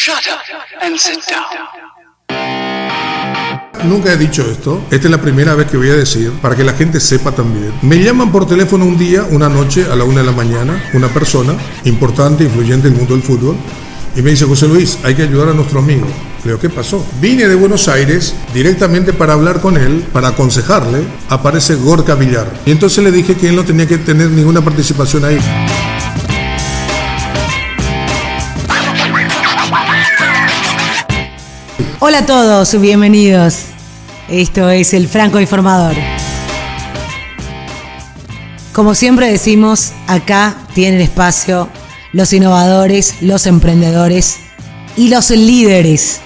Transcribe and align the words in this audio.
Shut 0.00 0.28
up 0.30 0.38
and 0.80 0.96
sit 0.96 1.18
down. 1.28 1.44
Nunca 3.82 4.12
he 4.12 4.16
dicho 4.16 4.48
esto. 4.48 4.80
Esta 4.92 5.08
es 5.08 5.10
la 5.10 5.20
primera 5.20 5.56
vez 5.56 5.68
que 5.68 5.76
voy 5.76 5.90
a 5.90 5.96
decir, 5.96 6.30
para 6.40 6.54
que 6.54 6.62
la 6.62 6.72
gente 6.74 7.00
sepa 7.00 7.32
también. 7.32 7.72
Me 7.82 8.00
llaman 8.00 8.30
por 8.30 8.46
teléfono 8.46 8.84
un 8.84 8.96
día, 8.96 9.26
una 9.28 9.48
noche, 9.48 9.86
a 9.90 9.96
la 9.96 10.04
una 10.04 10.20
de 10.20 10.26
la 10.26 10.30
mañana, 10.30 10.88
una 10.94 11.08
persona 11.08 11.54
importante, 11.84 12.44
influyente 12.44 12.86
en 12.86 12.92
el 12.92 12.98
mundo 13.00 13.14
del 13.14 13.24
fútbol, 13.24 13.56
y 14.14 14.22
me 14.22 14.30
dice, 14.30 14.44
José 14.44 14.68
Luis, 14.68 14.98
hay 15.02 15.16
que 15.16 15.22
ayudar 15.22 15.48
a 15.48 15.52
nuestro 15.52 15.80
amigo. 15.80 16.06
Le 16.44 16.52
digo, 16.52 16.60
¿qué 16.60 16.70
pasó? 16.70 17.04
Vine 17.20 17.48
de 17.48 17.56
Buenos 17.56 17.88
Aires 17.88 18.36
directamente 18.54 19.12
para 19.12 19.32
hablar 19.32 19.60
con 19.60 19.76
él, 19.76 20.06
para 20.12 20.28
aconsejarle. 20.28 21.02
Aparece 21.28 21.74
Gorka 21.74 22.14
Villar. 22.14 22.48
Y 22.66 22.70
entonces 22.70 23.02
le 23.02 23.10
dije 23.10 23.34
que 23.34 23.48
él 23.48 23.56
no 23.56 23.64
tenía 23.64 23.88
que 23.88 23.98
tener 23.98 24.30
ninguna 24.30 24.60
participación 24.60 25.24
ahí. 25.24 25.40
Hola 32.00 32.18
a 32.18 32.26
todos, 32.26 32.80
bienvenidos. 32.80 33.64
Esto 34.28 34.70
es 34.70 34.94
el 34.94 35.08
Franco 35.08 35.40
Informador. 35.40 35.96
Como 38.72 38.94
siempre 38.94 39.28
decimos, 39.28 39.90
acá 40.06 40.54
tienen 40.74 41.00
espacio 41.00 41.68
los 42.12 42.32
innovadores, 42.32 43.20
los 43.20 43.48
emprendedores 43.48 44.38
y 44.96 45.08
los 45.08 45.30
líderes. 45.30 46.20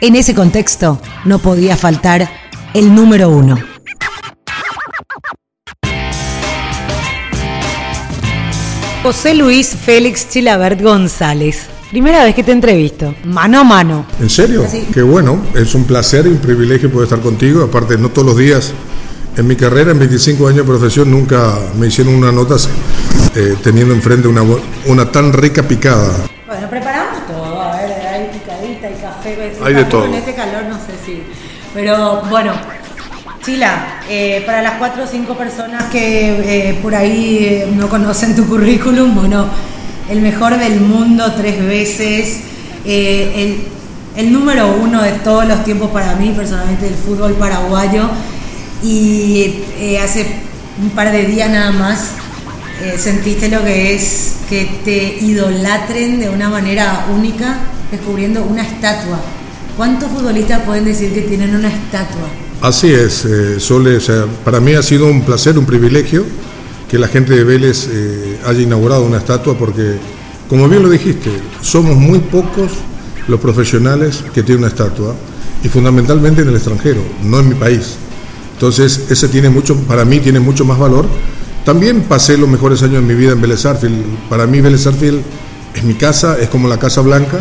En 0.00 0.16
ese 0.16 0.34
contexto 0.34 0.98
no 1.26 1.40
podía 1.40 1.76
faltar 1.76 2.30
el 2.72 2.94
número 2.94 3.28
uno. 3.28 3.58
José 9.02 9.34
Luis 9.34 9.76
Félix 9.76 10.30
Chilabert 10.30 10.80
González. 10.80 11.71
Primera 11.92 12.24
vez 12.24 12.34
que 12.34 12.42
te 12.42 12.52
entrevisto, 12.52 13.14
mano 13.24 13.60
a 13.60 13.64
mano. 13.64 14.06
¿En 14.18 14.30
serio? 14.30 14.64
Qué 14.94 15.02
bueno, 15.02 15.42
es 15.54 15.74
un 15.74 15.84
placer 15.84 16.24
y 16.26 16.30
un 16.30 16.38
privilegio 16.38 16.90
poder 16.90 17.04
estar 17.04 17.20
contigo. 17.20 17.62
Aparte, 17.62 17.98
no 17.98 18.08
todos 18.08 18.28
los 18.28 18.38
días 18.38 18.72
en 19.36 19.46
mi 19.46 19.56
carrera, 19.56 19.90
en 19.90 19.98
25 19.98 20.46
años 20.46 20.56
de 20.56 20.64
profesión, 20.64 21.10
nunca 21.10 21.52
me 21.78 21.88
hicieron 21.88 22.14
una 22.14 22.32
nota 22.32 22.56
eh, 23.34 23.56
teniendo 23.62 23.92
enfrente 23.92 24.26
una, 24.26 24.42
una 24.86 25.12
tan 25.12 25.34
rica 25.34 25.64
picada. 25.64 26.14
Bueno, 26.46 26.66
preparamos 26.70 27.26
todo. 27.26 27.60
A 27.60 27.76
ver, 27.76 28.06
hay 28.06 28.38
picadita, 28.38 28.86
hay 28.86 28.94
café. 28.94 29.52
Hay 29.62 29.74
de 29.74 29.84
todo. 29.84 30.06
En 30.06 30.14
este 30.14 30.34
calor 30.34 30.64
no 30.70 30.76
sé 30.76 30.92
si. 31.04 31.22
Pero 31.74 32.22
bueno, 32.30 32.54
Chila, 33.44 34.00
eh, 34.08 34.42
para 34.46 34.62
las 34.62 34.74
cuatro 34.78 35.04
o 35.04 35.06
cinco 35.06 35.36
personas 35.36 35.90
que 35.90 36.70
eh, 36.70 36.78
por 36.80 36.94
ahí 36.94 37.38
eh, 37.42 37.68
no 37.74 37.90
conocen 37.90 38.34
tu 38.34 38.46
currículum, 38.46 39.14
bueno, 39.14 39.46
el 40.12 40.20
mejor 40.20 40.58
del 40.58 40.80
mundo 40.80 41.32
tres 41.36 41.64
veces, 41.64 42.40
el, 42.84 43.56
el 44.16 44.32
número 44.32 44.76
uno 44.80 45.02
de 45.02 45.12
todos 45.12 45.46
los 45.46 45.64
tiempos 45.64 45.90
para 45.90 46.14
mí, 46.16 46.32
personalmente, 46.36 46.84
del 46.84 46.94
fútbol 46.94 47.32
paraguayo. 47.32 48.08
Y 48.82 49.54
hace 50.02 50.26
un 50.82 50.90
par 50.90 51.12
de 51.12 51.24
días 51.24 51.50
nada 51.50 51.72
más 51.72 52.10
sentiste 52.98 53.48
lo 53.48 53.64
que 53.64 53.94
es 53.94 54.34
que 54.48 54.68
te 54.84 55.24
idolatren 55.24 56.18
de 56.18 56.28
una 56.28 56.48
manera 56.48 57.06
única 57.14 57.60
descubriendo 57.92 58.42
una 58.42 58.62
estatua. 58.62 59.20
¿Cuántos 59.76 60.10
futbolistas 60.10 60.62
pueden 60.62 60.84
decir 60.84 61.12
que 61.14 61.22
tienen 61.22 61.54
una 61.54 61.68
estatua? 61.68 62.28
Así 62.60 62.92
es, 62.92 63.24
eh, 63.24 63.60
Sole, 63.60 63.96
o 63.96 64.00
sea, 64.00 64.26
para 64.44 64.60
mí 64.60 64.74
ha 64.74 64.82
sido 64.82 65.06
un 65.06 65.22
placer, 65.22 65.58
un 65.58 65.66
privilegio 65.66 66.24
que 66.92 66.98
la 66.98 67.08
gente 67.08 67.34
de 67.34 67.42
Vélez 67.42 67.88
eh, 67.90 68.38
haya 68.44 68.60
inaugurado 68.60 69.04
una 69.06 69.16
estatua 69.16 69.56
porque, 69.56 69.96
como 70.46 70.68
bien 70.68 70.82
lo 70.82 70.90
dijiste, 70.90 71.30
somos 71.62 71.96
muy 71.96 72.18
pocos 72.18 72.70
los 73.28 73.40
profesionales 73.40 74.22
que 74.34 74.42
tienen 74.42 74.64
una 74.64 74.68
estatua 74.68 75.14
y 75.64 75.68
fundamentalmente 75.68 76.42
en 76.42 76.48
el 76.48 76.54
extranjero, 76.54 77.00
no 77.24 77.40
en 77.40 77.48
mi 77.48 77.54
país. 77.54 77.94
Entonces, 78.52 79.06
ese 79.08 79.28
tiene 79.28 79.48
mucho, 79.48 79.74
para 79.74 80.04
mí 80.04 80.18
tiene 80.18 80.38
mucho 80.38 80.66
más 80.66 80.78
valor. 80.78 81.06
También 81.64 82.02
pasé 82.02 82.36
los 82.36 82.50
mejores 82.50 82.82
años 82.82 82.96
de 82.96 83.08
mi 83.08 83.14
vida 83.14 83.32
en 83.32 83.40
Vélez 83.40 83.64
Arfield. 83.64 84.28
Para 84.28 84.46
mí 84.46 84.60
Vélez 84.60 84.86
Arfield 84.86 85.22
es 85.74 85.84
mi 85.84 85.94
casa, 85.94 86.36
es 86.38 86.50
como 86.50 86.68
la 86.68 86.78
Casa 86.78 87.00
Blanca. 87.00 87.40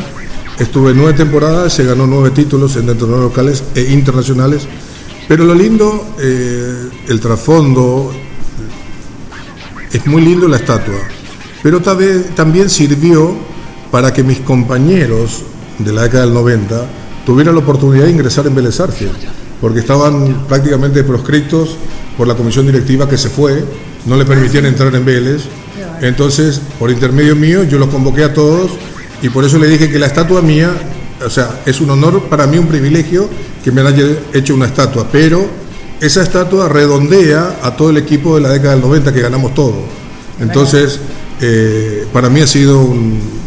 Estuve 0.59 0.93
nueve 0.93 1.11
temporadas, 1.11 1.73
se 1.73 1.83
ganó 1.83 2.07
nueve 2.07 2.31
títulos 2.31 2.77
en 2.77 2.85
de 2.85 2.95
locales 2.95 3.65
e 3.75 3.91
internacionales 3.91 4.65
pero 5.31 5.45
lo 5.45 5.55
lindo, 5.55 6.15
eh, 6.19 6.89
el 7.07 7.19
trasfondo, 7.21 8.11
es 9.93 10.05
muy 10.05 10.21
lindo 10.21 10.47
la 10.47 10.57
estatua, 10.57 10.99
pero 11.63 11.81
también 11.81 12.69
sirvió 12.69 13.35
para 13.91 14.13
que 14.13 14.23
mis 14.23 14.39
compañeros 14.39 15.43
de 15.79 15.91
la 15.91 16.03
década 16.03 16.25
del 16.25 16.33
90 16.33 16.85
tuvieran 17.25 17.55
la 17.55 17.61
oportunidad 17.61 18.05
de 18.05 18.11
ingresar 18.11 18.47
en 18.47 18.55
Vélez 18.55 18.79
porque 19.59 19.79
estaban 19.79 20.47
prácticamente 20.47 21.03
proscritos 21.03 21.75
por 22.17 22.27
la 22.27 22.35
comisión 22.35 22.65
directiva 22.65 23.07
que 23.07 23.17
se 23.17 23.29
fue, 23.29 23.63
no 24.05 24.15
le 24.15 24.25
permitían 24.25 24.65
entrar 24.65 24.93
en 24.95 25.05
Vélez. 25.05 25.43
Entonces, 26.01 26.59
por 26.79 26.89
intermedio 26.89 27.35
mío, 27.35 27.63
yo 27.63 27.77
los 27.77 27.89
convoqué 27.89 28.23
a 28.23 28.33
todos 28.33 28.71
y 29.21 29.29
por 29.29 29.45
eso 29.45 29.59
le 29.59 29.67
dije 29.67 29.89
que 29.89 29.99
la 29.99 30.07
estatua 30.07 30.41
mía 30.41 30.73
o 31.25 31.29
sea, 31.29 31.61
es 31.65 31.79
un 31.81 31.89
honor 31.89 32.23
para 32.23 32.47
mí, 32.47 32.57
un 32.57 32.67
privilegio 32.67 33.29
que 33.63 33.71
me 33.71 33.81
haya 33.81 34.05
hecho 34.33 34.55
una 34.55 34.65
estatua, 34.65 35.07
pero 35.11 35.45
esa 36.01 36.23
estatua 36.23 36.67
redondea 36.67 37.59
a 37.61 37.75
todo 37.75 37.91
el 37.91 37.97
equipo 37.97 38.35
de 38.35 38.41
la 38.41 38.49
década 38.49 38.71
del 38.71 38.81
90 38.81 39.13
que 39.13 39.21
ganamos 39.21 39.53
todo. 39.53 39.85
Entonces, 40.39 40.99
eh, 41.39 42.07
para 42.11 42.27
mí 42.27 42.41
ha 42.41 42.47
sido 42.47 42.81
un, 42.81 43.39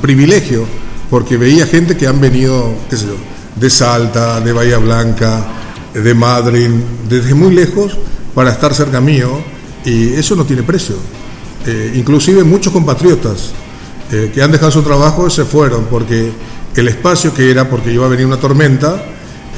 privilegio, 0.00 0.64
porque 1.10 1.36
veía 1.36 1.66
gente 1.66 1.96
que 1.96 2.06
han 2.06 2.20
venido, 2.20 2.72
qué 2.88 2.96
sé 2.96 3.06
yo, 3.06 3.16
de 3.56 3.68
Salta, 3.68 4.40
de 4.40 4.52
Bahía 4.52 4.78
Blanca, 4.78 5.44
de 5.92 6.14
Madrid, 6.14 6.68
desde 7.08 7.34
muy 7.34 7.52
lejos, 7.52 7.98
para 8.32 8.52
estar 8.52 8.72
cerca 8.74 9.00
mío, 9.00 9.40
y 9.84 10.12
eso 10.12 10.36
no 10.36 10.44
tiene 10.44 10.62
precio. 10.62 10.94
Eh, 11.66 11.94
inclusive 11.96 12.44
muchos 12.44 12.72
compatriotas 12.72 13.50
eh, 14.12 14.30
que 14.32 14.40
han 14.40 14.52
dejado 14.52 14.70
su 14.70 14.82
trabajo 14.82 15.28
se 15.30 15.44
fueron, 15.44 15.86
porque 15.86 16.30
el 16.76 16.88
espacio 16.88 17.34
que 17.34 17.50
era 17.50 17.68
porque 17.68 17.92
iba 17.92 18.06
a 18.06 18.08
venir 18.08 18.26
una 18.26 18.38
tormenta, 18.38 19.02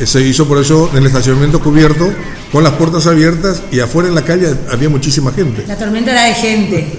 se 0.05 0.21
hizo 0.23 0.47
por 0.47 0.59
eso 0.59 0.91
en 0.93 0.99
el 0.99 1.07
estacionamiento 1.07 1.61
cubierto, 1.61 2.13
con 2.53 2.65
las 2.65 2.75
puertas 2.75 3.07
abiertas 3.07 3.63
y 3.71 3.81
afuera 3.81 4.09
en 4.09 4.15
la 4.15 4.25
calle 4.25 4.55
había 4.71 4.89
muchísima 4.89 5.33
gente. 5.33 5.65
La 5.67 5.77
tormenta 5.77 6.13
era 6.13 6.25
de 6.25 6.35
gente. 6.35 6.99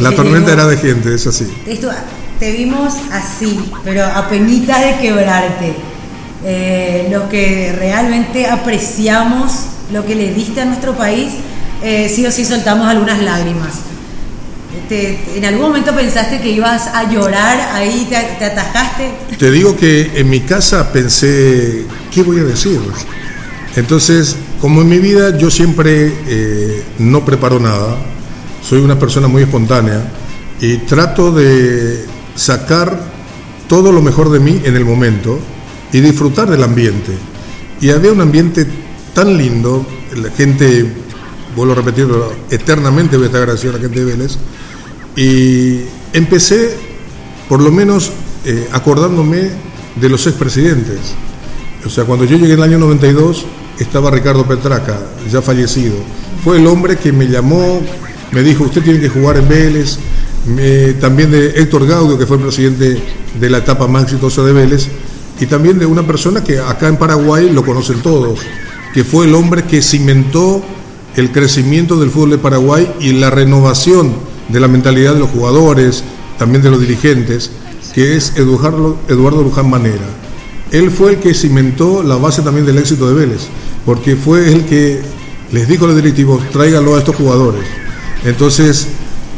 la 0.00 0.12
tormenta 0.12 0.52
era 0.52 0.66
de 0.66 0.76
gente, 0.76 1.14
es 1.14 1.26
así. 1.26 1.46
Esto, 1.66 1.90
te 2.38 2.52
vimos 2.52 2.94
así, 3.12 3.70
pero 3.84 4.04
a 4.04 4.28
penita 4.28 4.78
de 4.80 4.98
quebrarte. 4.98 5.74
Eh, 6.42 7.08
lo 7.10 7.28
que 7.28 7.74
realmente 7.78 8.46
apreciamos, 8.46 9.52
lo 9.92 10.06
que 10.06 10.14
le 10.14 10.32
diste 10.32 10.62
a 10.62 10.64
nuestro 10.64 10.94
país, 10.94 11.32
eh, 11.82 12.10
sí 12.14 12.24
o 12.26 12.30
sí 12.30 12.44
soltamos 12.44 12.88
algunas 12.88 13.22
lágrimas. 13.22 13.89
¿En 14.90 15.44
algún 15.44 15.62
momento 15.62 15.94
pensaste 15.94 16.40
que 16.40 16.50
ibas 16.50 16.88
a 16.88 17.10
llorar 17.10 17.60
ahí, 17.74 18.06
te, 18.08 18.16
atajaste? 18.44 19.10
Te 19.38 19.50
digo 19.50 19.76
que 19.76 20.10
en 20.14 20.28
mi 20.28 20.40
casa 20.40 20.92
pensé, 20.92 21.84
¿qué 22.10 22.22
voy 22.22 22.38
a 22.40 22.44
decir? 22.44 22.80
Entonces, 23.76 24.36
como 24.60 24.82
en 24.82 24.88
mi 24.88 24.98
vida 24.98 25.36
yo 25.36 25.50
siempre 25.50 26.12
eh, 26.26 26.82
no 26.98 27.24
preparo 27.24 27.60
nada, 27.60 27.96
soy 28.62 28.80
una 28.80 28.98
persona 28.98 29.28
muy 29.28 29.42
espontánea 29.42 30.02
y 30.60 30.78
trato 30.78 31.32
de 31.32 32.04
sacar 32.34 32.98
todo 33.68 33.92
lo 33.92 34.02
mejor 34.02 34.30
de 34.30 34.40
mí 34.40 34.60
en 34.64 34.76
el 34.76 34.84
momento 34.84 35.38
y 35.92 36.00
disfrutar 36.00 36.50
del 36.50 36.64
ambiente. 36.64 37.12
Y 37.80 37.90
había 37.90 38.12
un 38.12 38.20
ambiente 38.20 38.66
tan 39.14 39.36
lindo, 39.36 39.86
la 40.16 40.30
gente, 40.30 40.90
vuelvo 41.56 41.72
a 41.72 41.76
repetirlo, 41.76 42.32
eternamente 42.50 43.16
voy 43.16 43.24
a 43.24 43.26
estar 43.26 43.42
agradecido 43.42 43.72
a 43.72 43.76
la 43.76 43.82
gente 43.82 44.00
de 44.00 44.04
Vélez, 44.04 44.38
y 45.16 45.80
empecé, 46.12 46.76
por 47.48 47.60
lo 47.60 47.70
menos, 47.70 48.12
eh, 48.44 48.68
acordándome 48.72 49.50
de 49.96 50.08
los 50.08 50.26
expresidentes. 50.26 50.98
O 51.84 51.88
sea, 51.88 52.04
cuando 52.04 52.24
yo 52.24 52.36
llegué 52.36 52.54
en 52.54 52.58
el 52.58 52.62
año 52.62 52.78
92, 52.78 53.44
estaba 53.78 54.10
Ricardo 54.10 54.46
Petraca, 54.46 54.98
ya 55.30 55.42
fallecido. 55.42 55.94
Fue 56.44 56.58
el 56.58 56.66
hombre 56.66 56.96
que 56.96 57.12
me 57.12 57.26
llamó, 57.26 57.80
me 58.32 58.42
dijo, 58.42 58.64
usted 58.64 58.82
tiene 58.82 59.00
que 59.00 59.08
jugar 59.08 59.36
en 59.36 59.48
Vélez. 59.48 59.98
también 61.00 61.30
de 61.30 61.48
Héctor 61.48 61.86
Gaudio, 61.86 62.18
que 62.18 62.26
fue 62.26 62.36
el 62.36 62.42
presidente 62.44 63.02
de 63.38 63.50
la 63.50 63.58
etapa 63.58 63.86
más 63.86 64.04
exitosa 64.04 64.42
de 64.42 64.52
Vélez. 64.52 64.88
Y 65.40 65.46
también 65.46 65.78
de 65.78 65.86
una 65.86 66.06
persona 66.06 66.44
que 66.44 66.58
acá 66.58 66.88
en 66.88 66.96
Paraguay 66.96 67.50
lo 67.50 67.64
conocen 67.64 68.00
todos, 68.02 68.40
que 68.92 69.04
fue 69.04 69.26
el 69.26 69.34
hombre 69.34 69.64
que 69.64 69.80
cimentó 69.80 70.62
el 71.16 71.32
crecimiento 71.32 71.98
del 71.98 72.10
fútbol 72.10 72.30
de 72.30 72.38
Paraguay 72.38 72.92
y 73.00 73.12
la 73.12 73.30
renovación 73.30 74.12
de 74.48 74.60
la 74.60 74.68
mentalidad 74.68 75.14
de 75.14 75.20
los 75.20 75.30
jugadores, 75.30 76.04
también 76.38 76.62
de 76.62 76.70
los 76.70 76.80
dirigentes, 76.80 77.50
que 77.94 78.16
es 78.16 78.36
Eduardo, 78.36 78.98
Eduardo 79.08 79.42
Luján 79.42 79.68
Manera. 79.68 80.06
Él 80.72 80.90
fue 80.90 81.12
el 81.12 81.16
que 81.18 81.34
cimentó 81.34 82.02
la 82.02 82.16
base 82.16 82.42
también 82.42 82.66
del 82.66 82.78
éxito 82.78 83.08
de 83.08 83.14
Vélez, 83.14 83.48
porque 83.84 84.16
fue 84.16 84.52
el 84.52 84.64
que 84.66 85.00
les 85.52 85.66
dijo 85.66 85.84
a 85.84 85.88
los 85.88 85.96
directivos, 85.96 86.48
tráigalo 86.50 86.94
a 86.94 86.98
estos 86.98 87.16
jugadores. 87.16 87.62
Entonces, 88.24 88.86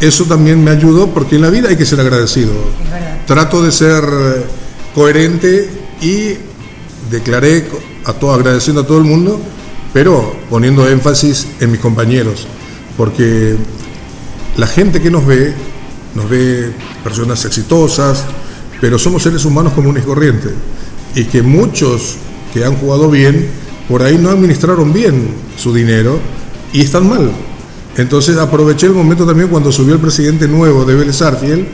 eso 0.00 0.24
también 0.24 0.62
me 0.62 0.70
ayudó, 0.70 1.08
porque 1.08 1.36
en 1.36 1.42
la 1.42 1.50
vida 1.50 1.68
hay 1.68 1.76
que 1.76 1.86
ser 1.86 2.00
agradecido. 2.00 2.52
Trato 3.26 3.62
de 3.62 3.72
ser 3.72 4.04
coherente 4.94 5.70
y 6.02 6.34
declaré 7.10 7.66
a 8.04 8.12
todo, 8.12 8.32
agradeciendo 8.32 8.82
a 8.82 8.86
todo 8.86 8.98
el 8.98 9.04
mundo, 9.04 9.40
pero 9.92 10.34
poniendo 10.48 10.88
énfasis 10.88 11.46
en 11.60 11.70
mis 11.70 11.80
compañeros, 11.80 12.46
porque 12.96 13.56
la 14.56 14.66
gente 14.66 15.00
que 15.00 15.10
nos 15.10 15.26
ve, 15.26 15.54
nos 16.14 16.28
ve 16.28 16.72
personas 17.04 17.44
exitosas, 17.44 18.24
pero 18.80 18.98
somos 18.98 19.22
seres 19.22 19.44
humanos 19.44 19.72
comunes 19.74 20.02
y 20.02 20.06
corrientes, 20.06 20.52
y 21.14 21.24
que 21.24 21.42
muchos 21.42 22.16
que 22.52 22.64
han 22.64 22.76
jugado 22.76 23.10
bien, 23.10 23.48
por 23.88 24.02
ahí 24.02 24.18
no 24.18 24.30
administraron 24.30 24.92
bien 24.92 25.28
su 25.56 25.74
dinero 25.74 26.18
y 26.72 26.80
están 26.80 27.08
mal. 27.08 27.30
Entonces 27.96 28.38
aproveché 28.38 28.86
el 28.86 28.92
momento 28.92 29.26
también 29.26 29.48
cuando 29.48 29.70
subió 29.70 29.94
el 29.94 30.00
presidente 30.00 30.48
nuevo 30.48 30.84
de 30.84 30.94
Vélez 30.94 31.20
Arfiel, 31.20 31.66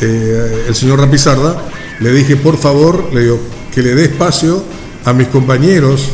eh, 0.00 0.64
el 0.68 0.74
señor 0.74 1.00
Rapizarda, 1.00 1.68
le 2.00 2.12
dije, 2.12 2.36
por 2.36 2.56
favor, 2.56 3.10
le 3.12 3.22
digo, 3.22 3.38
que 3.74 3.82
le 3.82 3.94
dé 3.94 4.04
espacio 4.04 4.62
a 5.04 5.12
mis 5.12 5.28
compañeros 5.28 6.08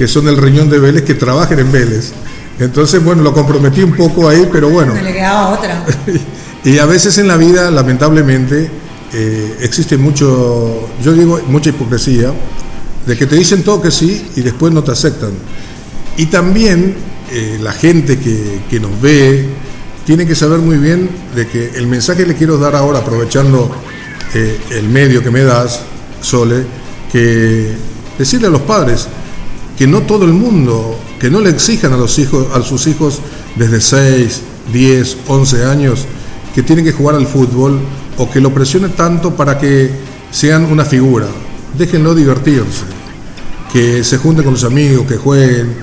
que 0.00 0.08
son 0.08 0.26
el 0.28 0.38
riñón 0.38 0.70
de 0.70 0.78
Vélez, 0.78 1.02
que 1.04 1.12
trabajen 1.12 1.58
en 1.58 1.70
Vélez. 1.70 2.12
Entonces, 2.58 3.04
bueno, 3.04 3.20
lo 3.22 3.34
comprometí 3.34 3.82
un 3.82 3.94
poco 3.94 4.30
ahí, 4.30 4.48
pero 4.50 4.70
bueno. 4.70 4.94
No 4.94 5.02
le 5.02 5.12
quedaba 5.12 5.50
otra. 5.50 5.84
y 6.64 6.78
a 6.78 6.86
veces 6.86 7.18
en 7.18 7.28
la 7.28 7.36
vida, 7.36 7.70
lamentablemente, 7.70 8.70
eh, 9.12 9.56
existe 9.60 9.98
mucho, 9.98 10.88
yo 11.04 11.12
digo, 11.12 11.38
mucha 11.48 11.68
hipocresía, 11.68 12.32
de 13.06 13.14
que 13.14 13.26
te 13.26 13.36
dicen 13.36 13.62
todo 13.62 13.82
que 13.82 13.90
sí 13.90 14.26
y 14.36 14.40
después 14.40 14.72
no 14.72 14.82
te 14.82 14.92
aceptan. 14.92 15.32
Y 16.16 16.24
también 16.26 16.94
eh, 17.30 17.58
la 17.60 17.72
gente 17.72 18.18
que, 18.18 18.62
que, 18.70 18.80
nos 18.80 18.98
ve 19.02 19.50
tiene 20.06 20.26
que 20.26 20.34
saber 20.34 20.60
muy 20.60 20.78
bien 20.78 21.10
de 21.36 21.46
que 21.46 21.72
el 21.74 21.86
mensaje 21.86 22.22
que 22.22 22.28
le 22.28 22.36
quiero 22.36 22.56
dar 22.56 22.74
ahora, 22.74 23.00
aprovechando 23.00 23.70
eh, 24.32 24.58
el 24.70 24.88
medio 24.88 25.22
que 25.22 25.30
me 25.30 25.42
das, 25.42 25.82
Sole, 26.22 26.64
que 27.12 27.74
decirle 28.18 28.46
a 28.46 28.50
los 28.50 28.62
padres 28.62 29.06
que 29.80 29.86
no 29.86 30.02
todo 30.02 30.26
el 30.26 30.34
mundo, 30.34 30.94
que 31.18 31.30
no 31.30 31.40
le 31.40 31.48
exijan 31.48 31.94
a 31.94 31.96
los 31.96 32.18
hijos, 32.18 32.48
a 32.54 32.60
sus 32.60 32.86
hijos 32.86 33.18
desde 33.56 33.80
6, 33.80 34.42
10, 34.74 35.16
11 35.26 35.64
años 35.64 36.04
que 36.54 36.62
tienen 36.62 36.84
que 36.84 36.92
jugar 36.92 37.14
al 37.14 37.26
fútbol 37.26 37.80
o 38.18 38.30
que 38.30 38.42
lo 38.42 38.52
presionen 38.52 38.90
tanto 38.90 39.34
para 39.34 39.58
que 39.58 39.90
sean 40.30 40.66
una 40.66 40.84
figura. 40.84 41.28
Déjenlo 41.78 42.14
divertirse, 42.14 42.84
que 43.72 44.04
se 44.04 44.18
junten 44.18 44.44
con 44.44 44.52
los 44.52 44.64
amigos, 44.64 45.06
que 45.06 45.16
jueguen, 45.16 45.74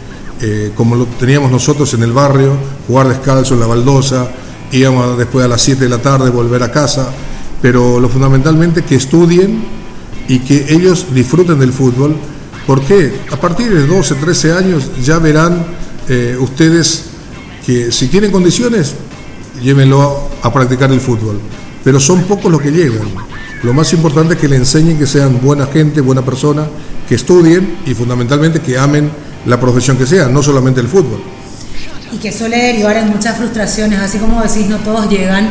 eh, 0.41 0.73
como 0.75 0.95
lo 0.95 1.05
teníamos 1.05 1.49
nosotros 1.49 1.91
en 1.95 2.03
el 2.03 2.11
barrio, 2.11 2.55
jugar 2.85 3.07
descalzo 3.07 3.55
en 3.55 3.61
la 3.61 3.65
baldosa, 3.65 4.29
íbamos 4.71 5.17
después 5.17 5.43
a 5.43 5.47
las 5.47 5.63
7 5.63 5.85
de 5.85 5.89
la 5.89 6.03
tarde 6.03 6.29
volver 6.29 6.61
a 6.61 6.71
casa, 6.71 7.09
pero 7.63 7.99
lo 7.99 8.09
fundamentalmente 8.09 8.83
que 8.83 8.93
estudien 8.93 9.63
y 10.27 10.37
que 10.37 10.67
ellos 10.69 11.07
disfruten 11.15 11.57
del 11.57 11.73
fútbol, 11.73 12.15
porque 12.67 13.13
a 13.31 13.37
partir 13.37 13.73
de 13.73 13.87
12, 13.87 14.15
13 14.15 14.51
años 14.51 14.91
ya 15.01 15.17
verán 15.17 15.65
eh, 16.09 16.37
ustedes 16.39 17.05
que 17.65 17.91
si 17.91 18.07
tienen 18.07 18.31
condiciones, 18.31 18.93
llévenlo 19.61 20.29
a, 20.43 20.47
a 20.47 20.53
practicar 20.53 20.91
el 20.91 20.99
fútbol, 20.99 21.39
pero 21.83 21.99
son 21.99 22.23
pocos 22.23 22.51
los 22.51 22.61
que 22.61 22.71
llegan. 22.71 23.07
Lo 23.63 23.73
más 23.73 23.91
importante 23.93 24.35
es 24.35 24.39
que 24.39 24.47
le 24.47 24.57
enseñen 24.57 24.99
que 24.99 25.07
sean 25.07 25.41
buena 25.41 25.65
gente, 25.65 26.01
buena 26.01 26.23
persona, 26.23 26.67
que 27.07 27.15
estudien 27.15 27.77
y 27.85 27.93
fundamentalmente 27.93 28.59
que 28.59 28.77
amen 28.77 29.09
la 29.45 29.59
profesión 29.59 29.97
que 29.97 30.05
sea, 30.05 30.27
no 30.27 30.43
solamente 30.43 30.81
el 30.81 30.87
fútbol. 30.87 31.21
Y 32.11 32.17
que 32.17 32.31
suele 32.31 32.57
derivar 32.57 32.97
en 32.97 33.09
muchas 33.09 33.37
frustraciones, 33.37 33.99
así 33.99 34.17
como 34.17 34.41
decís, 34.41 34.67
no 34.67 34.77
todos 34.77 35.09
llegan. 35.09 35.49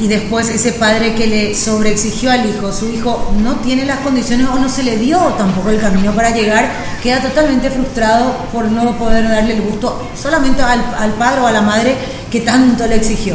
Y 0.00 0.08
después 0.08 0.48
ese 0.48 0.72
padre 0.72 1.14
que 1.14 1.26
le 1.26 1.54
sobreexigió 1.54 2.30
al 2.32 2.48
hijo, 2.48 2.72
su 2.72 2.88
hijo 2.90 3.32
no 3.42 3.56
tiene 3.56 3.84
las 3.84 4.00
condiciones 4.00 4.48
o 4.48 4.58
no 4.58 4.68
se 4.68 4.82
le 4.82 4.98
dio 4.98 5.18
tampoco 5.38 5.70
el 5.70 5.80
camino 5.80 6.12
para 6.12 6.30
llegar, 6.30 6.68
queda 7.02 7.22
totalmente 7.22 7.70
frustrado 7.70 8.34
por 8.52 8.64
no 8.64 8.98
poder 8.98 9.28
darle 9.28 9.54
el 9.54 9.62
gusto 9.62 10.10
solamente 10.20 10.62
al, 10.62 10.80
al 10.98 11.12
padre 11.12 11.42
o 11.42 11.46
a 11.46 11.52
la 11.52 11.62
madre 11.62 11.94
que 12.30 12.40
tanto 12.40 12.86
le 12.86 12.96
exigió. 12.96 13.34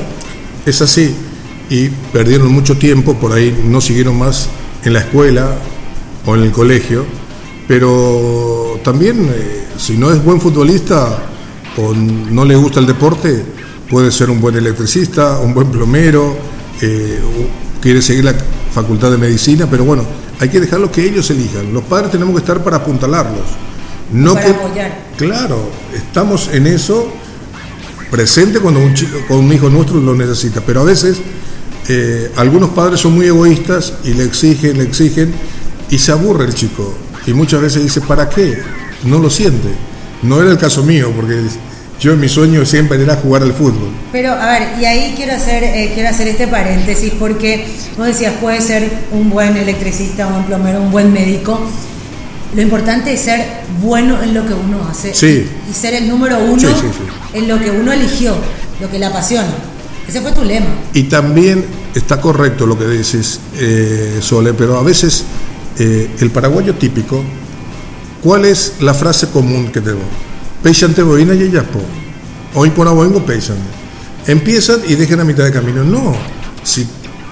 Es 0.66 0.82
así, 0.82 1.16
y 1.70 1.90
perdieron 2.12 2.52
mucho 2.52 2.78
tiempo, 2.78 3.14
por 3.14 3.32
ahí 3.32 3.64
no 3.66 3.80
siguieron 3.80 4.18
más 4.18 4.50
en 4.84 4.94
la 4.94 5.00
escuela 5.00 5.56
o 6.26 6.36
en 6.36 6.44
el 6.44 6.52
colegio, 6.52 7.06
pero 7.68 8.80
también 8.84 9.30
eh, 9.32 9.68
si 9.78 9.96
no 9.96 10.12
es 10.12 10.24
buen 10.24 10.42
futbolista 10.42 11.20
o 11.78 11.94
no 11.94 12.44
le 12.44 12.56
gusta 12.56 12.80
el 12.80 12.88
deporte, 12.88 13.46
puede 13.90 14.12
ser 14.12 14.30
un 14.30 14.42
buen 14.42 14.56
electricista, 14.56 15.40
un 15.40 15.54
buen 15.54 15.68
plomero, 15.68 16.36
eh, 16.82 17.20
quiere 17.82 18.02
seguir 18.02 18.26
la 18.26 18.36
facultad 18.72 19.12
de 19.12 19.18
medicina, 19.18 19.68
pero 19.70 19.84
bueno, 19.84 20.04
hay 20.40 20.50
que 20.50 20.60
dejarlo 20.60 20.92
que 20.92 21.04
ellos 21.04 21.30
elijan. 21.30 21.74
Los 21.74 21.84
padres 21.84 22.12
tenemos 22.12 22.34
que 22.36 22.40
estar 22.40 22.64
para 22.64 22.78
apuntalarlos. 22.78 23.46
No 24.12 24.34
para 24.34 24.46
que, 24.46 24.52
apoyar. 24.52 25.06
Claro, 25.18 25.70
estamos 25.94 26.50
en 26.52 26.68
eso 26.68 27.12
presente 28.10 28.60
cuando 28.60 28.80
un, 28.80 28.94
chico, 28.94 29.18
cuando 29.28 29.46
un 29.46 29.54
hijo 29.54 29.70
nuestro 29.70 30.00
lo 30.00 30.16
necesita, 30.16 30.62
pero 30.62 30.82
a 30.82 30.84
veces 30.84 31.18
eh, 31.88 32.32
algunos 32.38 32.70
padres 32.72 33.00
son 33.00 33.14
muy 33.14 33.28
egoístas 33.28 33.94
y 34.04 34.14
le 34.14 34.24
exigen, 34.24 34.78
le 34.78 34.84
exigen 34.84 35.34
y 35.90 35.98
se 35.98 36.12
aburre 36.12 36.46
el 36.46 36.54
chico. 36.54 36.94
Y 37.28 37.34
muchas 37.34 37.62
veces 37.62 37.84
dice, 37.84 38.02
¿para 38.02 38.30
qué? 38.30 38.62
No 39.04 39.20
lo 39.20 39.30
siente. 39.30 39.70
No 40.24 40.42
era 40.42 40.52
el 40.52 40.58
caso 40.58 40.84
mío, 40.84 41.12
porque 41.16 41.42
yo 42.00 42.16
mi 42.16 42.30
sueño 42.30 42.66
siempre 42.66 43.02
era 43.02 43.16
jugar 43.18 43.44
al 43.44 43.54
fútbol. 43.54 43.90
Pero, 44.12 44.32
a 44.34 44.52
ver, 44.52 44.68
y 44.82 44.86
ahí 44.86 45.14
quiero 45.16 45.34
hacer, 45.34 45.64
eh, 45.64 45.92
quiero 45.94 46.10
hacer 46.10 46.28
este 46.30 46.48
paréntesis, 46.48 47.12
porque 47.20 47.66
vos 47.98 48.08
decías, 48.08 48.34
puede 48.40 48.62
ser 48.62 48.90
un 49.12 49.30
buen 49.30 49.58
electricista, 49.58 50.26
un 50.28 50.34
buen 50.34 50.46
plomero, 50.46 50.82
un 50.82 50.92
buen 50.92 51.12
médico. 51.12 51.60
Lo 52.56 52.62
importante 52.62 53.14
es 53.14 53.22
ser 53.22 53.46
bueno 53.82 54.24
en 54.24 54.34
lo 54.34 54.46
que 54.48 54.54
uno 54.54 54.88
hace 54.90 55.14
Sí. 55.14 55.46
y 55.70 55.74
ser 55.74 55.94
el 55.94 56.08
número 56.10 56.40
uno 56.40 56.60
Sí, 56.60 56.68
sí, 56.82 56.88
sí. 56.92 57.38
en 57.38 57.48
lo 57.48 57.60
que 57.60 57.70
uno 57.70 57.92
eligió, 57.92 58.36
lo 58.82 58.90
que 58.90 58.98
le 58.98 59.06
apasiona. 59.06 59.50
Ese 60.08 60.22
fue 60.22 60.32
tu 60.32 60.44
lema. 60.44 60.66
Y 60.94 61.04
también 61.04 61.64
está 61.94 62.20
correcto 62.20 62.66
lo 62.66 62.80
que 62.80 62.88
dices, 62.88 63.40
eh, 63.60 64.18
Sole, 64.22 64.54
pero 64.54 64.80
a 64.80 64.84
veces 64.84 65.24
eh, 65.78 66.10
el 66.22 66.32
paraguayo 66.32 66.74
típico, 66.76 67.24
¿cuál 68.24 68.46
es 68.46 68.74
la 68.80 68.94
frase 68.96 69.28
común 69.30 69.68
que 69.72 69.82
tengo? 69.82 70.00
Peixan 70.64 70.94
te 70.94 71.04
boina 71.04 71.34
y 71.34 71.50
yapo. 71.52 71.80
Hoy 72.56 72.70
por 72.72 72.88
aboingo 72.88 73.26
peixan. 73.26 73.58
Empiezan 74.28 74.82
y 74.88 74.96
dejan 74.96 75.22
a 75.22 75.24
mitad 75.24 75.44
de 75.44 75.52
camino. 75.52 75.84
No, 75.84 76.16
si 76.64 76.88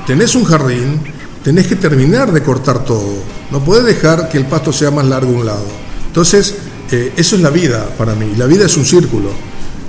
tenés 0.06 0.35
un 0.35 0.45
jardín, 0.45 1.01
tenés 1.44 1.68
que 1.68 1.75
terminar 1.75 2.31
de 2.31 2.41
cortar 2.41 2.83
todo. 2.83 3.13
No 3.51 3.63
puedes 3.63 3.85
dejar 3.85 4.29
que 4.29 4.38
el 4.38 4.45
pasto 4.45 4.71
sea 4.71 4.91
más 4.91 5.06
largo 5.06 5.31
un 5.31 5.46
lado. 5.46 5.65
Entonces, 6.07 6.55
eh, 6.91 7.13
eso 7.17 7.36
es 7.36 7.41
la 7.41 7.50
vida 7.50 7.88
para 7.98 8.15
mí. 8.15 8.34
La 8.38 8.46
vida 8.46 8.65
es 8.65 8.77
un 8.77 8.86
círculo. 8.86 9.29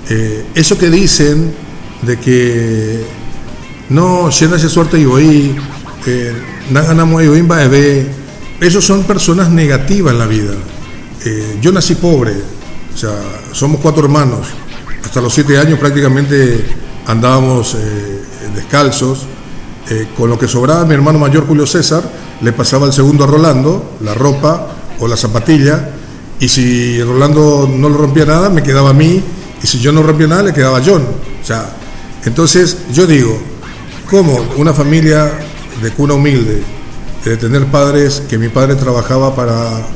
Eh, 0.09 0.45
eso 0.55 0.77
que 0.77 0.89
dicen 0.89 1.53
de 2.01 2.19
que 2.19 3.03
no, 3.89 4.31
si 4.31 4.45
hace 4.45 4.69
suerte 4.69 4.99
y 4.99 5.55
eh, 6.05 6.33
na 6.71 6.81
ganamos 6.81 7.23
y 7.23 7.41
va 7.41 7.61
a 7.61 7.67
ver, 7.67 8.07
esos 8.61 8.85
son 8.85 9.03
personas 9.03 9.49
negativas 9.49 10.13
en 10.13 10.19
la 10.19 10.27
vida. 10.27 10.53
Eh, 11.25 11.57
yo 11.61 11.71
nací 11.71 11.95
pobre, 11.95 12.33
sea, 12.99 13.15
somos 13.51 13.79
cuatro 13.81 14.03
hermanos. 14.03 14.47
Hasta 15.03 15.21
los 15.21 15.33
siete 15.33 15.57
años 15.57 15.79
prácticamente 15.79 16.65
andábamos 17.07 17.75
eh, 17.75 18.21
descalzos. 18.55 19.25
Eh, 19.89 20.09
con 20.15 20.29
lo 20.29 20.37
que 20.37 20.47
sobraba 20.47 20.85
mi 20.85 20.93
hermano 20.93 21.17
mayor 21.17 21.47
Julio 21.47 21.65
César, 21.65 22.03
le 22.41 22.51
pasaba 22.51 22.85
al 22.85 22.93
segundo 22.93 23.23
a 23.23 23.27
Rolando, 23.27 23.97
la 24.01 24.13
ropa 24.13 24.67
o 24.99 25.07
la 25.07 25.17
zapatilla, 25.17 25.89
y 26.39 26.47
si 26.47 27.01
Rolando 27.01 27.67
no 27.67 27.89
le 27.89 27.97
rompía 27.97 28.25
nada, 28.25 28.51
me 28.51 28.61
quedaba 28.61 28.91
a 28.91 28.93
mí, 28.93 29.23
y 29.63 29.65
si 29.65 29.79
yo 29.79 29.91
no 29.91 30.03
rompía 30.03 30.27
nada, 30.27 30.43
le 30.43 30.53
quedaba 30.53 30.77
a 30.77 30.83
John. 30.85 31.01
O 31.41 31.43
sea, 31.43 31.75
entonces 32.23 32.77
yo 32.93 33.07
digo, 33.07 33.35
¿cómo 34.07 34.37
una 34.57 34.71
familia 34.71 35.31
de 35.81 35.89
cuna 35.91 36.13
humilde, 36.13 36.61
de 37.25 37.37
tener 37.37 37.65
padres, 37.65 38.21
que 38.29 38.37
mi 38.37 38.49
padre 38.49 38.75
trabajaba 38.75 39.35
para 39.35 39.87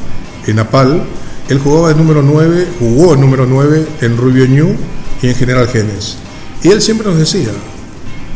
Enapal, 0.48 1.04
él 1.50 1.60
jugaba 1.60 1.92
el 1.92 1.98
número 1.98 2.22
9, 2.22 2.68
jugó 2.80 3.14
el 3.14 3.20
número 3.22 3.46
9 3.46 3.88
en 4.02 4.18
Rubio 4.18 4.46
Ñu 4.46 4.76
y 5.22 5.28
en 5.28 5.36
General 5.36 5.68
Genes. 5.68 6.18
Y 6.64 6.70
él 6.70 6.82
siempre 6.82 7.08
nos 7.08 7.18
decía, 7.18 7.50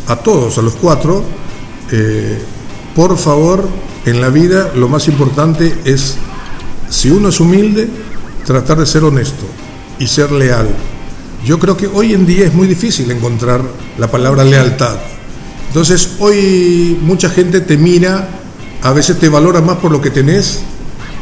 a 0.08 0.16
todos, 0.18 0.58
a 0.58 0.62
los 0.62 0.76
cuatro, 0.76 1.24
eh, 1.92 2.38
por 2.96 3.18
favor, 3.18 3.68
en 4.06 4.22
la 4.22 4.30
vida 4.30 4.72
lo 4.76 4.90
más 4.90 5.08
importante 5.08 5.74
es, 5.86 6.16
si 6.90 7.10
uno 7.10 7.30
es 7.30 7.40
humilde, 7.40 7.88
tratar 8.46 8.80
de 8.80 8.86
ser 8.86 9.04
honesto 9.04 9.46
y 10.00 10.08
ser 10.08 10.32
leal. 10.32 10.68
Yo 11.46 11.60
creo 11.60 11.78
que 11.78 11.88
hoy 11.88 12.14
en 12.14 12.26
día 12.26 12.46
es 12.46 12.54
muy 12.54 12.68
difícil 12.68 13.10
encontrar 13.12 13.62
la 13.98 14.10
palabra 14.10 14.44
lealtad. 14.44 14.96
Entonces, 15.68 16.16
hoy 16.20 16.98
mucha 17.02 17.30
gente 17.30 17.62
te 17.62 17.78
mira, 17.78 18.30
a 18.82 18.92
veces 18.92 19.20
te 19.20 19.30
valora 19.30 19.62
más 19.62 19.78
por 19.78 19.92
lo 19.92 20.02
que 20.02 20.10
tenés, 20.10 20.62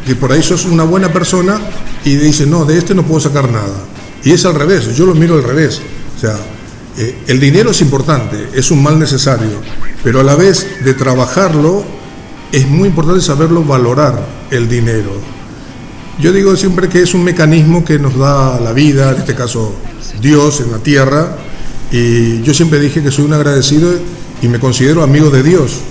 que 0.06 0.16
por 0.16 0.32
ahí 0.32 0.44
sos 0.44 0.66
una 0.66 0.84
buena 0.84 1.12
persona 1.12 1.60
y 2.04 2.16
dice, 2.16 2.46
no, 2.46 2.66
de 2.66 2.78
este 2.78 2.94
no 2.94 3.04
puedo 3.04 3.20
sacar 3.20 3.52
nada. 3.52 3.84
Y 4.24 4.32
es 4.32 4.46
al 4.46 4.56
revés, 4.56 4.96
yo 4.96 5.06
lo 5.06 5.16
miro 5.16 5.36
al 5.36 5.44
revés. 5.44 5.82
O 6.16 6.20
sea, 6.20 6.38
eh, 6.98 7.24
el 7.28 7.40
dinero 7.40 7.72
es 7.72 7.82
importante, 7.82 8.50
es 8.54 8.72
un 8.72 8.82
mal 8.82 8.98
necesario, 8.98 9.62
pero 10.04 10.20
a 10.22 10.24
la 10.24 10.36
vez 10.36 10.84
de 10.84 10.94
trabajarlo 10.94 11.84
es 12.52 12.68
muy 12.70 12.88
importante 12.88 13.22
saberlo 13.22 13.64
valorar 13.64 14.26
el 14.52 14.70
dinero. 14.70 15.12
Yo 16.22 16.32
digo 16.32 16.56
siempre 16.56 16.88
que 16.88 17.02
es 17.02 17.14
un 17.14 17.24
mecanismo 17.24 17.84
que 17.84 18.00
nos 18.00 18.18
da 18.18 18.60
la 18.62 18.72
vida, 18.72 19.12
en 19.12 19.18
este 19.18 19.36
caso 19.36 19.76
Dios 20.22 20.62
en 20.62 20.72
la 20.72 20.78
tierra, 20.78 21.36
y 21.92 22.42
yo 22.44 22.54
siempre 22.54 22.80
dije 22.80 23.04
que 23.04 23.12
soy 23.12 23.26
un 23.26 23.34
agradecido 23.34 23.92
y 24.42 24.48
me 24.48 24.60
considero 24.60 25.04
amigo 25.04 25.30
de 25.30 25.44
Dios. 25.44 25.82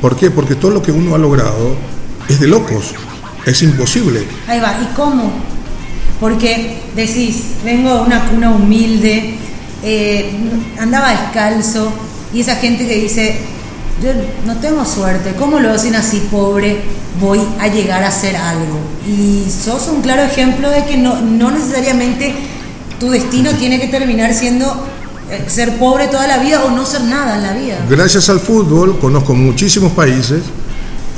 ¿Por 0.00 0.16
qué? 0.16 0.30
Porque 0.30 0.54
todo 0.54 0.72
lo 0.72 0.82
que 0.82 0.90
uno 0.90 1.14
ha 1.14 1.18
logrado 1.18 1.76
es 2.28 2.40
de 2.40 2.48
locos, 2.48 2.94
es 3.50 3.62
imposible. 3.62 4.24
Ahí 4.46 4.60
va, 4.60 4.78
¿y 4.82 4.94
cómo? 4.94 5.30
Porque 6.20 6.82
decís, 6.94 7.42
vengo 7.64 7.94
de 7.94 8.00
una 8.02 8.28
cuna 8.28 8.50
humilde, 8.50 9.36
eh, 9.82 10.30
andaba 10.78 11.10
descalzo, 11.10 11.92
y 12.32 12.40
esa 12.40 12.56
gente 12.56 12.86
que 12.86 12.96
dice, 12.96 13.36
yo 14.02 14.10
no 14.46 14.56
tengo 14.56 14.84
suerte, 14.84 15.34
¿cómo 15.38 15.58
lo 15.58 15.70
hacen 15.70 15.94
así 15.94 16.26
pobre? 16.30 16.80
Voy 17.20 17.40
a 17.58 17.68
llegar 17.68 18.04
a 18.04 18.08
hacer 18.08 18.36
algo. 18.36 18.78
Y 19.06 19.44
sos 19.50 19.88
un 19.88 20.02
claro 20.02 20.22
ejemplo 20.22 20.70
de 20.70 20.84
que 20.84 20.96
no, 20.96 21.20
no 21.20 21.50
necesariamente 21.50 22.34
tu 23.00 23.10
destino 23.10 23.50
tiene 23.52 23.80
que 23.80 23.88
terminar 23.88 24.34
siendo 24.34 24.86
eh, 25.30 25.44
ser 25.46 25.78
pobre 25.78 26.08
toda 26.08 26.26
la 26.26 26.38
vida 26.38 26.64
o 26.64 26.70
no 26.70 26.84
ser 26.86 27.02
nada 27.02 27.36
en 27.36 27.42
la 27.42 27.52
vida. 27.52 27.86
Gracias 27.88 28.28
al 28.28 28.40
fútbol 28.40 28.98
conozco 28.98 29.34
muchísimos 29.34 29.92
países, 29.92 30.42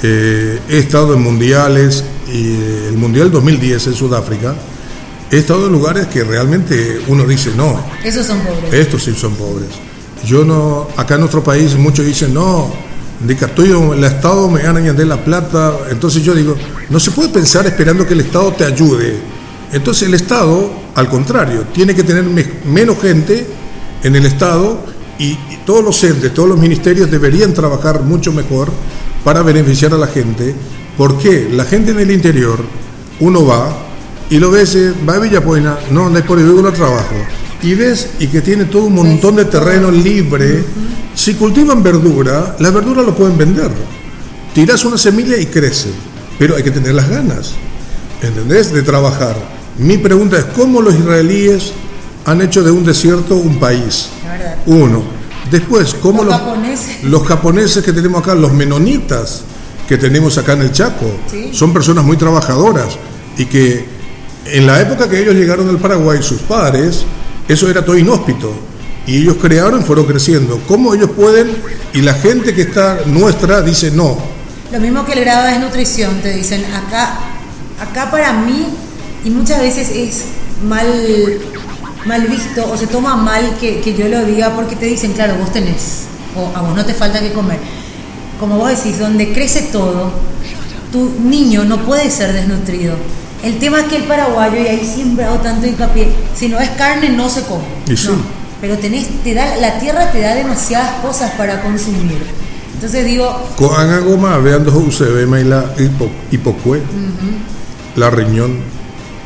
eh, 0.03 0.59
he 0.69 0.79
estado 0.79 1.15
en 1.15 1.23
mundiales, 1.23 2.05
y 2.33 2.87
el 2.89 2.97
Mundial 2.97 3.31
2010 3.31 3.87
en 3.89 3.95
Sudáfrica, 3.95 4.55
he 5.31 5.39
estado 5.39 5.67
en 5.67 5.73
lugares 5.73 6.07
que 6.09 6.25
realmente 6.25 7.01
uno 7.09 7.25
dice, 7.25 7.53
no, 7.57 7.81
Esos 8.05 8.27
son 8.27 8.41
pobres. 8.41 8.73
estos 8.73 9.03
sí 9.05 9.15
son 9.15 9.35
pobres. 9.35 9.69
Yo 10.27 10.45
no, 10.45 10.89
acá 10.97 11.15
en 11.15 11.21
nuestro 11.21 11.43
país 11.43 11.75
muchos 11.77 12.05
dicen, 12.05 12.35
no, 12.35 12.71
en 13.23 13.29
el 13.95 14.05
Estado 14.05 14.49
me 14.51 14.61
ganan 14.63 14.95
de 14.97 15.05
la 15.07 15.23
plata. 15.25 15.75
Entonces 15.91 16.23
yo 16.23 16.35
digo, 16.35 16.57
no 16.89 17.01
se 17.01 17.11
puede 17.11 17.29
pensar 17.31 17.67
esperando 17.67 18.07
que 18.07 18.15
el 18.15 18.21
Estado 18.21 18.53
te 18.53 18.65
ayude. 18.65 19.17
Entonces 19.73 20.09
el 20.09 20.15
Estado, 20.15 20.71
al 20.95 21.09
contrario, 21.09 21.65
tiene 21.73 21.95
que 21.95 22.03
tener 22.03 22.25
me- 22.25 22.47
menos 22.65 22.99
gente 23.01 23.47
en 24.03 24.17
el 24.17 24.27
Estado 24.27 24.79
y, 25.19 25.25
y 25.33 25.61
todos 25.65 25.85
los 25.85 26.03
entes, 26.05 26.33
todos 26.35 26.49
los 26.49 26.59
ministerios 26.59 27.11
deberían 27.11 27.53
trabajar 27.55 28.03
mucho 28.03 28.33
mejor 28.33 28.69
para 29.25 29.43
beneficiar 29.43 29.93
a 29.95 29.99
la 29.99 30.07
gente, 30.07 30.55
porque 31.01 31.49
la 31.51 31.65
gente 31.65 31.93
en 31.93 32.01
el 32.01 32.11
interior, 32.11 32.59
uno 33.21 33.47
va 33.47 33.75
y 34.29 34.39
lo 34.39 34.51
ves, 34.51 34.75
eh, 34.75 34.93
va 35.09 35.15
a 35.15 35.19
Villapuena, 35.19 35.79
no, 35.91 36.11
no 36.11 36.19
es 36.19 36.25
por 36.27 36.39
no 36.39 36.73
trabajo, 36.75 37.15
y 37.63 37.73
ves 37.73 38.11
y 38.19 38.27
que 38.27 38.43
tiene 38.43 38.67
todo 38.67 38.85
un 38.85 38.97
montón 38.97 39.37
de 39.37 39.47
terreno 39.47 39.91
libre, 39.91 40.63
si 41.15 41.37
cultivan 41.37 41.83
verdura, 41.83 42.55
la 42.59 42.71
verdura 42.71 43.03
lo 43.03 43.17
pueden 43.17 43.39
vender, 43.39 43.71
tiras 44.53 44.85
una 44.85 44.99
semilla 44.99 45.39
y 45.39 45.47
crece, 45.47 45.89
pero 46.39 46.55
hay 46.55 46.63
que 46.63 46.71
tener 46.71 46.93
las 46.93 47.09
ganas, 47.09 47.53
¿entendés? 48.21 48.71
De 48.71 48.83
trabajar. 48.83 49.37
Mi 49.79 49.97
pregunta 49.97 50.37
es, 50.37 50.45
¿cómo 50.55 50.83
los 50.83 50.95
israelíes 50.95 51.73
han 52.27 52.43
hecho 52.43 52.63
de 52.63 52.73
un 52.73 52.85
desierto 52.85 53.37
un 53.37 53.59
país? 53.59 54.11
Uno. 54.67 55.03
Después, 55.51 55.95
¿cómo 55.95 56.25
Los 56.25 56.35
los, 56.35 56.43
japoneses. 56.43 57.05
los 57.05 57.27
japoneses 57.27 57.83
que 57.83 57.95
tenemos 57.95 58.21
acá, 58.21 58.35
los 58.35 58.53
menonitas 58.53 59.45
que 59.91 59.99
tenemos 59.99 60.39
acá 60.39 60.53
en 60.53 60.63
el 60.63 60.71
Chaco, 60.71 61.11
Sí. 61.29 61.51
son 61.53 61.73
personas 61.73 62.05
muy 62.05 62.17
trabajadoras 62.17 62.97
y 63.37 63.45
que 63.47 63.85
en 64.45 64.65
la 64.65 64.81
época 64.81 65.09
que 65.11 65.21
ellos 65.21 65.35
llegaron 65.35 65.69
al 65.69 65.79
Paraguay, 65.79 66.23
sus 66.23 66.43
padres, 66.43 67.03
eso 67.49 67.69
era 67.69 67.85
todo 67.85 67.99
inhóspito. 67.99 68.53
Y 69.05 69.17
ellos 69.17 69.39
crearon 69.43 69.81
y 69.81 69.83
fueron 69.83 70.05
creciendo. 70.07 70.61
¿Cómo 70.69 70.95
ellos 70.95 71.11
pueden? 71.11 71.51
Y 71.93 72.03
la 72.03 72.15
gente 72.15 72.55
que 72.55 72.63
está 72.63 73.01
nuestra 73.07 73.63
dice 73.63 73.91
no. 73.91 74.17
Lo 74.71 74.79
mismo 74.79 75.05
que 75.05 75.15
el 75.15 75.23
grado 75.23 75.47
de 75.47 75.55
desnutrición, 75.55 76.21
te 76.23 76.35
dicen, 76.35 76.65
acá, 76.73 77.19
acá 77.81 78.13
para 78.13 78.33
mí, 78.33 78.67
y 79.25 79.31
muchas 79.31 79.61
veces 79.61 79.91
es 79.91 80.25
mal, 80.69 80.87
mal 82.07 82.29
visto 82.29 82.65
o 82.71 82.77
se 82.77 82.87
toma 82.87 83.17
mal 83.17 83.57
que, 83.61 83.81
que 83.81 83.97
yo 83.97 84.07
lo 84.09 84.25
diga 84.25 84.55
porque 84.55 84.77
te 84.77 84.87
dicen, 84.87 85.15
claro, 85.15 85.35
vos 85.35 85.53
tenés, 85.53 86.03
o 86.37 86.57
a 86.57 86.61
vos 86.63 86.77
no 86.77 86.87
te 86.87 86.95
falta 86.95 87.19
que 87.19 87.33
comer. 87.33 87.59
Como 88.41 88.57
vos 88.57 88.71
decís, 88.71 88.99
donde 88.99 89.33
crece 89.33 89.69
todo, 89.71 90.11
tu 90.91 91.11
niño 91.23 91.65
no 91.65 91.85
puede 91.85 92.11
ser 92.11 92.33
desnutrido. 92.33 92.95
El 93.45 93.59
tema 93.59 93.81
es 93.81 93.85
que 93.85 93.97
el 93.97 94.05
paraguayo, 94.05 94.57
y 94.61 94.67
ahí 94.67 94.85
siempre 94.95 95.25
hago 95.25 95.37
tanto 95.37 95.67
hincapié, 95.67 96.11
si 96.35 96.49
no 96.49 96.59
es 96.59 96.71
carne 96.71 97.11
no 97.11 97.29
se 97.29 97.43
come. 97.43 97.65
Y 97.87 97.97
sí. 97.97 98.09
No, 98.09 98.15
pero 98.61 98.77
tenés, 98.79 99.09
te 99.23 99.35
da, 99.35 99.57
la 99.57 99.79
tierra 99.79 100.11
te 100.11 100.21
da 100.21 100.35
demasiadas 100.35 101.01
cosas 101.03 101.31
para 101.33 101.63
consumir. 101.63 102.19
Entonces 102.75 103.05
digo, 103.05 103.31
Coan 103.57 103.91
a 103.91 103.99
goma, 103.99 104.39
vean 104.39 104.65
dos 104.65 104.75
UCB, 104.75 105.45
la 105.47 105.75
hipo, 105.79 106.11
hipocue, 106.31 106.81
la 107.97 108.09
riñón. 108.11 108.59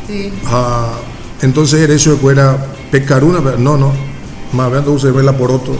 sí, 0.09 0.33
Ah, 0.47 0.92
entonces 1.40 1.80
era 1.80 1.94
eso 1.94 2.14
de 2.14 2.21
que 2.21 2.28
era 2.30 2.56
pecaruna, 2.90 3.40
no, 3.59 3.76
no, 3.76 3.92
más 4.52 4.71
vean 4.71 4.85
dos 4.85 5.04
UCB, 5.04 5.23
la 5.23 5.37
poroto, 5.37 5.76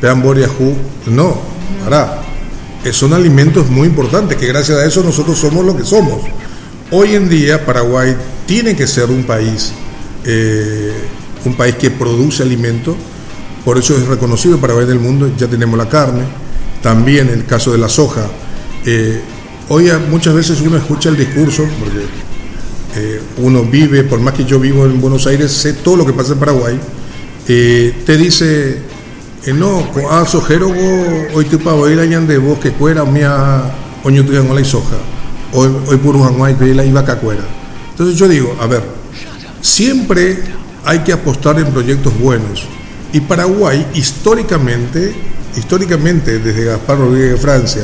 vean 0.00 0.22
boriajú, 0.22 0.74
no, 1.06 1.36
hará. 1.86 2.22
Son 2.90 3.12
alimentos 3.12 3.70
muy 3.70 3.86
importantes, 3.86 4.36
que 4.36 4.46
gracias 4.46 4.78
a 4.78 4.84
eso 4.84 5.02
nosotros 5.04 5.38
somos 5.38 5.64
lo 5.64 5.76
que 5.76 5.84
somos. 5.84 6.20
Hoy 6.90 7.14
en 7.14 7.28
día 7.28 7.64
Paraguay 7.64 8.16
tiene 8.44 8.74
que 8.74 8.86
ser 8.86 9.08
un 9.08 9.22
país, 9.22 9.72
eh, 10.24 10.92
un 11.44 11.54
país 11.54 11.76
que 11.76 11.90
produce 11.90 12.42
alimentos, 12.42 12.96
por 13.64 13.78
eso 13.78 13.96
es 13.96 14.06
reconocido 14.06 14.58
Paraguay 14.58 14.84
del 14.84 14.98
mundo, 14.98 15.30
ya 15.38 15.46
tenemos 15.46 15.78
la 15.78 15.88
carne, 15.88 16.24
también 16.82 17.28
el 17.28 17.46
caso 17.46 17.70
de 17.72 17.78
la 17.78 17.88
soja. 17.88 18.26
Eh, 18.84 19.20
hoy 19.68 19.90
muchas 20.10 20.34
veces 20.34 20.60
uno 20.60 20.76
escucha 20.76 21.08
el 21.08 21.16
discurso, 21.16 21.64
porque 21.78 22.04
eh, 22.96 23.22
uno 23.38 23.62
vive, 23.62 24.02
por 24.02 24.20
más 24.20 24.34
que 24.34 24.44
yo 24.44 24.58
vivo 24.58 24.84
en 24.84 25.00
Buenos 25.00 25.26
Aires, 25.26 25.52
sé 25.52 25.72
todo 25.74 25.96
lo 25.96 26.04
que 26.04 26.12
pasa 26.12 26.32
en 26.32 26.40
Paraguay, 26.40 26.78
te 27.46 28.16
dice, 28.18 28.82
no, 29.52 29.90
co- 29.92 30.08
ah, 30.10 30.24
sojero 30.26 30.68
hoy 31.34 31.44
tu 31.46 31.58
pavo 31.58 31.88
ir 31.88 31.98
allá 31.98 32.20
de 32.20 32.38
vos 32.38 32.58
que 32.58 32.70
cuera, 32.72 33.04
mía, 33.04 33.62
oño 34.04 34.24
tu 34.24 34.32
la 34.32 34.64
soja, 34.64 34.96
hoy, 35.52 35.68
hoy 35.88 35.96
puro 35.96 36.22
janguay 36.22 36.54
que 36.54 36.66
la 36.74 36.84
iba 36.84 37.04
cacuera. 37.04 37.42
Entonces 37.90 38.16
yo 38.16 38.28
digo, 38.28 38.56
a 38.60 38.66
ver, 38.66 38.82
siempre 39.60 40.38
hay 40.84 41.00
que 41.00 41.12
apostar 41.12 41.58
en 41.58 41.66
proyectos 41.72 42.16
buenos. 42.18 42.64
Y 43.12 43.20
Paraguay, 43.20 43.86
históricamente, 43.94 45.12
históricamente, 45.56 46.38
desde 46.38 46.64
Gaspar 46.64 46.98
Rodríguez 46.98 47.32
de 47.32 47.36
Francia, 47.36 47.82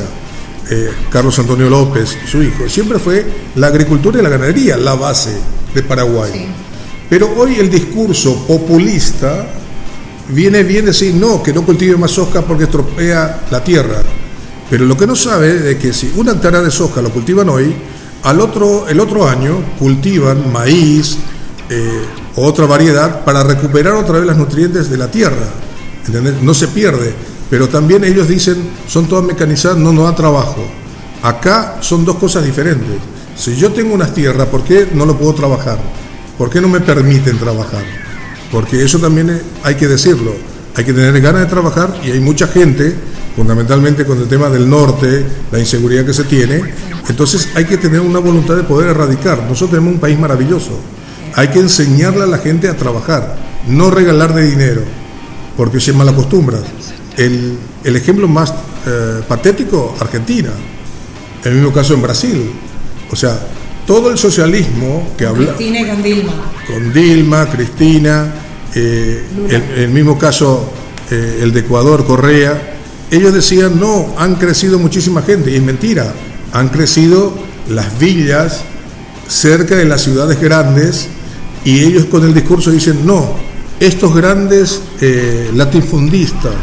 eh, 0.71 0.89
Carlos 1.11 1.37
Antonio 1.39 1.69
López, 1.69 2.17
su 2.29 2.41
hijo, 2.41 2.67
siempre 2.69 2.99
fue 2.99 3.25
la 3.55 3.67
agricultura 3.67 4.19
y 4.19 4.23
la 4.23 4.29
ganadería 4.29 4.77
la 4.77 4.95
base 4.95 5.37
de 5.73 5.83
Paraguay. 5.83 6.31
Sí. 6.33 6.45
Pero 7.09 7.31
hoy 7.37 7.55
el 7.59 7.69
discurso 7.69 8.45
populista 8.47 9.47
viene 10.29 10.63
bien 10.63 10.85
decir, 10.85 11.13
no, 11.13 11.41
que 11.43 11.53
no 11.53 11.63
cultive 11.65 11.97
más 11.97 12.11
soja 12.11 12.41
porque 12.41 12.65
estropea 12.65 13.41
la 13.51 13.63
tierra. 13.63 14.01
Pero 14.69 14.85
lo 14.85 14.95
que 14.95 15.07
no 15.07 15.15
sabe 15.15 15.71
es 15.71 15.77
que 15.77 15.93
si 15.93 16.11
una 16.15 16.33
hectárea 16.33 16.61
de 16.61 16.71
soja 16.71 17.01
lo 17.01 17.09
cultivan 17.09 17.49
hoy, 17.49 17.73
al 18.23 18.39
otro, 18.41 18.87
el 18.87 18.99
otro 18.99 19.27
año 19.27 19.63
cultivan 19.79 20.51
maíz 20.51 21.17
eh, 21.69 22.01
otra 22.35 22.65
variedad 22.65 23.23
para 23.23 23.43
recuperar 23.43 23.93
otra 23.93 24.19
vez 24.19 24.27
los 24.27 24.37
nutrientes 24.37 24.89
de 24.89 24.97
la 24.97 25.09
tierra. 25.09 25.47
No 26.41 26.53
se 26.53 26.67
pierde. 26.67 27.13
Pero 27.49 27.67
también 27.67 28.03
ellos 28.03 28.27
dicen, 28.27 28.57
son 28.87 29.07
todas 29.07 29.25
mecanizadas, 29.25 29.77
no 29.77 29.91
nos 29.91 30.05
da 30.05 30.15
trabajo. 30.15 30.63
Acá 31.23 31.77
son 31.81 32.05
dos 32.05 32.17
cosas 32.17 32.45
diferentes. 32.45 32.97
Si 33.35 33.55
yo 33.55 33.71
tengo 33.71 33.93
unas 33.93 34.13
tierras, 34.13 34.47
¿por 34.47 34.63
qué 34.63 34.87
no 34.93 35.05
lo 35.05 35.17
puedo 35.17 35.33
trabajar? 35.33 35.79
¿Por 36.37 36.49
qué 36.49 36.61
no 36.61 36.67
me 36.67 36.79
permiten 36.79 37.37
trabajar? 37.39 37.83
Porque 38.51 38.83
eso 38.83 38.99
también 38.99 39.41
hay 39.63 39.75
que 39.75 39.87
decirlo. 39.87 40.33
Hay 40.75 40.85
que 40.85 40.93
tener 40.93 41.19
ganas 41.21 41.41
de 41.41 41.47
trabajar 41.47 41.99
y 42.03 42.11
hay 42.11 42.19
mucha 42.19 42.47
gente, 42.47 42.95
fundamentalmente 43.35 44.05
con 44.05 44.17
el 44.19 44.27
tema 44.27 44.49
del 44.49 44.69
norte, 44.69 45.25
la 45.51 45.59
inseguridad 45.59 46.05
que 46.05 46.13
se 46.13 46.23
tiene. 46.23 46.61
Entonces 47.07 47.49
hay 47.55 47.65
que 47.65 47.77
tener 47.77 48.01
una 48.01 48.19
voluntad 48.19 48.55
de 48.55 48.63
poder 48.63 48.89
erradicar. 48.89 49.43
Nosotros 49.43 49.71
tenemos 49.71 49.93
un 49.93 49.99
país 49.99 50.17
maravilloso. 50.17 50.79
Hay 51.35 51.49
que 51.49 51.59
enseñarle 51.59 52.23
a 52.23 52.27
la 52.27 52.37
gente 52.37 52.69
a 52.69 52.77
trabajar, 52.77 53.35
no 53.67 53.91
regalarle 53.91 54.43
dinero, 54.43 54.81
porque 55.57 55.79
se 55.79 55.93
malacostumbras. 55.93 56.63
El, 57.17 57.57
el 57.83 57.95
ejemplo 57.95 58.27
más 58.27 58.53
eh, 58.85 59.21
patético, 59.27 59.95
Argentina. 59.99 60.49
El 61.43 61.55
mismo 61.55 61.73
caso 61.73 61.93
en 61.93 62.01
Brasil. 62.01 62.51
O 63.11 63.15
sea, 63.15 63.39
todo 63.89 64.11
el 64.11 64.19
socialismo 64.19 65.13
que 65.17 65.25
habla 65.25 65.55
Cristina 65.55 65.79
y 65.79 65.89
con 65.89 66.03
Dilma. 66.03 66.33
con 66.67 66.93
Dilma, 66.93 67.49
Cristina, 67.49 68.33
eh, 68.75 69.23
el 69.77 69.89
mismo 69.89 70.15
caso, 70.15 70.71
eh, 71.09 71.39
el 71.41 71.51
de 71.51 71.61
Ecuador, 71.61 72.05
Correa, 72.05 72.75
ellos 73.09 73.33
decían, 73.33 73.79
no, 73.79 74.13
han 74.15 74.35
crecido 74.35 74.77
muchísima 74.77 75.23
gente, 75.23 75.49
y 75.49 75.55
es 75.55 75.63
mentira, 75.63 76.13
han 76.53 76.69
crecido 76.69 77.33
las 77.67 77.97
villas 77.97 78.61
cerca 79.27 79.75
de 79.75 79.85
las 79.85 80.03
ciudades 80.03 80.39
grandes, 80.39 81.07
y 81.65 81.79
ellos 81.79 82.05
con 82.05 82.23
el 82.23 82.35
discurso 82.35 82.69
dicen, 82.69 83.07
no, 83.07 83.33
estos 83.79 84.13
grandes 84.13 84.83
eh, 85.01 85.49
latifundistas 85.55 86.53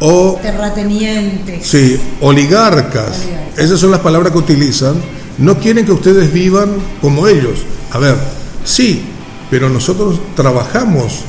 o 0.00 0.38
Terratenientes. 0.40 1.66
Sí, 1.66 2.00
oligarcas. 2.22 3.18
Oligarcas. 3.18 3.58
Esas 3.58 3.78
son 3.78 3.90
las 3.90 4.00
palabras 4.00 4.32
que 4.32 4.38
utilizan. 4.38 4.94
No 5.38 5.58
quieren 5.58 5.84
que 5.84 5.92
ustedes 5.92 6.32
vivan 6.32 6.70
como 7.00 7.26
ellos. 7.26 7.60
A 7.92 7.98
ver, 7.98 8.16
sí, 8.64 9.04
pero 9.50 9.68
nosotros 9.68 10.20
trabajamos. 10.36 11.20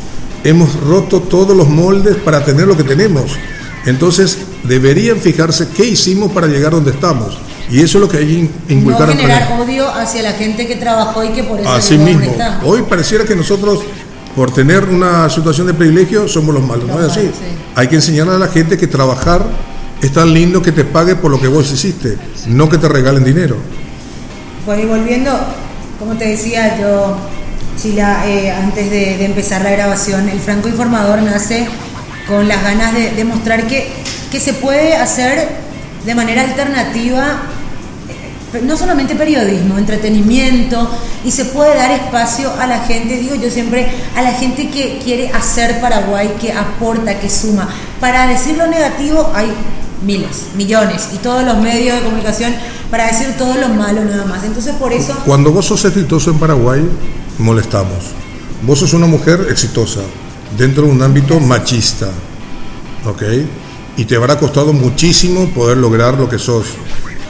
Hemos 0.43 0.79
roto 0.81 1.21
todos 1.21 1.57
los 1.57 1.67
moldes 1.69 2.15
para 2.17 2.43
tener 2.45 2.67
lo 2.67 2.77
que 2.77 2.83
tenemos. 2.83 3.31
Entonces, 3.85 4.37
deberían 4.63 5.17
fijarse 5.17 5.69
qué 5.75 5.85
hicimos 5.85 6.31
para 6.31 6.47
llegar 6.47 6.71
donde 6.71 6.91
estamos. 6.91 7.37
Y 7.69 7.81
eso 7.81 7.97
es 7.97 8.01
lo 8.03 8.07
que 8.09 8.17
hay 8.17 8.25
que 8.67 8.73
No 8.75 8.79
inculcar 8.79 9.09
en 9.09 9.17
generar 9.17 9.59
odio 9.59 9.89
hacia 9.89 10.21
la 10.21 10.33
gente 10.33 10.67
que 10.67 10.75
trabajó 10.75 11.23
y 11.23 11.29
que 11.29 11.43
por 11.43 11.59
eso 11.59 11.69
Así 11.69 11.97
mismo. 11.97 12.23
está. 12.23 12.61
Hoy 12.63 12.83
pareciera 12.83 13.25
que 13.25 13.35
nosotros, 13.35 13.79
por 14.35 14.51
tener 14.51 14.83
una 14.85 15.29
situación 15.31 15.65
de 15.65 15.73
privilegio, 15.73 16.27
somos 16.27 16.53
los 16.53 16.63
malos. 16.63 16.87
No 16.87 16.99
es 16.99 17.11
así. 17.11 17.21
sí. 17.21 17.31
Hay 17.73 17.87
que 17.87 17.95
enseñarle 17.95 18.35
a 18.35 18.39
la 18.39 18.47
gente 18.49 18.77
que 18.77 18.85
trabajar 18.85 19.43
es 20.01 20.11
tan 20.11 20.31
lindo 20.33 20.61
que 20.61 20.71
te 20.71 20.83
pague 20.83 21.15
por 21.15 21.31
lo 21.31 21.41
que 21.41 21.47
vos 21.47 21.71
hiciste, 21.71 22.17
no 22.47 22.69
que 22.69 22.77
te 22.77 22.87
regalen 22.87 23.23
dinero. 23.23 23.57
Pues 24.65 24.87
volviendo, 24.87 25.31
como 25.99 26.15
te 26.15 26.27
decía 26.27 26.79
yo, 26.79 27.15
Chila, 27.79 28.25
eh, 28.25 28.49
antes 28.49 28.89
de, 28.89 29.23
empezar 29.23 29.61
la 29.61 29.69
grabación, 29.69 30.27
el 30.27 30.39
Franco 30.39 30.67
Informador 30.67 31.21
nace 31.21 31.67
con 32.27 32.47
las 32.47 32.63
ganas 32.63 32.95
de 32.95 33.11
demostrar 33.11 33.67
que, 33.67 33.87
que 34.31 34.39
se 34.39 34.53
puede 34.53 34.95
hacer 34.95 35.49
de 36.03 36.15
manera 36.15 36.41
alternativa, 36.41 37.43
eh, 38.55 38.61
no 38.63 38.75
solamente 38.75 39.13
periodismo, 39.13 39.77
entretenimiento, 39.77 40.89
y 41.23 41.29
se 41.29 41.45
puede 41.45 41.75
dar 41.75 41.91
espacio 41.91 42.51
a 42.59 42.65
la 42.65 42.79
gente, 42.79 43.17
digo 43.17 43.35
yo 43.35 43.51
siempre, 43.51 43.87
a 44.15 44.23
la 44.23 44.31
gente 44.31 44.71
que 44.71 44.99
quiere 45.03 45.29
hacer 45.29 45.79
Paraguay, 45.79 46.37
que 46.41 46.51
aporta, 46.51 47.19
que 47.19 47.29
suma. 47.29 47.69
Para 47.99 48.25
decir 48.25 48.57
lo 48.57 48.65
negativo 48.65 49.31
hay 49.35 49.53
miles, 50.05 50.47
millones, 50.55 51.09
y 51.13 51.17
todos 51.17 51.43
los 51.43 51.57
medios 51.57 51.97
de 51.97 52.03
comunicación 52.03 52.53
para 52.91 53.07
decir 53.07 53.35
todo 53.37 53.55
lo 53.55 53.69
malo 53.69 54.03
nada 54.05 54.25
más. 54.25 54.43
Entonces 54.43 54.75
por 54.75 54.93
eso... 54.93 55.13
Cuando 55.25 55.51
vos 55.51 55.65
sos 55.65 55.83
exitoso 55.85 56.31
en 56.31 56.39
Paraguay, 56.39 56.87
molestamos. 57.39 58.05
Vos 58.61 58.79
sos 58.79 58.93
una 58.93 59.07
mujer 59.07 59.47
exitosa 59.49 60.01
dentro 60.57 60.83
de 60.83 60.91
un 60.91 61.01
ámbito 61.01 61.39
machista, 61.39 62.09
¿ok? 63.05 63.23
Y 63.97 64.05
te 64.05 64.15
habrá 64.15 64.37
costado 64.37 64.73
muchísimo 64.73 65.49
poder 65.49 65.77
lograr 65.77 66.15
lo 66.15 66.29
que 66.29 66.39
sos. 66.39 66.67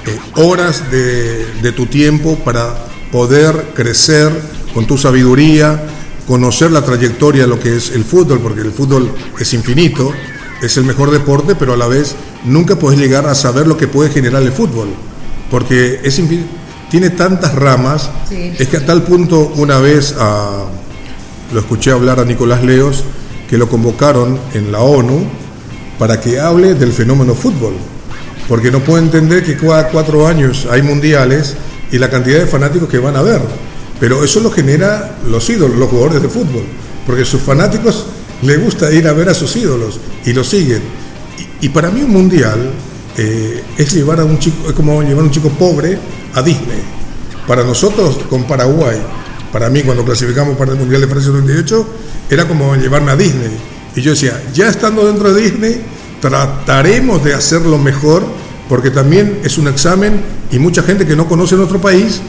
Eh, 0.06 0.20
horas 0.36 0.92
de, 0.92 1.46
de 1.62 1.72
tu 1.72 1.88
tiempo 1.88 2.36
para 2.46 2.76
poder 3.12 3.72
crecer 3.74 4.32
con 4.74 4.86
tu 4.86 4.98
sabiduría, 4.98 5.82
conocer 6.28 6.72
la 6.72 6.84
trayectoria 6.84 7.44
de 7.44 7.48
lo 7.48 7.60
que 7.60 7.78
es 7.78 7.92
el 7.92 8.04
fútbol, 8.04 8.40
porque 8.40 8.62
el 8.62 8.72
fútbol 8.72 9.12
es 9.40 9.54
infinito, 9.54 10.12
es 10.62 10.78
el 10.78 10.84
mejor 10.84 11.12
deporte, 11.12 11.56
pero 11.56 11.74
a 11.74 11.78
la 11.78 11.88
vez 11.88 12.16
nunca 12.46 12.78
puedes 12.78 13.00
llegar 13.00 13.26
a 13.28 13.36
saber 13.36 13.68
lo 13.68 13.78
que 13.78 13.88
puede 13.88 14.10
generar 14.10 14.42
el 14.44 14.52
fútbol, 14.52 14.90
porque 15.52 16.02
es 16.04 16.20
tiene 16.90 17.10
tantas 17.10 17.56
ramas, 17.56 18.10
Sí. 18.30 18.54
es 18.58 18.68
que 18.70 18.78
a 18.78 18.86
tal 18.86 19.04
punto 19.04 19.52
una 19.56 19.80
vez 19.80 20.16
a- 20.20 20.66
lo 21.54 21.60
escuché 21.60 21.92
hablar 21.92 22.20
a 22.20 22.26
Nicolás 22.26 22.64
Leos, 22.64 23.04
que 23.50 23.58
lo 23.58 23.68
convocaron 23.70 24.40
en 24.54 24.72
la 24.72 24.80
ONU 24.80 25.24
para 26.00 26.20
que 26.22 26.40
hable 26.40 26.74
del 26.74 26.92
fenómeno 26.94 27.34
fútbol, 27.36 27.74
porque 28.48 28.72
no 28.72 28.80
puede 28.80 29.04
entender 29.04 29.44
que 29.44 29.58
cada 29.58 29.90
cuatro 29.90 30.28
años 30.28 30.68
hay 30.70 30.82
mundiales 30.82 31.56
y 31.92 31.98
la 31.98 32.10
cantidad 32.10 32.40
de 32.40 32.48
fanáticos 32.48 32.90
que 32.90 32.98
van 33.00 33.16
a 33.16 33.22
ver, 33.22 33.42
pero 34.00 34.24
eso 34.24 34.40
lo 34.40 34.52
genera 34.52 35.18
los 35.30 35.50
ídolos, 35.50 35.78
los 35.78 35.90
jugadores 35.90 36.22
de 36.22 36.30
fútbol, 36.30 36.64
porque 37.06 37.26
sus 37.26 37.42
fanáticos 37.42 38.06
les 38.42 38.62
gusta 38.62 38.92
ir 38.92 39.08
a 39.08 39.14
ver 39.14 39.30
a 39.30 39.34
sus 39.34 39.56
ídolos 39.56 40.00
y 40.26 40.34
los 40.34 40.48
siguen. 40.48 40.82
Y, 41.62 41.70
para 41.70 41.90
mí 41.90 42.02
un 42.02 42.12
mundial 42.12 42.72
eh, 43.18 43.64
es 43.78 43.94
llevar 43.94 44.20
a 44.20 44.26
un 44.26 44.40
chico, 44.40 44.68
es 44.70 44.74
como 44.74 45.02
llevar 45.02 45.22
a 45.22 45.28
un 45.28 45.32
chico 45.32 45.50
pobre 45.50 45.98
a 46.34 46.42
Disney. 46.42 46.82
Para 47.48 47.64
nosotros 47.64 48.20
con 48.30 48.44
Paraguay, 48.44 48.98
para 49.52 49.70
mí 49.70 49.84
cuando 49.84 50.04
clasificamos 50.04 50.58
para 50.58 50.74
el 50.74 50.78
Mundial 50.78 51.02
de 51.02 51.08
Francia 51.08 51.32
98, 51.32 51.88
era 52.30 52.48
como 52.48 52.76
llevarme 52.76 53.12
a 53.12 53.16
Disney. 53.16 53.58
Y 53.96 54.02
yo 54.02 54.12
decía, 54.12 54.42
ya 54.54 54.68
estando 54.68 55.06
dentro 55.08 55.34
de 55.34 55.42
Disney, 55.42 55.82
trataremos 56.20 57.24
de 57.24 57.34
hacerlo 57.34 57.78
mejor, 57.78 58.24
porque 58.68 58.90
también 58.90 59.40
es 59.44 59.58
un 59.58 59.68
examen 59.68 60.22
y 60.52 60.60
mucha 60.60 60.84
gente 60.84 61.06
que 61.06 61.16
no 61.16 61.28
conoce 61.28 61.56
nuestro 61.56 61.80
país, 61.80 62.20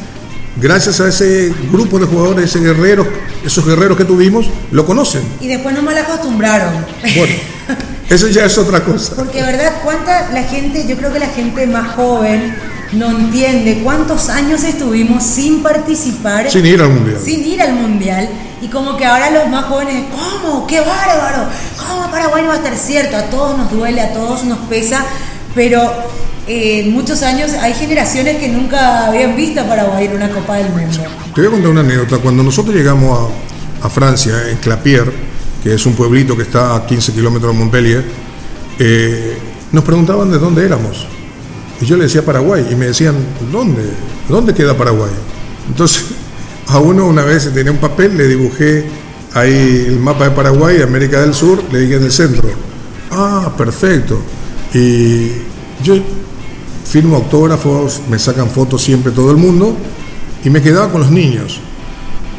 gracias 0.60 1.00
a 1.00 1.08
ese 1.08 1.52
grupo 1.72 1.98
de 1.98 2.06
jugadores, 2.06 2.44
ese 2.44 2.60
guerreros, 2.60 3.06
esos 3.44 3.66
guerreros 3.66 3.96
que 3.96 4.04
tuvimos, 4.04 4.46
lo 4.70 4.84
conocen. 4.86 5.22
Y 5.40 5.48
después 5.48 5.74
no 5.74 5.82
mal 5.82 5.96
acostumbraron. 5.98 6.74
Bueno, 7.16 7.34
eso 8.08 8.28
ya 8.28 8.44
es 8.44 8.56
otra 8.58 8.84
cosa. 8.84 9.14
Porque 9.16 9.42
verdad, 9.42 9.72
cuánta 9.84 10.30
la 10.32 10.42
gente, 10.44 10.86
yo 10.86 10.96
creo 10.96 11.12
que 11.12 11.18
la 11.18 11.28
gente 11.28 11.66
más 11.66 11.94
joven 11.94 12.54
no 12.92 13.10
entiende 13.10 13.80
cuántos 13.82 14.28
años 14.28 14.62
estuvimos 14.62 15.24
sin 15.24 15.62
participar, 15.62 16.48
Sin 16.50 16.64
ir 16.66 16.80
al 16.80 16.90
Mundial. 16.90 17.18
sin 17.22 17.44
ir 17.44 17.60
al 17.60 17.72
mundial. 17.74 18.28
Y 18.62 18.68
como 18.68 18.96
que 18.96 19.04
ahora 19.04 19.30
los 19.30 19.48
más 19.48 19.64
jóvenes, 19.66 20.04
¿cómo? 20.10 20.66
¡Qué 20.66 20.80
bárbaro! 20.80 21.48
¿Cómo 21.88 22.10
Paraguay 22.10 22.42
no 22.42 22.48
va 22.48 22.54
a 22.54 22.58
estar 22.58 22.76
cierto? 22.76 23.16
A 23.16 23.24
todos 23.24 23.58
nos 23.58 23.70
duele, 23.72 24.00
a 24.00 24.12
todos 24.12 24.44
nos 24.44 24.58
pesa, 24.60 25.04
pero 25.54 25.92
eh, 26.46 26.88
muchos 26.90 27.22
años 27.24 27.50
hay 27.60 27.74
generaciones 27.74 28.36
que 28.36 28.48
nunca 28.48 29.08
habían 29.08 29.36
visto 29.36 29.60
a 29.60 29.64
Paraguay 29.64 30.06
en 30.06 30.14
una 30.14 30.30
Copa 30.30 30.54
del 30.54 30.70
Mundo. 30.70 30.98
Te 31.34 31.40
voy 31.40 31.48
a 31.48 31.50
contar 31.50 31.70
una 31.72 31.80
anécdota. 31.80 32.18
Cuando 32.18 32.42
nosotros 32.44 32.74
llegamos 32.74 33.30
a, 33.82 33.86
a 33.86 33.90
Francia, 33.90 34.32
en 34.48 34.56
Clapier, 34.58 35.12
que 35.66 35.74
es 35.74 35.84
un 35.84 35.94
pueblito 35.94 36.36
que 36.36 36.44
está 36.44 36.76
a 36.76 36.86
15 36.86 37.12
kilómetros 37.12 37.52
de 37.52 37.58
Montpellier, 37.58 38.04
eh, 38.78 39.36
nos 39.72 39.82
preguntaban 39.82 40.30
de 40.30 40.38
dónde 40.38 40.64
éramos. 40.64 41.08
Y 41.80 41.86
yo 41.86 41.96
le 41.96 42.04
decía 42.04 42.24
Paraguay, 42.24 42.68
y 42.70 42.76
me 42.76 42.86
decían, 42.86 43.16
¿dónde? 43.50 43.82
¿Dónde 44.28 44.54
queda 44.54 44.76
Paraguay? 44.76 45.10
Entonces, 45.66 46.04
a 46.68 46.78
uno 46.78 47.06
una 47.06 47.24
vez 47.24 47.52
tenía 47.52 47.72
un 47.72 47.78
papel, 47.78 48.16
le 48.16 48.28
dibujé 48.28 48.84
ahí 49.34 49.86
el 49.88 49.98
mapa 49.98 50.28
de 50.28 50.30
Paraguay, 50.36 50.82
América 50.82 51.20
del 51.20 51.34
Sur, 51.34 51.60
le 51.72 51.80
dije 51.80 51.96
en 51.96 52.04
el 52.04 52.12
centro. 52.12 52.48
Ah, 53.10 53.52
perfecto. 53.58 54.20
Y 54.72 55.32
yo 55.82 55.96
firmo 56.84 57.16
autógrafos, 57.16 58.02
me 58.08 58.20
sacan 58.20 58.50
fotos 58.50 58.82
siempre 58.82 59.10
todo 59.10 59.32
el 59.32 59.36
mundo, 59.36 59.76
y 60.44 60.48
me 60.48 60.62
quedaba 60.62 60.92
con 60.92 61.00
los 61.00 61.10
niños. 61.10 61.58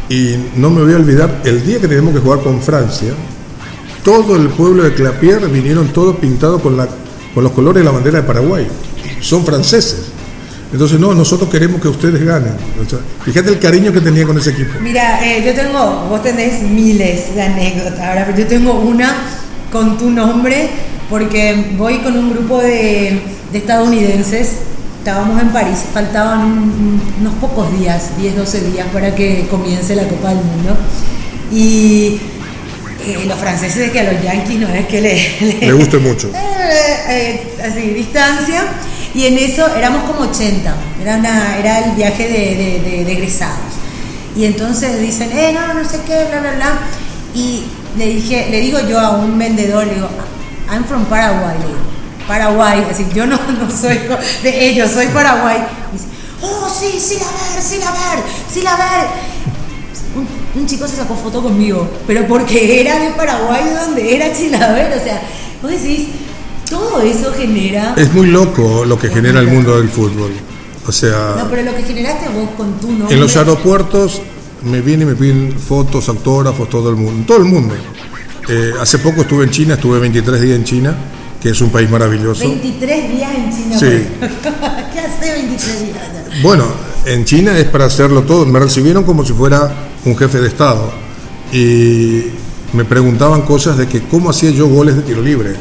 Y 0.10 0.36
no 0.56 0.70
me 0.70 0.84
voy 0.84 0.94
a 0.94 0.98
olvidar, 0.98 1.42
el 1.44 1.66
día 1.66 1.80
que 1.80 1.88
tenemos 1.88 2.14
que 2.14 2.20
jugar 2.20 2.40
con 2.40 2.62
Francia, 2.62 3.14
todo 4.04 4.38
el 4.38 4.48
pueblo 4.50 4.84
de 4.84 4.94
Clapier 4.94 5.48
vinieron 5.50 5.90
todos 5.90 6.16
pintados 6.18 6.62
con, 6.62 6.78
con 7.34 7.44
los 7.44 7.52
colores 7.52 7.82
de 7.82 7.86
la 7.86 7.92
bandera 7.92 8.22
de 8.22 8.28
Paraguay. 8.28 8.68
Son 9.20 9.44
franceses. 9.44 10.06
Entonces, 10.72 11.00
no, 11.00 11.14
nosotros 11.14 11.50
queremos 11.50 11.82
que 11.82 11.88
ustedes 11.88 12.24
ganen. 12.24 12.54
O 12.86 12.90
sea, 12.90 13.00
fíjate 13.24 13.50
el 13.50 13.60
cariño 13.60 13.92
que 13.92 14.02
tenía 14.02 14.26
con 14.26 14.38
ese 14.38 14.52
equipo. 14.52 14.72
Mira, 14.82 15.26
eh, 15.26 15.44
yo 15.46 15.54
tengo, 15.54 16.08
vos 16.10 16.22
tenés 16.22 16.62
miles 16.62 17.36
de 17.36 17.42
anécdotas, 17.42 18.00
ahora, 18.00 18.26
pero 18.26 18.38
yo 18.38 18.48
tengo 18.48 18.80
una 18.80 19.16
con 19.72 19.98
tu 19.98 20.10
nombre, 20.10 20.70
porque 21.10 21.74
voy 21.78 22.00
con 22.00 22.18
un 22.18 22.32
grupo 22.32 22.60
de, 22.62 23.22
de 23.52 23.58
estadounidenses, 23.58 24.58
estábamos 25.08 25.42
en 25.42 25.48
París, 25.52 25.78
faltaban 25.94 26.42
un- 26.42 27.02
unos 27.22 27.34
pocos 27.36 27.72
días, 27.80 28.10
10, 28.18 28.36
12 28.36 28.60
días 28.60 28.86
para 28.92 29.16
que 29.16 29.48
comience 29.50 29.96
la 29.96 30.04
Copa 30.04 30.30
del 30.30 30.40
Mundo, 30.44 30.76
y 31.50 32.20
eh, 33.06 33.24
los 33.26 33.40
franceses 33.40 33.90
que 33.92 34.02
a 34.02 34.12
los 34.12 34.22
yanquis 34.22 34.60
no 34.60 34.68
es 34.68 34.86
que 34.86 35.00
le, 35.00 35.58
Me 35.62 35.72
guste 35.72 35.98
mucho. 36.00 36.28
eh, 36.36 36.98
eh, 37.08 37.58
así, 37.66 37.82
distancia. 37.92 38.64
Y 39.16 39.28
en 39.28 39.38
eso 39.38 39.66
éramos 39.78 40.04
como 40.04 40.30
80. 40.30 40.76
Era, 41.02 41.16
una, 41.16 41.58
era 41.58 41.86
el 41.86 41.92
viaje 41.96 42.28
de, 42.28 42.34
de- 42.34 42.80
de- 42.98 43.06
de 43.06 43.12
egresados. 43.14 43.56
Y 44.36 44.44
entonces 44.44 45.00
dicen, 45.00 45.30
eh, 45.32 45.54
no, 45.54 45.74
no 45.74 45.88
sé 45.90 46.00
qué, 46.06 46.26
bla, 46.30 46.42
bla, 46.42 46.52
bla. 46.52 46.80
Y 47.34 47.64
le 47.98 48.08
dije, 48.08 48.48
le 48.52 48.60
digo 48.60 48.80
yo 48.90 49.00
a 49.00 49.12
un 49.16 49.40
vendedor, 49.40 49.88
le 49.88 49.96
digo, 49.96 50.10
I'm 50.70 50.84
from 50.84 51.06
Paraguay, 51.06 51.56
le 51.62 51.66
digo. 51.68 51.87
Paraguay, 52.28 52.86
así, 52.90 53.06
yo 53.14 53.26
no, 53.26 53.38
no 53.60 53.72
soy 53.72 54.00
de 54.44 54.70
ellos, 54.70 54.92
soy 54.92 55.08
Paraguay. 55.08 55.58
Y 55.92 55.94
dice, 55.94 56.08
oh, 56.42 56.70
sí, 56.70 57.00
sí, 57.00 57.16
la 57.20 57.26
ver, 57.26 57.64
sí, 57.64 57.78
la 57.80 57.92
ver, 57.92 58.24
sí, 58.54 58.62
ver. 58.62 59.08
Un, 60.16 60.62
un 60.62 60.68
chico 60.68 60.88
se 60.88 60.96
sacó 60.96 61.16
foto 61.16 61.42
conmigo, 61.42 61.88
pero 62.06 62.28
porque 62.28 62.82
era 62.82 63.00
de 63.00 63.12
Paraguay, 63.12 63.64
donde 63.86 64.16
era 64.16 64.34
Chilaver, 64.34 64.98
o 64.98 65.04
sea, 65.04 65.22
vos 65.62 65.72
decís, 65.72 66.08
todo 66.70 67.02
eso 67.02 67.34
genera... 67.34 67.94
Es 67.98 68.14
muy 68.14 68.28
loco 68.28 68.84
lo 68.86 68.98
que 69.00 69.10
genera 69.10 69.40
el 69.40 69.48
mundo 69.48 69.78
del 69.78 69.90
fútbol. 69.90 70.32
O 70.88 70.92
sea, 70.92 71.36
No, 71.38 71.50
pero 71.50 71.64
lo 71.64 71.76
que 71.76 71.84
generaste 71.84 72.30
vos 72.30 72.50
con 72.58 72.80
tu 72.80 72.92
nombre... 72.92 73.14
en 73.14 73.20
los 73.20 73.36
aeropuertos 73.36 74.22
me 74.64 74.82
vienen 74.82 75.08
y 75.08 75.12
me 75.12 75.18
piden 75.18 75.58
fotos, 75.58 76.10
autógrafos, 76.10 76.70
todo 76.70 76.90
el 76.90 76.96
mundo. 76.96 77.24
Todo 77.28 77.38
el 77.38 77.46
mundo. 77.46 77.76
Eh, 78.50 78.72
hace 78.80 79.00
poco 79.00 79.22
estuve 79.22 79.44
en 79.44 79.52
China, 79.52 79.74
estuve 79.76 80.00
23 80.00 80.42
días 80.42 80.58
en 80.58 80.64
China, 80.64 80.96
que 81.48 81.52
es 81.52 81.62
un 81.62 81.70
país 81.70 81.90
maravilloso. 81.90 82.42
23 82.42 83.10
días 83.10 83.32
en 83.34 83.56
China. 83.56 83.80
Sí. 83.80 83.86
¿Qué 84.94 85.00
hace 85.00 85.32
23 85.32 85.82
días? 85.82 86.42
Bueno, 86.44 86.66
en 87.06 87.24
China 87.24 87.58
es 87.58 87.64
para 87.70 87.86
hacerlo 87.86 88.24
todo. 88.24 88.46
Me 88.46 88.60
recibieron 88.60 89.06
como 89.06 89.24
si 89.24 89.32
fuera 89.32 89.74
un 90.04 90.18
jefe 90.18 90.42
de 90.42 90.50
Estado. 90.50 90.92
Y 91.54 92.24
me 92.74 92.84
preguntaban 92.84 93.44
cosas 93.44 93.78
de 93.78 93.88
que 93.88 94.02
cómo 94.10 94.30
hacía 94.32 94.50
yo 94.50 94.68
goles 94.68 94.98
de 94.98 95.04
tiro 95.04 95.22
libre. 95.22 95.56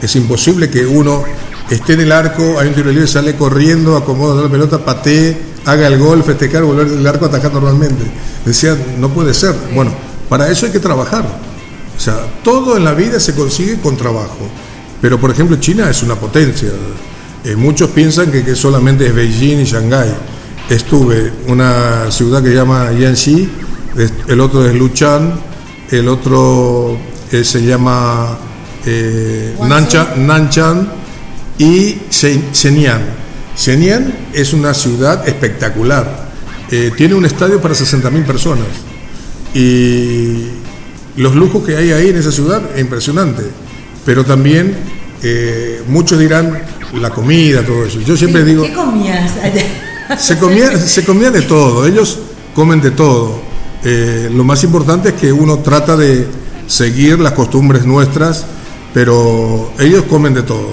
Es 0.00 0.16
imposible 0.16 0.70
que 0.70 0.86
uno 0.86 1.22
esté 1.68 1.92
en 1.92 2.00
el 2.00 2.12
arco, 2.12 2.58
hay 2.58 2.68
un 2.68 2.74
tiro 2.74 2.90
libre, 2.90 3.06
sale 3.06 3.36
corriendo, 3.36 3.94
acomoda 3.94 4.42
la 4.42 4.48
pelota, 4.48 4.82
patee, 4.82 5.36
haga 5.66 5.86
el 5.88 5.98
gol, 5.98 6.22
festejar, 6.22 6.62
volver 6.62 6.88
del 6.88 7.06
arco, 7.06 7.26
atacar 7.26 7.52
normalmente. 7.52 8.04
Decía, 8.46 8.74
no 8.98 9.10
puede 9.10 9.34
ser. 9.34 9.54
Bueno, 9.74 9.92
para 10.30 10.48
eso 10.48 10.64
hay 10.64 10.72
que 10.72 10.80
trabajar. 10.80 11.26
O 11.94 12.00
sea, 12.00 12.24
todo 12.42 12.78
en 12.78 12.84
la 12.84 12.94
vida 12.94 13.20
se 13.20 13.34
consigue 13.34 13.78
con 13.80 13.98
trabajo. 13.98 14.48
Pero, 15.00 15.20
por 15.20 15.30
ejemplo, 15.30 15.56
China 15.56 15.88
es 15.90 16.02
una 16.02 16.14
potencia. 16.14 16.70
Eh, 17.44 17.54
muchos 17.56 17.90
piensan 17.90 18.30
que, 18.30 18.44
que, 18.44 18.54
solamente 18.54 19.06
es 19.06 19.14
Beijing 19.14 19.60
y 19.60 19.64
Shanghái. 19.64 20.14
Estuve 20.70 21.32
una 21.46 22.10
ciudad 22.10 22.42
que 22.42 22.48
se 22.48 22.54
llama 22.54 22.90
Yanxi, 22.92 23.48
el 24.28 24.40
otro 24.40 24.66
es 24.66 24.74
Luchan, 24.74 25.40
el 25.90 26.08
otro 26.08 26.98
eh, 27.32 27.44
se 27.44 27.64
llama 27.64 28.38
eh, 28.84 29.56
Nanchan, 29.60 30.26
Nanchan 30.26 30.88
y 31.58 31.98
Shenyang. 32.10 33.02
Shenyang 33.56 34.12
es 34.32 34.52
una 34.52 34.74
ciudad 34.74 35.26
espectacular. 35.26 36.26
Eh, 36.70 36.92
tiene 36.96 37.14
un 37.14 37.24
estadio 37.24 37.60
para 37.60 37.74
60.000 37.74 38.24
personas. 38.24 38.66
Y 39.54 40.48
los 41.16 41.34
lujos 41.34 41.64
que 41.64 41.76
hay 41.76 41.92
ahí 41.92 42.08
en 42.10 42.16
esa 42.16 42.32
ciudad 42.32 42.62
es 42.74 42.80
impresionante. 42.80 43.44
Pero 44.06 44.24
también 44.24 44.74
eh, 45.22 45.82
muchos 45.88 46.18
dirán 46.18 46.62
la 46.94 47.10
comida, 47.10 47.62
todo 47.62 47.84
eso. 47.84 48.00
Yo 48.00 48.16
siempre 48.16 48.44
digo... 48.44 48.62
¿Qué 48.62 48.72
comías 48.72 49.32
Se 50.18 50.38
comía, 50.38 50.78
se 50.78 51.04
comía 51.04 51.30
de 51.30 51.42
todo, 51.42 51.84
ellos 51.86 52.20
comen 52.54 52.80
de 52.80 52.92
todo. 52.92 53.40
Eh, 53.84 54.30
lo 54.32 54.44
más 54.44 54.62
importante 54.64 55.10
es 55.10 55.14
que 55.16 55.32
uno 55.32 55.58
trata 55.58 55.96
de 55.96 56.26
seguir 56.68 57.18
las 57.18 57.32
costumbres 57.32 57.84
nuestras, 57.84 58.46
pero 58.94 59.72
ellos 59.78 60.04
comen 60.08 60.32
de 60.34 60.42
todo. 60.42 60.70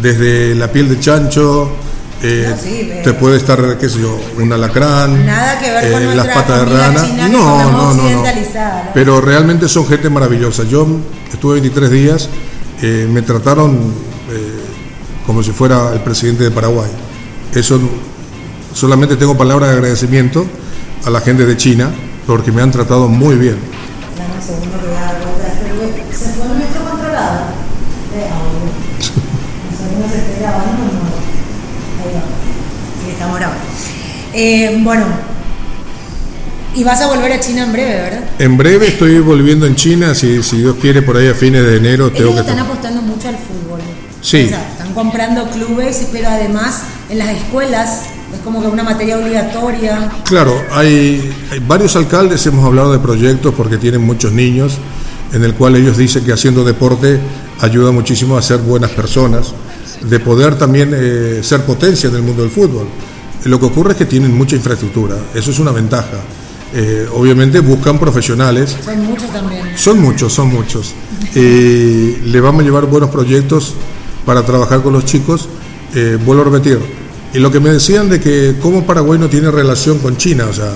Desde 0.00 0.54
la 0.54 0.72
piel 0.72 0.88
de 0.88 0.98
chancho, 0.98 1.70
eh, 2.22 2.46
No, 2.50 2.56
sí, 2.56 2.86
pero- 2.88 3.02
te 3.02 3.12
puede 3.12 3.36
estar, 3.36 3.78
qué 3.78 3.88
sé 3.88 4.00
yo, 4.00 4.18
un 4.38 4.52
alacrán, 4.52 5.26
Nada 5.26 5.58
que 5.58 5.70
ver 5.70 5.92
con 5.92 6.02
eh, 6.02 6.14
las 6.16 6.28
patas 6.28 6.60
de 6.60 6.76
rana. 6.76 7.04
china 7.06 7.28
no, 7.28 7.70
no, 7.70 7.94
no, 7.94 8.10
¿no? 8.22 8.22
Pero 8.94 9.20
realmente 9.20 9.68
son 9.68 9.86
gente 9.86 10.08
maravillosa. 10.08 10.64
Yo 10.64 10.86
estuve 11.32 11.54
23 11.54 11.90
días, 11.90 12.28
eh, 12.82 13.06
me 13.08 13.22
trataron 13.22 13.76
eh, 14.30 14.60
como 15.24 15.42
si 15.42 15.52
fuera 15.52 15.92
el 15.92 16.00
presidente 16.00 16.44
de 16.44 16.50
Paraguay. 16.50 16.90
Eso 17.54 17.80
solamente 18.74 19.16
tengo 19.16 19.36
palabras 19.36 19.70
de 19.70 19.76
agradecimiento 19.76 20.44
a 21.04 21.10
la 21.10 21.20
gente 21.20 21.46
de 21.46 21.56
China 21.56 21.90
porque 22.26 22.50
me 22.50 22.60
han 22.60 22.72
tratado 22.72 23.08
muy 23.08 23.36
bien. 23.36 23.56
Eh, 34.34 34.80
bueno. 34.82 35.31
Y 36.74 36.84
vas 36.84 37.00
a 37.02 37.06
volver 37.06 37.32
a 37.32 37.40
China 37.40 37.64
en 37.64 37.72
breve, 37.72 37.94
¿verdad? 37.94 38.24
En 38.38 38.56
breve 38.56 38.88
estoy 38.88 39.18
volviendo 39.18 39.66
en 39.66 39.74
China, 39.74 40.14
si, 40.14 40.42
si 40.42 40.58
Dios 40.58 40.76
quiere, 40.80 41.02
por 41.02 41.16
ahí 41.16 41.28
a 41.28 41.34
fines 41.34 41.62
de 41.64 41.76
enero 41.76 42.10
tengo 42.10 42.30
Ellos 42.30 42.44
que... 42.44 42.50
están 42.50 42.58
apostando 42.60 43.02
mucho 43.02 43.28
al 43.28 43.36
fútbol. 43.36 43.80
Sí. 44.22 44.44
O 44.44 44.48
sea, 44.48 44.68
están 44.70 44.94
comprando 44.94 45.50
clubes, 45.50 46.06
pero 46.12 46.28
además 46.28 46.82
en 47.10 47.18
las 47.18 47.28
escuelas 47.30 48.04
es 48.32 48.40
como 48.42 48.62
que 48.62 48.68
una 48.68 48.82
materia 48.82 49.18
obligatoria. 49.18 50.10
Claro, 50.24 50.64
hay, 50.72 51.34
hay 51.50 51.58
varios 51.58 51.94
alcaldes, 51.96 52.46
hemos 52.46 52.64
hablado 52.64 52.92
de 52.92 52.98
proyectos 53.00 53.54
porque 53.54 53.76
tienen 53.76 54.00
muchos 54.00 54.32
niños, 54.32 54.78
en 55.32 55.44
el 55.44 55.54
cual 55.54 55.76
ellos 55.76 55.98
dicen 55.98 56.24
que 56.24 56.32
haciendo 56.32 56.64
deporte 56.64 57.20
ayuda 57.60 57.90
muchísimo 57.90 58.38
a 58.38 58.42
ser 58.42 58.58
buenas 58.58 58.92
personas, 58.92 59.52
de 60.00 60.20
poder 60.20 60.56
también 60.56 60.92
eh, 60.94 61.40
ser 61.42 61.62
potencia 61.64 62.08
en 62.08 62.16
el 62.16 62.22
mundo 62.22 62.42
del 62.42 62.50
fútbol. 62.50 62.86
Lo 63.44 63.60
que 63.60 63.66
ocurre 63.66 63.92
es 63.92 63.98
que 63.98 64.06
tienen 64.06 64.36
mucha 64.36 64.56
infraestructura, 64.56 65.16
eso 65.34 65.50
es 65.50 65.58
una 65.58 65.72
ventaja. 65.72 66.18
Eh, 66.74 67.06
obviamente 67.14 67.60
buscan 67.60 67.98
profesionales, 67.98 68.76
Son 68.82 69.04
muchos 69.04 69.30
también. 69.30 69.62
son 69.76 70.00
muchos, 70.00 70.32
son 70.32 70.48
muchos. 70.48 70.94
Eh, 71.34 72.20
le 72.24 72.40
vamos 72.40 72.62
a 72.62 72.64
llevar 72.64 72.86
buenos 72.86 73.10
proyectos 73.10 73.74
para 74.24 74.44
trabajar 74.44 74.82
con 74.82 74.92
los 74.94 75.04
chicos. 75.04 75.48
Eh, 75.94 76.18
vuelvo 76.24 76.42
a 76.42 76.44
repetir. 76.46 76.78
Y 77.34 77.38
lo 77.38 77.50
que 77.50 77.60
me 77.60 77.70
decían 77.70 78.08
de 78.08 78.20
que 78.20 78.56
cómo 78.60 78.84
Paraguay 78.86 79.18
no 79.18 79.28
tiene 79.28 79.50
relación 79.50 79.98
con 79.98 80.16
China, 80.16 80.46
o 80.50 80.52
sea, 80.52 80.72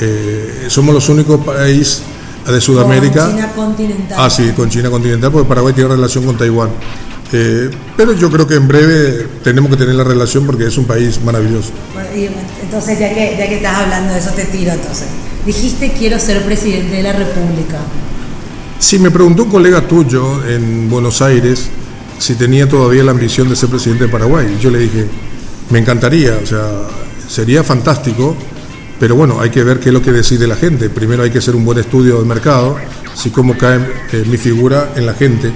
eh, 0.00 0.66
somos 0.68 0.94
los 0.94 1.08
únicos 1.08 1.42
países 1.44 2.02
de 2.46 2.60
Sudamérica. 2.60 3.24
Con 3.26 3.34
China 3.34 3.52
continental. 3.54 4.18
Ah, 4.20 4.28
sí, 4.30 4.52
con 4.56 4.68
China 4.68 4.90
continental, 4.90 5.30
porque 5.30 5.48
Paraguay 5.48 5.72
tiene 5.74 5.90
relación 5.90 6.24
con 6.24 6.36
Taiwán. 6.36 6.70
Eh, 7.32 7.70
pero 7.96 8.12
yo 8.12 8.30
creo 8.30 8.46
que 8.46 8.56
en 8.56 8.68
breve 8.68 9.26
tenemos 9.42 9.70
que 9.70 9.76
tener 9.76 9.94
la 9.94 10.04
relación 10.04 10.44
porque 10.44 10.66
es 10.66 10.76
un 10.76 10.84
país 10.84 11.20
maravilloso. 11.22 11.70
Entonces, 12.62 12.98
ya 12.98 13.14
que, 13.14 13.36
ya 13.38 13.48
que 13.48 13.56
estás 13.56 13.76
hablando 13.76 14.12
de 14.12 14.18
eso, 14.18 14.30
te 14.30 14.44
tiro 14.44 14.72
entonces. 14.72 15.06
Dijiste 15.46 15.92
quiero 15.98 16.18
ser 16.18 16.42
presidente 16.44 16.96
de 16.96 17.02
la 17.02 17.12
República. 17.12 17.78
Si 18.78 18.98
me 18.98 19.10
preguntó 19.10 19.44
un 19.44 19.50
colega 19.50 19.86
tuyo 19.86 20.46
en 20.46 20.90
Buenos 20.90 21.22
Aires 21.22 21.70
si 22.22 22.36
tenía 22.36 22.68
todavía 22.68 23.02
la 23.02 23.10
ambición 23.10 23.48
de 23.48 23.56
ser 23.56 23.68
presidente 23.68 24.04
de 24.04 24.10
Paraguay, 24.10 24.56
yo 24.60 24.70
le 24.70 24.78
dije, 24.78 25.06
me 25.70 25.80
encantaría, 25.80 26.38
o 26.40 26.46
sea, 26.46 26.68
sería 27.28 27.64
fantástico, 27.64 28.36
pero 29.00 29.16
bueno, 29.16 29.40
hay 29.40 29.50
que 29.50 29.64
ver 29.64 29.80
qué 29.80 29.88
es 29.88 29.92
lo 29.92 30.02
que 30.02 30.12
decide 30.12 30.46
la 30.46 30.54
gente. 30.54 30.88
Primero 30.88 31.24
hay 31.24 31.30
que 31.30 31.38
hacer 31.38 31.56
un 31.56 31.64
buen 31.64 31.78
estudio 31.78 32.18
del 32.18 32.26
mercado, 32.26 32.76
así 33.12 33.30
como 33.30 33.58
cae 33.58 33.80
eh, 34.12 34.24
mi 34.28 34.36
figura 34.36 34.92
en 34.94 35.06
la 35.06 35.14
gente. 35.14 35.50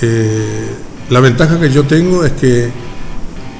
Eh, 0.00 0.68
la 1.10 1.20
ventaja 1.20 1.58
que 1.58 1.70
yo 1.70 1.84
tengo 1.84 2.24
es 2.24 2.32
que 2.32 2.70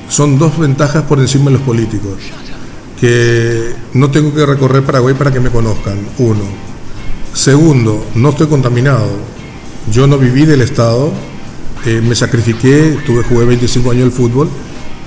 son 0.08 0.38
dos 0.38 0.58
ventajas 0.58 1.04
por 1.04 1.18
encima 1.18 1.46
de 1.46 1.52
los 1.52 1.62
políticos, 1.62 2.18
que 3.00 3.74
no 3.94 4.10
tengo 4.10 4.34
que 4.34 4.44
recorrer 4.44 4.82
Paraguay 4.82 5.14
para 5.14 5.32
que 5.32 5.40
me 5.40 5.50
conozcan, 5.50 5.98
uno. 6.18 6.44
Segundo, 7.32 8.06
no 8.14 8.30
estoy 8.30 8.48
contaminado. 8.48 9.08
Yo 9.90 10.06
no 10.06 10.18
viví 10.18 10.44
del 10.44 10.62
Estado, 10.62 11.12
eh, 11.86 12.02
me 12.02 12.14
sacrifiqué, 12.14 12.98
tuve, 13.06 13.22
jugué 13.22 13.44
25 13.46 13.90
años 13.92 14.04
el 14.04 14.12
fútbol 14.12 14.48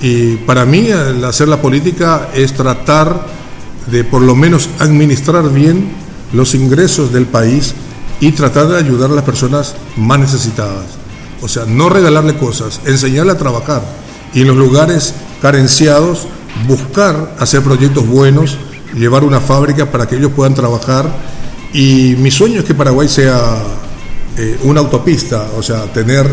y 0.01 0.37
para 0.37 0.65
mí 0.65 0.89
hacer 0.89 1.47
la 1.47 1.61
política 1.61 2.29
es 2.33 2.53
tratar 2.53 3.27
de 3.87 4.03
por 4.03 4.21
lo 4.21 4.35
menos 4.35 4.69
administrar 4.79 5.51
bien 5.51 5.89
los 6.33 6.55
ingresos 6.55 7.11
del 7.11 7.25
país 7.25 7.75
y 8.19 8.31
tratar 8.31 8.67
de 8.67 8.77
ayudar 8.77 9.11
a 9.11 9.15
las 9.15 9.23
personas 9.23 9.75
más 9.97 10.19
necesitadas. 10.19 11.00
O 11.41 11.47
sea, 11.47 11.65
no 11.65 11.89
regalarle 11.89 12.37
cosas, 12.37 12.81
enseñarle 12.85 13.31
a 13.31 13.37
trabajar 13.37 13.81
y 14.33 14.41
en 14.41 14.47
los 14.47 14.57
lugares 14.57 15.13
carenciados 15.41 16.27
buscar 16.67 17.35
hacer 17.39 17.61
proyectos 17.61 18.07
buenos, 18.07 18.57
llevar 18.93 19.23
una 19.23 19.39
fábrica 19.39 19.91
para 19.91 20.07
que 20.07 20.17
ellos 20.17 20.31
puedan 20.35 20.53
trabajar 20.53 21.11
y 21.73 22.15
mi 22.17 22.31
sueño 22.31 22.59
es 22.59 22.65
que 22.65 22.75
Paraguay 22.75 23.07
sea 23.07 23.63
eh, 24.37 24.59
una 24.63 24.81
autopista, 24.81 25.49
o 25.57 25.63
sea, 25.63 25.91
tener 25.91 26.29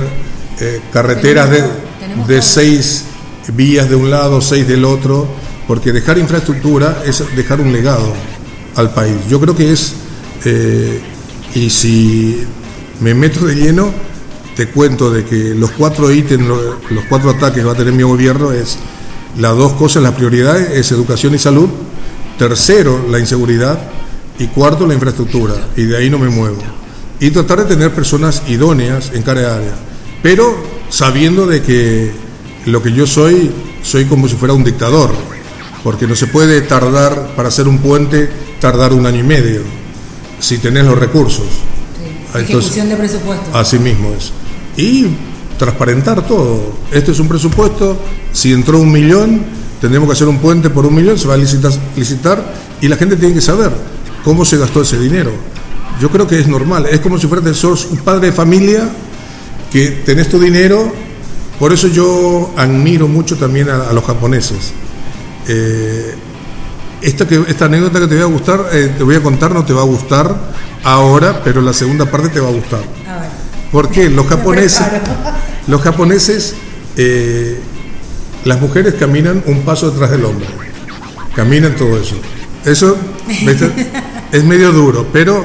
eh, 0.61 0.81
carreteras 0.93 1.49
de, 2.27 2.43
seis 2.43 3.05
vías 3.55 3.89
de 3.89 3.95
un 3.95 4.11
lado, 4.11 4.41
seis 4.41 4.67
del 4.67 4.85
otro, 4.85 5.27
porque 5.67 5.93
dejar 5.93 6.19
infraestructura 6.19 7.03
es 7.07 7.23
dejar 7.37 7.61
un 7.61 7.73
legado 7.73 8.13
al 8.77 8.93
país. 8.93 9.17
Yo 9.29 9.41
creo 9.41 9.55
que 9.55 9.73
es, 9.73 9.95
eh, 10.45 11.01
y 11.55 11.71
si 11.71 12.45
me 13.01 13.15
meto 13.15 13.47
de 13.47 13.55
lleno, 13.55 13.93
te 14.59 14.67
cuento 14.67 15.09
de 15.09 15.25
que 15.25 15.55
los 15.55 15.71
cuatro 15.71 16.11
ítems, 16.13 16.45
lo- 16.45 16.81
los 16.91 17.05
cuatro 17.09 17.31
ataques 17.31 17.59
que 17.61 17.65
va 17.65 17.75
a 17.75 17.77
tener 17.77 17.93
mi 17.95 18.03
gobierno 18.03 18.51
es 18.51 18.77
las 19.39 19.57
dos 19.57 19.75
cosas, 19.75 20.03
la 20.03 20.17
prioridad 20.17 20.59
es 20.61 20.91
educación 20.91 21.33
y 21.37 21.39
salud, 21.39 21.69
tercero, 22.37 23.07
la 23.09 23.21
inseguridad, 23.21 23.79
y 24.37 24.49
cuarto, 24.49 24.85
la 24.85 24.95
infraestructura, 24.95 25.55
y 25.77 25.85
de 25.85 25.97
ahí 25.97 26.11
no 26.11 26.19
me 26.19 26.29
muevo. 26.29 26.59
Y 27.21 27.31
tratar 27.31 27.61
de 27.61 27.67
tener 27.77 27.93
personas 27.95 28.43
idóneas 28.49 29.13
en 29.15 29.23
cada 29.23 29.55
área, 29.59 29.75
pero 30.25 30.57
sabiendo 30.91 31.47
de 31.47 31.63
que 31.63 32.11
lo 32.67 32.83
que 32.83 32.93
yo 32.93 33.07
soy, 33.07 33.53
soy 33.85 34.07
como 34.07 34.27
si 34.27 34.35
fuera 34.35 34.55
un 34.55 34.65
dictador, 34.65 35.13
porque 35.85 36.09
no 36.09 36.17
se 36.17 36.27
puede 36.27 36.63
tardar 36.63 37.35
para 37.37 37.49
hacer 37.49 37.69
un 37.69 37.79
puente, 37.79 38.29
tardar 38.61 38.93
un 38.93 39.07
año 39.07 39.21
y 39.21 39.23
medio, 39.23 39.61
si 40.41 40.59
tenés 40.59 40.85
los 40.85 40.99
recursos. 40.99 41.47
Sí. 41.47 42.39
Entonces- 42.41 42.51
Ejecución 42.73 42.89
de 42.89 42.97
presupuesto. 42.97 43.57
Así 43.57 43.79
mismo 43.79 44.13
es. 44.19 44.33
Y 44.79 45.07
transparentar 45.59 46.27
todo. 46.27 46.73
Este 46.93 47.11
es 47.11 47.19
un 47.19 47.29
presupuesto, 47.29 47.99
si 48.33 48.53
entró 48.53 48.79
un 48.79 48.91
millón, 48.91 49.43
tendremos 49.81 50.09
que 50.09 50.13
hacer 50.13 50.29
un 50.29 50.39
puente 50.39 50.71
por 50.71 50.87
un 50.87 50.95
millón, 50.95 51.19
se 51.19 51.27
va 51.27 51.35
a 51.35 51.37
licitar, 51.37 52.55
y 52.81 52.89
la 52.89 52.97
gente 52.97 53.17
tiene 53.17 53.35
que 53.35 53.41
saber 53.41 53.71
cómo 54.25 54.45
se 54.45 54.57
gastó 54.57 54.83
ese 54.83 54.99
dinero. 54.99 55.33
Yo 56.01 56.11
creo 56.11 56.29
que 56.29 56.39
es 56.39 56.47
normal, 56.47 56.87
es 56.87 57.01
como 57.01 57.19
si 57.19 57.27
fueras 57.27 57.65
un 57.65 57.99
padre 57.99 58.29
de 58.29 58.33
familia 58.33 58.89
que 59.73 60.03
tenés 60.07 60.29
tu 60.29 60.39
dinero, 60.39 60.93
por 61.59 61.73
eso 61.73 61.89
yo 61.89 62.53
admiro 62.57 63.09
mucho 63.09 63.37
también 63.37 63.69
a, 63.69 63.91
a 63.91 63.93
los 63.93 64.05
japoneses. 64.05 64.73
Eh, 65.49 66.15
esta, 67.03 67.27
que, 67.27 67.43
esta 67.49 67.65
anécdota 67.65 67.99
que 67.99 68.07
te 68.07 68.15
voy 68.15 68.23
a 68.23 68.27
gustar, 68.27 68.67
eh, 68.73 68.95
te 68.97 69.03
voy 69.03 69.17
a 69.17 69.23
contar, 69.23 69.53
no 69.53 69.65
te 69.65 69.73
va 69.73 69.83
a 69.83 69.87
gustar 69.87 70.37
ahora, 70.85 71.43
pero 71.43 71.61
la 71.61 71.73
segunda 71.73 72.07
parte 72.07 72.29
te 72.29 72.39
va 72.39 72.49
a 72.49 72.53
gustar. 72.53 72.81
A 73.09 73.21
ver. 73.21 73.48
¿Por 73.73 73.91
qué? 73.91 74.09
Los 74.09 74.27
japoneses. 74.27 74.87
Los 75.67 75.83
japoneses, 75.83 76.55
eh, 76.97 77.61
las 78.45 78.61
mujeres 78.61 78.95
caminan 78.95 79.43
un 79.47 79.63
paso 79.63 79.91
detrás 79.91 80.11
del 80.11 80.25
hombre. 80.25 80.47
Caminan 81.35 81.77
todo 81.77 81.99
eso. 81.99 82.17
Eso 82.65 82.97
es 84.33 84.45
medio 84.45 84.73
duro, 84.73 85.07
pero 85.13 85.45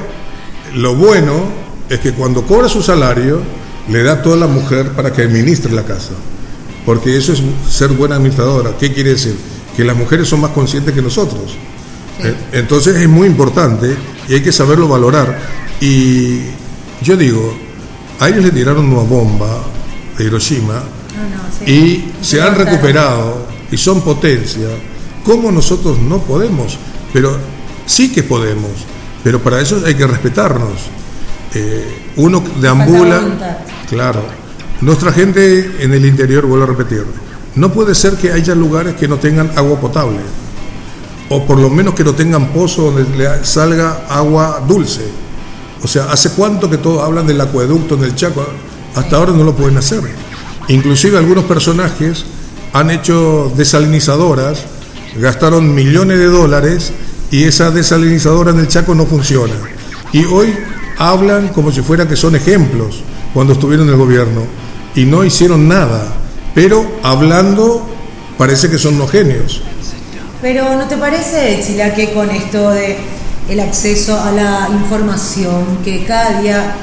lo 0.75 0.95
bueno 0.95 1.43
es 1.89 1.99
que 1.99 2.13
cuando 2.13 2.43
cobra 2.43 2.69
su 2.69 2.81
salario, 2.81 3.41
le 3.89 4.03
da 4.03 4.21
toda 4.21 4.37
la 4.37 4.47
mujer 4.47 4.91
para 4.91 5.11
que 5.11 5.23
administre 5.23 5.71
la 5.73 5.83
casa. 5.83 6.13
Porque 6.85 7.17
eso 7.17 7.33
es 7.33 7.41
ser 7.69 7.89
buena 7.89 8.15
administradora. 8.15 8.77
¿Qué 8.77 8.93
quiere 8.93 9.11
decir? 9.11 9.35
Que 9.75 9.83
las 9.83 9.95
mujeres 9.95 10.27
son 10.27 10.41
más 10.41 10.51
conscientes 10.51 10.93
que 10.93 11.01
nosotros. 11.01 11.55
Eh, 12.19 12.33
Entonces 12.53 12.95
es 12.97 13.09
muy 13.09 13.27
importante 13.27 13.95
y 14.27 14.33
hay 14.35 14.41
que 14.41 14.51
saberlo 14.51 14.87
valorar. 14.87 15.39
Y 15.81 16.39
yo 17.01 17.17
digo, 17.17 17.53
a 18.23 18.29
ellos 18.29 18.45
le 18.45 18.51
tiraron 18.51 18.85
una 18.85 19.03
bomba 19.03 19.61
de 20.17 20.23
Hiroshima 20.23 20.75
No, 20.75 20.79
no, 20.79 21.65
sí. 21.65 21.71
y 21.71 22.23
se 22.23 22.41
han 22.41 22.55
recuperado 22.55 23.45
y 23.69 23.77
son 23.77 24.01
potencia. 24.01 24.69
¿Cómo 25.25 25.51
nosotros 25.51 25.99
no 25.99 26.19
podemos? 26.19 26.77
Pero 27.11 27.35
sí 27.85 28.13
que 28.13 28.23
podemos, 28.23 28.71
pero 29.23 29.39
para 29.41 29.59
eso 29.59 29.81
hay 29.85 29.95
que 29.95 30.07
respetarnos. 30.07 30.71
Eh, 31.53 32.11
uno 32.15 32.41
deambula, 32.61 33.59
claro. 33.89 34.23
Nuestra 34.81 35.11
gente 35.11 35.83
en 35.83 35.93
el 35.93 36.05
interior, 36.05 36.45
vuelvo 36.45 36.63
a 36.63 36.67
repetir, 36.67 37.05
no 37.55 37.71
puede 37.71 37.93
ser 37.93 38.15
que 38.15 38.31
haya 38.31 38.55
lugares 38.55 38.95
que 38.95 39.07
no 39.07 39.17
tengan 39.17 39.51
agua 39.55 39.79
potable, 39.79 40.19
o 41.29 41.45
por 41.45 41.59
lo 41.59 41.69
menos 41.69 41.93
que 41.93 42.03
no 42.03 42.13
tengan 42.13 42.47
pozo 42.53 42.91
donde 42.91 43.17
le 43.17 43.45
salga 43.45 44.05
agua 44.09 44.63
dulce. 44.67 45.22
O 45.83 45.87
sea, 45.87 46.05
¿hace 46.05 46.29
cuánto 46.31 46.69
que 46.69 46.77
todos 46.77 47.03
hablan 47.03 47.27
del 47.27 47.41
acueducto 47.41 47.95
en 47.95 48.05
el 48.05 48.15
Chaco? 48.15 48.45
Hasta 48.95 49.17
ahora 49.17 49.33
no 49.33 49.43
lo 49.43 49.53
pueden 49.53 49.77
hacer. 49.77 49.99
Inclusive 50.69 51.17
algunos 51.17 51.43
personajes 51.43 52.23
han 52.71 52.89
hecho 52.89 53.51
desalinizadoras, 53.55 54.63
gastaron 55.19 55.75
millones 55.75 56.19
de 56.19 56.27
dólares 56.27 56.93
y 57.31 57.43
esa 57.43 57.69
desalinizadora 57.69 58.51
en 58.51 58.59
el 58.59 58.67
Chaco 58.69 58.95
no 58.95 59.05
funciona. 59.05 59.53
Y 60.13 60.23
hoy 60.25 60.53
hablan 60.97 61.49
como 61.49 61.71
si 61.71 61.81
fuera 61.81 62.07
que 62.07 62.15
son 62.15 62.35
ejemplos 62.35 63.03
cuando 63.33 63.53
estuvieron 63.53 63.87
en 63.87 63.93
el 63.93 63.99
gobierno 63.99 64.43
y 64.95 65.03
no 65.03 65.25
hicieron 65.25 65.67
nada. 65.67 66.15
Pero 66.55 66.85
hablando 67.03 67.85
parece 68.37 68.69
que 68.69 68.77
son 68.77 68.97
los 68.97 69.11
genios. 69.11 69.61
Pero 70.41 70.75
¿no 70.77 70.87
te 70.87 70.97
parece, 70.97 71.61
Chila, 71.65 71.93
que 71.93 72.13
con 72.13 72.29
esto 72.29 72.69
de 72.69 72.97
el 73.49 73.59
acceso 73.59 74.19
a 74.19 74.31
la 74.31 74.69
información, 74.71 75.79
que 75.83 76.05
cada 76.05 76.41
día 76.41 76.75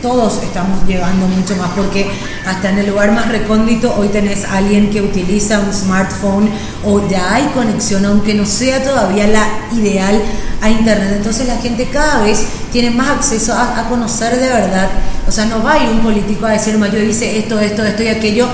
todos 0.00 0.42
estamos 0.42 0.86
llegando 0.86 1.26
mucho 1.26 1.56
más, 1.56 1.70
porque 1.76 2.06
hasta 2.46 2.70
en 2.70 2.78
el 2.78 2.88
lugar 2.88 3.12
más 3.12 3.28
recóndito 3.28 3.94
hoy 3.96 4.08
tenés 4.08 4.44
a 4.44 4.58
alguien 4.58 4.90
que 4.90 5.02
utiliza 5.02 5.60
un 5.60 5.72
smartphone 5.72 6.48
o 6.84 7.06
ya 7.08 7.34
hay 7.34 7.46
conexión, 7.48 8.04
aunque 8.04 8.34
no 8.34 8.46
sea 8.46 8.82
todavía 8.82 9.26
la 9.26 9.46
ideal 9.76 10.20
a 10.60 10.70
internet. 10.70 11.14
Entonces 11.16 11.46
la 11.46 11.56
gente 11.56 11.88
cada 11.92 12.22
vez 12.22 12.46
tiene 12.72 12.90
más 12.90 13.08
acceso 13.08 13.54
a, 13.54 13.88
conocer 13.88 14.38
de 14.38 14.48
verdad. 14.48 14.88
O 15.26 15.32
sea, 15.32 15.46
no 15.46 15.62
va 15.62 15.74
a 15.74 15.84
ir 15.84 15.90
un 15.90 16.00
político 16.00 16.46
a 16.46 16.52
decir, 16.52 16.78
yo 16.78 17.02
hice 17.02 17.38
esto, 17.38 17.58
esto, 17.58 17.84
esto 17.84 18.02
y 18.02 18.08
aquello, 18.08 18.46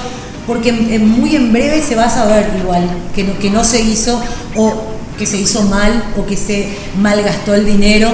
porque 0.46 0.72
muy 0.72 1.36
en 1.36 1.52
breve 1.52 1.82
se 1.82 1.94
va 1.94 2.04
a 2.04 2.10
saber 2.10 2.50
igual 2.58 2.88
que 3.14 3.24
no, 3.24 3.38
que 3.38 3.50
no 3.50 3.64
se 3.64 3.80
hizo 3.80 4.20
o 4.56 4.93
que 5.18 5.26
se 5.26 5.38
hizo 5.38 5.62
mal 5.62 6.12
o 6.16 6.26
que 6.26 6.36
se 6.36 6.76
malgastó 7.00 7.54
el 7.54 7.64
dinero. 7.64 8.12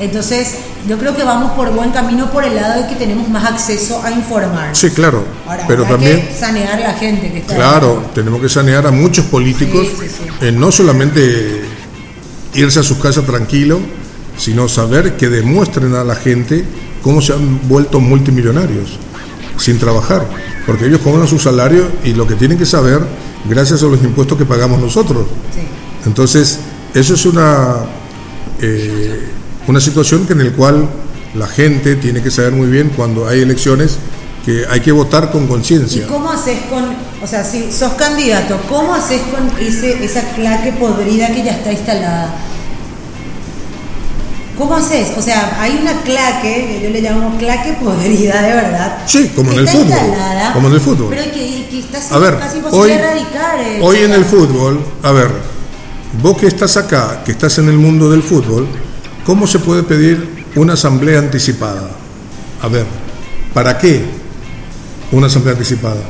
Entonces, 0.00 0.54
yo 0.88 0.98
creo 0.98 1.14
que 1.14 1.22
vamos 1.22 1.52
por 1.52 1.70
buen 1.72 1.90
camino 1.90 2.30
por 2.30 2.44
el 2.44 2.54
lado 2.56 2.82
de 2.82 2.88
que 2.88 2.94
tenemos 2.94 3.28
más 3.28 3.44
acceso 3.44 4.02
a 4.02 4.10
informar. 4.10 4.74
Sí, 4.74 4.90
claro. 4.90 5.24
Ahora, 5.46 5.64
pero 5.68 5.84
también... 5.84 6.26
que 6.26 6.34
sanear 6.34 6.82
a 6.82 6.88
la 6.88 6.94
gente 6.94 7.30
que 7.30 7.38
está 7.38 7.54
Claro, 7.54 8.04
tenemos 8.14 8.40
que 8.40 8.48
sanear 8.48 8.86
a 8.86 8.90
muchos 8.90 9.26
políticos, 9.26 9.86
Sí, 9.88 10.06
sí, 10.08 10.14
sí. 10.18 10.46
en 10.46 10.58
no 10.58 10.72
solamente 10.72 11.62
irse 12.54 12.80
a 12.80 12.82
sus 12.82 12.98
casas 12.98 13.26
tranquilo, 13.26 13.78
sino 14.38 14.68
saber 14.68 15.16
que 15.16 15.28
demuestren 15.28 15.94
a 15.94 16.02
la 16.02 16.14
gente 16.14 16.64
cómo 17.02 17.20
se 17.20 17.34
han 17.34 17.68
vuelto 17.68 18.00
multimillonarios 18.00 18.98
sin 19.58 19.78
trabajar, 19.78 20.26
porque 20.66 20.86
ellos 20.86 21.00
cobran 21.00 21.28
su 21.28 21.38
salario 21.38 21.84
y 22.04 22.14
lo 22.14 22.26
que 22.26 22.34
tienen 22.34 22.56
que 22.56 22.64
saber 22.64 23.00
gracias 23.44 23.82
a 23.82 23.86
los 23.86 24.02
impuestos 24.02 24.38
que 24.38 24.46
pagamos 24.46 24.80
nosotros. 24.80 25.26
Entonces, 26.06 26.58
eso 26.94 27.14
es 27.14 27.26
una, 27.26 27.76
eh, 28.60 29.28
una 29.66 29.80
situación 29.80 30.26
que 30.26 30.32
en 30.32 30.40
el 30.40 30.52
cual 30.52 30.88
la 31.34 31.46
gente 31.46 31.96
tiene 31.96 32.22
que 32.22 32.30
saber 32.30 32.52
muy 32.52 32.66
bien 32.68 32.90
cuando 32.96 33.28
hay 33.28 33.40
elecciones 33.40 33.98
que 34.44 34.64
hay 34.68 34.80
que 34.80 34.90
votar 34.90 35.30
con 35.30 35.44
¿Y 35.44 35.46
conciencia. 35.48 36.06
cómo 36.06 36.30
haces 36.30 36.58
con, 36.70 36.84
o 37.22 37.26
sea, 37.26 37.44
si 37.44 37.70
sos 37.70 37.92
candidato, 37.92 38.58
cómo 38.68 38.94
haces 38.94 39.20
con 39.30 39.50
ese, 39.64 40.02
esa 40.02 40.22
claque 40.34 40.72
podrida 40.72 41.28
que 41.28 41.44
ya 41.44 41.52
está 41.52 41.70
instalada? 41.72 42.34
¿Cómo 44.56 44.76
haces? 44.76 45.12
O 45.16 45.22
sea, 45.22 45.56
hay 45.60 45.78
una 45.80 46.02
claque, 46.02 46.66
que 46.66 46.80
yo 46.84 46.90
le 46.90 47.00
llamo 47.00 47.36
claque 47.38 47.74
podrida, 47.82 48.42
de 48.42 48.54
verdad. 48.54 48.98
Sí, 49.06 49.30
como 49.34 49.52
en 49.52 49.60
el 49.60 49.68
fútbol, 49.68 49.86
instalada, 49.88 50.52
como 50.52 50.68
en 50.68 50.74
el 50.74 50.80
fútbol. 50.80 51.06
Pero 51.10 51.24
que, 51.32 51.66
que 51.70 51.78
está 51.78 52.14
A 52.14 52.18
ver, 52.18 52.38
casi 52.38 52.56
imposible 52.58 52.84
hoy, 52.84 52.90
erradicar. 52.92 53.58
eh, 53.60 53.78
hoy 53.82 53.96
en 53.98 54.12
el 54.12 54.24
fútbol, 54.24 54.80
a 55.02 55.12
ver, 55.12 55.30
vos 56.22 56.36
que 56.36 56.46
estás 56.46 56.76
acá, 56.76 57.22
que 57.24 57.32
estás 57.32 57.58
en 57.58 57.68
el 57.68 57.76
mundo 57.76 58.10
del 58.10 58.22
fútbol, 58.22 58.66
¿cómo 59.24 59.46
se 59.46 59.58
puede 59.58 59.82
pedir 59.82 60.44
una 60.56 60.74
asamblea 60.74 61.18
anticipada? 61.18 61.90
A 62.62 62.68
ver, 62.68 62.86
¿para 63.54 63.78
qué 63.78 64.02
una 65.12 65.28
asamblea 65.28 65.54
anticipada? 65.54 66.00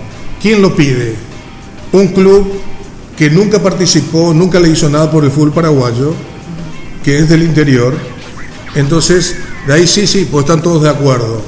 ¿Quién 0.40 0.62
lo 0.62 0.74
pide? 0.74 1.14
Un 1.92 2.08
club 2.08 2.52
que 3.16 3.30
nunca 3.30 3.62
participó, 3.62 4.32
nunca 4.32 4.58
le 4.58 4.70
hizo 4.70 4.88
nada 4.88 5.10
por 5.10 5.24
el 5.24 5.30
fútbol 5.30 5.52
paraguayo, 5.52 6.14
que 7.04 7.18
es 7.18 7.28
del 7.28 7.42
interior. 7.42 7.94
Entonces, 8.74 9.36
de 9.66 9.74
ahí 9.74 9.86
sí, 9.86 10.06
sí, 10.06 10.26
pues 10.30 10.44
están 10.44 10.62
todos 10.62 10.82
de 10.82 10.90
acuerdo. 10.90 11.42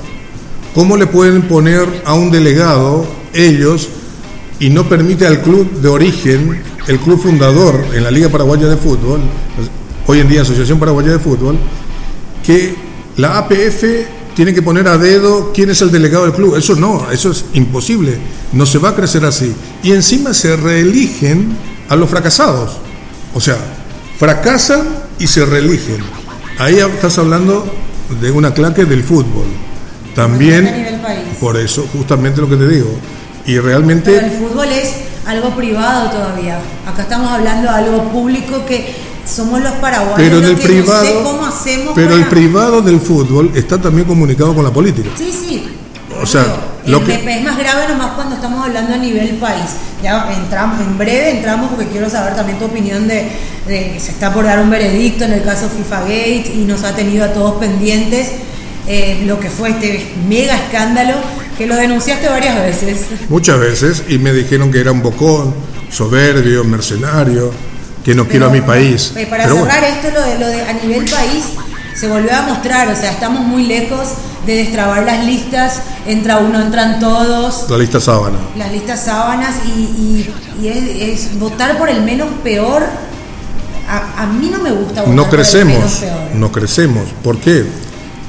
¿Cómo 0.75 0.97
le 0.97 1.07
pueden 1.07 1.43
poner 1.43 2.03
a 2.05 2.15
un 2.15 2.31
delegado 2.31 3.07
ellos 3.33 3.89
y 4.59 4.71
no 4.71 4.89
permite 4.89 5.27
al 5.27 5.43
club 5.43 5.71
de 5.81 5.89
origen, 5.89 6.63
el 6.89 6.99
club 6.99 7.21
fundador 7.23 7.87
en 7.95 8.03
la 8.03 8.11
Liga 8.11 8.29
Paraguaya 8.29 8.67
de 8.67 8.77
Fútbol, 8.77 9.21
hoy 10.07 10.21
en 10.21 10.29
día 10.29 10.43
Asociación 10.43 10.79
Paraguaya 10.79 11.13
de 11.13 11.19
Fútbol, 11.19 11.57
que 12.45 12.75
la 13.17 13.39
APF 13.39 13.85
tiene 14.35 14.55
que 14.55 14.63
poner 14.63 14.89
a 14.89 14.99
dedo 14.99 15.53
quién 15.53 15.71
es 15.71 15.83
el 15.83 15.91
delegado 15.91 16.25
del 16.25 16.33
club? 16.33 16.57
Eso 16.57 16.75
no, 16.75 17.11
eso 17.11 17.31
es 17.31 17.45
imposible, 17.53 18.17
no 18.53 18.67
se 18.67 18.79
va 18.79 18.91
a 18.91 18.95
crecer 18.95 19.25
así. 19.25 19.55
Y 19.83 19.93
encima 19.93 20.35
se 20.35 20.57
reeligen 20.57 21.57
a 21.89 21.97
los 21.97 22.09
fracasados. 22.09 22.73
O 23.35 23.41
sea, 23.41 23.57
fracasan 24.19 24.89
y 25.19 25.27
se 25.27 25.45
reeligen. 25.45 25.99
Ahí 26.59 26.79
estás 26.79 27.19
hablando 27.19 27.65
de 28.21 28.31
una 28.31 28.55
claque 28.55 28.85
del 28.85 29.03
fútbol. 29.03 29.47
También, 30.15 31.01
por 31.41 31.57
eso, 31.57 31.87
justamente 31.93 32.41
lo 32.41 32.49
que 32.49 32.57
te 32.57 32.69
digo. 32.69 32.91
Y 33.47 33.55
Pero 33.55 33.67
realmente, 33.67 34.17
el 34.17 34.31
fútbol 34.33 34.69
es 34.69 35.12
algo 35.27 35.51
privado 35.51 36.11
todavía. 36.11 36.59
Acá 36.87 37.03
estamos 37.03 37.31
hablando 37.31 37.71
de 37.71 37.77
algo 37.79 38.05
público 38.11 38.65
que 38.67 38.95
somos 39.27 39.61
los 39.61 39.73
paraguayos. 39.75 40.17
pero 40.17 40.39
en 40.39 40.45
el 40.45 40.57
que 40.59 40.67
privado, 40.67 41.05
No 41.05 41.11
sé 41.11 41.23
cómo 41.23 41.47
hacemos 41.47 41.93
pero 41.95 42.15
el 42.17 42.27
privado 42.27 42.83
del 42.83 43.01
fútbol 43.01 43.51
está 43.55 43.79
también 43.81 44.07
comunicado 44.07 44.55
con 44.55 44.65
la 44.65 44.71
política. 44.71 45.11
Sí, 45.17 45.31
sí. 45.33 45.69
O 46.21 46.27
sea, 46.27 46.43
Digo, 46.43 46.59
lo 46.87 46.99
el- 46.99 47.05
que- 47.23 47.37
es 47.39 47.45
más 47.45 47.57
grave 47.57 47.89
nomás 47.89 48.13
cuando 48.15 48.35
estamos 48.35 48.65
hablando 48.65 48.95
a 48.95 48.99
nivel 48.99 49.29
país. 49.37 49.65
Ya 50.03 50.29
entramos, 50.37 50.81
en 50.81 50.99
breve 50.99 51.31
entramos 51.31 51.71
porque 51.71 51.87
quiero 51.87 52.11
saber 52.11 52.35
también 52.35 52.59
tu 52.59 52.65
opinión 52.67 53.07
de, 53.07 53.29
de 53.69 53.93
que 53.93 54.01
se 54.01 54.11
está 54.11 54.33
por 54.35 54.45
dar 54.45 54.59
un 54.61 54.69
veredicto 54.69 55.25
en 55.25 55.33
el 55.33 55.43
caso 55.45 55.69
FIFA 55.69 56.01
Gate 56.03 56.53
y 56.55 56.65
nos 56.67 56.83
ha 56.83 56.95
tenido 56.95 57.25
a 57.25 57.29
todos 57.33 57.55
pendientes 57.61 58.29
eh, 58.89 59.23
lo 59.27 59.39
que 59.39 59.49
fue 59.49 59.71
este 59.71 60.13
mega 60.29 60.57
escándalo 60.57 61.15
que 61.57 61.67
lo 61.67 61.77
denunciaste 61.77 62.29
varias 62.29 62.57
veces. 62.61 63.07
Muchas 63.29 63.59
veces, 63.61 64.05
y 64.09 64.19
me 64.19 64.33
dijeron 64.33 64.71
que 64.73 64.81
era 64.81 64.93
un 64.93 65.03
bocón, 65.03 65.55
soberbio, 65.91 66.65
mercenario, 66.65 67.51
que 68.05 68.15
no 68.15 68.27
quiero 68.27 68.47
a 68.47 68.51
mi 68.51 68.61
país. 68.61 69.13
eh, 69.17 69.27
para 69.29 69.45
Pero 69.45 69.57
cerrar 69.63 69.81
bueno, 69.81 69.97
esto, 69.97 70.09
lo 70.19 70.23
de, 70.27 70.39
lo 70.39 70.47
de 70.49 70.63
a 70.63 70.73
nivel 70.73 71.05
país, 71.11 71.45
se 71.95 72.09
volvió 72.09 72.35
a 72.35 72.43
mostrar, 72.43 72.89
o 72.89 72.97
sea, 72.97 73.11
estamos 73.13 73.43
muy 73.45 73.67
lejos 73.67 74.09
de 74.47 74.57
destrabar 74.57 75.05
las 75.05 75.25
listas, 75.25 75.83
entra 76.07 76.39
uno, 76.39 76.61
entran 76.61 76.99
todos, 76.99 77.71
la 77.71 77.79
lista 77.79 78.01
sábana. 78.01 78.39
las 78.57 78.73
listas 78.73 79.05
sábanas 79.05 79.55
y, 79.67 79.81
y- 79.81 80.35
y 80.61 80.69
es, 80.69 81.21
es 81.27 81.39
votar 81.39 81.79
por 81.79 81.89
el 81.89 82.03
menos 82.03 82.29
peor. 82.43 82.83
A, 83.89 84.23
a 84.23 84.27
mí 84.27 84.49
no 84.51 84.59
me 84.61 84.71
gusta 84.71 85.03
votar 85.03 85.15
No 85.15 85.25
por 85.29 85.39
el 85.41 85.47
menos 85.47 85.51
crecemos, 85.53 85.93
peor. 85.97 86.35
no 86.35 86.51
crecemos. 86.53 87.05
¿Por 87.23 87.39
qué? 87.39 87.65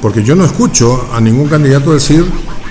Porque 0.01 0.23
yo 0.23 0.35
no 0.35 0.45
escucho 0.45 1.09
a 1.13 1.21
ningún 1.21 1.47
candidato 1.47 1.93
decir 1.93 2.25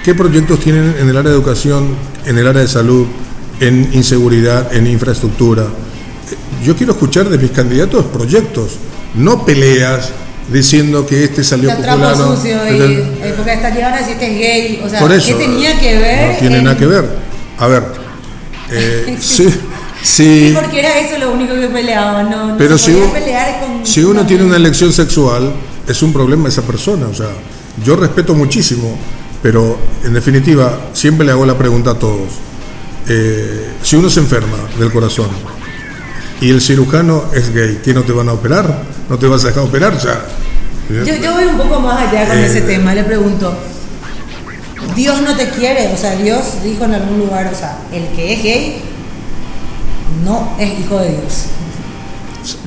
qué 0.05 0.15
proyectos 0.15 0.61
tienen 0.61 0.97
en 1.01 1.09
el 1.09 1.17
área 1.17 1.31
de 1.31 1.37
educación, 1.37 1.95
en 2.27 2.39
el 2.39 2.47
área 2.47 2.63
de 2.63 2.69
salud, 2.69 3.07
en 3.61 3.91
inseguridad, 3.93 4.75
en 4.75 4.87
infraestructura. 4.87 5.67
Yo 6.65 6.77
quiero 6.77 6.93
escuchar 6.93 7.29
de 7.29 7.39
mis 7.39 7.51
candidatos 7.51 8.05
proyectos, 8.07 8.73
no 9.15 9.45
peleas 9.45 10.11
diciendo 10.53 11.07
que 11.07 11.25
este 11.25 11.45
salió 11.45 11.71
fulano. 11.77 12.37
sucios 12.37 12.61
y, 12.67 12.73
Entonces, 12.73 12.99
eh, 13.23 13.35
porque 13.37 13.51
hasta 13.53 13.71
llegaron 13.71 13.99
a 13.99 14.01
decir 14.01 14.17
que 14.17 14.27
es 14.33 14.39
gay. 14.39 14.83
O 14.85 14.89
sea, 14.89 15.01
por 15.01 15.13
eso. 15.13 15.29
¿qué 15.29 15.45
tenía 15.45 15.79
que 15.79 15.99
ver? 15.99 16.33
No 16.33 16.39
tiene 16.39 16.59
en- 16.59 16.65
nada 16.65 16.77
que 16.77 16.87
ver. 16.87 17.05
A 17.59 17.67
ver. 17.69 17.83
eh, 18.71 19.17
sí, 19.21 19.45
Sí, 20.03 20.49
sí, 20.49 20.53
porque 20.53 20.81
era 20.81 20.99
eso 20.99 21.17
lo 21.19 21.31
único 21.33 21.55
que 21.55 21.69
peleaban, 21.69 22.29
no, 22.29 22.49
no 22.49 22.57
Pero 22.59 22.77
si, 22.77 22.91
podía 22.91 23.07
u- 23.07 23.13
pelear 23.13 23.61
con... 23.61 23.87
si 23.87 24.03
uno 24.03 24.27
tiene 24.27 24.43
una 24.43 24.57
elección 24.57 24.93
sexual, 24.93 25.53
es 25.87 26.03
un 26.03 26.13
problema 26.13 26.49
esa 26.49 26.63
persona. 26.63 27.07
O 27.07 27.15
sea, 27.15 27.29
yo 27.85 27.95
respeto 27.95 28.35
muchísimo, 28.35 28.99
pero 29.43 29.77
en 30.05 30.15
definitiva, 30.15 30.79
siempre 30.93 31.27
le 31.27 31.33
hago 31.33 31.45
la 31.47 31.57
pregunta 31.59 31.91
a 31.93 31.95
todos. 31.99 32.29
Eh, 33.09 33.73
si 33.83 33.97
uno 33.97 34.09
se 34.09 34.21
enferma 34.21 34.57
del 34.79 34.93
corazón 34.93 35.29
y 36.41 36.51
el 36.51 36.61
cirujano 36.61 37.25
es 37.35 37.53
gay, 37.53 37.81
¿qué 37.85 37.93
no 37.93 38.03
te 38.03 38.13
van 38.13 38.29
a 38.29 38.33
operar? 38.33 38.83
¿No 39.09 39.19
te 39.19 39.27
vas 39.27 39.45
a 39.45 39.49
dejar 39.49 39.65
operar? 39.65 39.95
O 39.95 40.01
sea, 40.01 40.25
Yo, 40.89 41.15
yo 41.17 41.33
voy 41.33 41.45
un 41.45 41.57
poco 41.57 41.81
más 41.81 42.09
allá 42.09 42.27
con 42.29 42.39
Eh, 42.39 42.47
ese 42.47 42.63
tema, 42.63 42.95
le 42.95 43.03
pregunto, 43.05 43.53
Dios 44.95 45.21
no 45.23 45.35
te 45.37 45.49
quiere, 45.51 45.93
o 45.93 45.97
sea, 45.97 46.15
Dios 46.17 46.63
dijo 46.63 46.85
en 46.85 46.95
algún 46.95 47.19
lugar, 47.19 47.51
o 47.53 47.57
sea, 47.57 47.79
el 47.93 48.07
que 48.09 48.35
es 48.35 48.43
gay 48.43 48.83
no 50.25 50.55
es 50.59 50.79
hijo 50.79 50.99
de 50.99 51.09
Dios. 51.11 51.47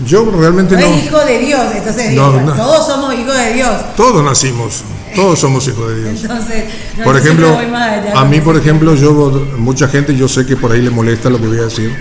yo 0.05 0.25
realmente 0.37 0.75
No, 0.75 0.81
no. 0.89 0.95
es 0.95 1.05
hijo 1.05 1.19
de 1.19 1.39
Dios, 1.39 1.61
entonces 1.75 2.11
No, 2.13 2.31
no. 2.41 2.53
todos 2.53 2.85
somos 2.87 3.13
hijos 3.13 3.37
de 3.37 3.53
Dios. 3.53 3.71
Todos 3.95 4.23
nacimos, 4.23 4.83
todos 5.15 5.39
somos 5.39 5.67
hijos 5.67 5.89
de 5.89 6.03
Dios. 6.03 6.21
Entonces, 6.21 6.65
no, 6.97 7.03
Por 7.03 7.17
ejemplo, 7.17 7.53
voy 7.53 7.67
más 7.67 7.89
allá 7.89 8.19
a 8.19 8.25
mí, 8.25 8.41
por 8.41 8.57
ejemplo, 8.57 8.95
yo, 8.95 9.47
mucha 9.57 9.87
gente, 9.87 10.15
yo 10.15 10.27
sé 10.27 10.45
que 10.45 10.55
por 10.55 10.71
ahí 10.71 10.81
le 10.81 10.89
molesta 10.89 11.29
lo 11.29 11.39
que 11.39 11.47
voy 11.47 11.59
a 11.59 11.63
decir, 11.63 11.95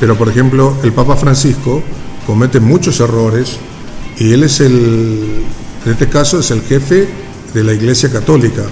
pero 0.00 0.16
por 0.16 0.28
ejemplo, 0.28 0.76
el 0.82 0.92
Papa 0.92 1.16
Francisco 1.16 1.82
comete 2.26 2.60
muchos 2.60 3.00
errores 3.00 3.58
y 4.18 4.32
él 4.32 4.44
es 4.44 4.60
el, 4.60 5.44
en 5.84 5.92
este 5.92 6.08
caso, 6.08 6.38
es 6.38 6.50
el 6.50 6.62
jefe 6.62 7.08
de 7.52 7.64
la 7.64 7.72
Iglesia 7.72 8.10
Católica. 8.10 8.62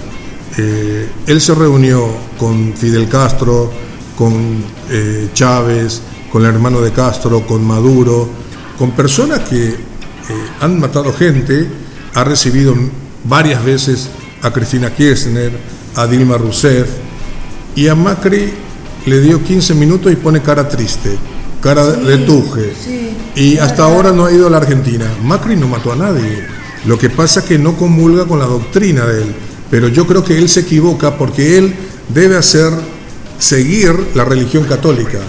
Eh, 0.57 1.09
él 1.27 1.41
se 1.41 1.55
reunió 1.55 2.07
con 2.37 2.73
Fidel 2.73 3.07
Castro, 3.07 3.71
con 4.17 4.63
eh, 4.89 5.29
Chávez, 5.33 6.01
con 6.31 6.43
el 6.43 6.53
hermano 6.53 6.81
de 6.81 6.91
Castro, 6.91 7.45
con 7.45 7.65
Maduro, 7.65 8.29
con 8.77 8.91
personas 8.91 9.39
que 9.41 9.69
eh, 9.69 9.77
han 10.59 10.79
matado 10.79 11.13
gente, 11.13 11.67
ha 12.13 12.23
recibido 12.23 12.75
varias 13.23 13.63
veces 13.63 14.09
a 14.41 14.51
Cristina 14.51 14.93
Kirchner, 14.93 15.51
a 15.95 16.07
Dilma 16.07 16.37
Rousseff, 16.37 16.87
y 17.75 17.87
a 17.87 17.95
Macri 17.95 18.51
le 19.05 19.19
dio 19.21 19.43
15 19.43 19.73
minutos 19.75 20.11
y 20.11 20.15
pone 20.15 20.41
cara 20.41 20.67
triste, 20.67 21.17
cara 21.61 21.85
de 21.85 22.17
tuje. 22.19 22.73
sí, 22.83 23.17
y 23.35 23.57
hasta 23.57 23.83
verdad. 23.83 23.95
ahora 23.95 24.11
no 24.11 24.25
ha 24.25 24.31
ido 24.31 24.47
a 24.47 24.49
la 24.49 24.57
Argentina. 24.57 25.05
Macri 25.23 25.55
no 25.55 25.67
mató 25.67 25.91
a 25.91 25.95
nadie. 25.95 26.45
Lo 26.85 26.97
que 26.97 27.09
pasa 27.09 27.41
es 27.41 27.45
que 27.45 27.57
no 27.57 27.77
comulga 27.77 28.25
con 28.25 28.39
la 28.39 28.45
doctrina 28.45 29.05
de 29.05 29.23
él. 29.23 29.35
Pero 29.69 29.87
yo 29.87 30.05
creo 30.05 30.23
que 30.23 30.37
él 30.37 30.49
se 30.49 30.61
equivoca 30.61 31.17
porque 31.17 31.57
él 31.57 31.73
debe 32.09 32.35
hacer 32.35 32.73
seguir 33.39 34.07
la 34.15 34.25
religión 34.25 34.65
católica. 34.65 35.19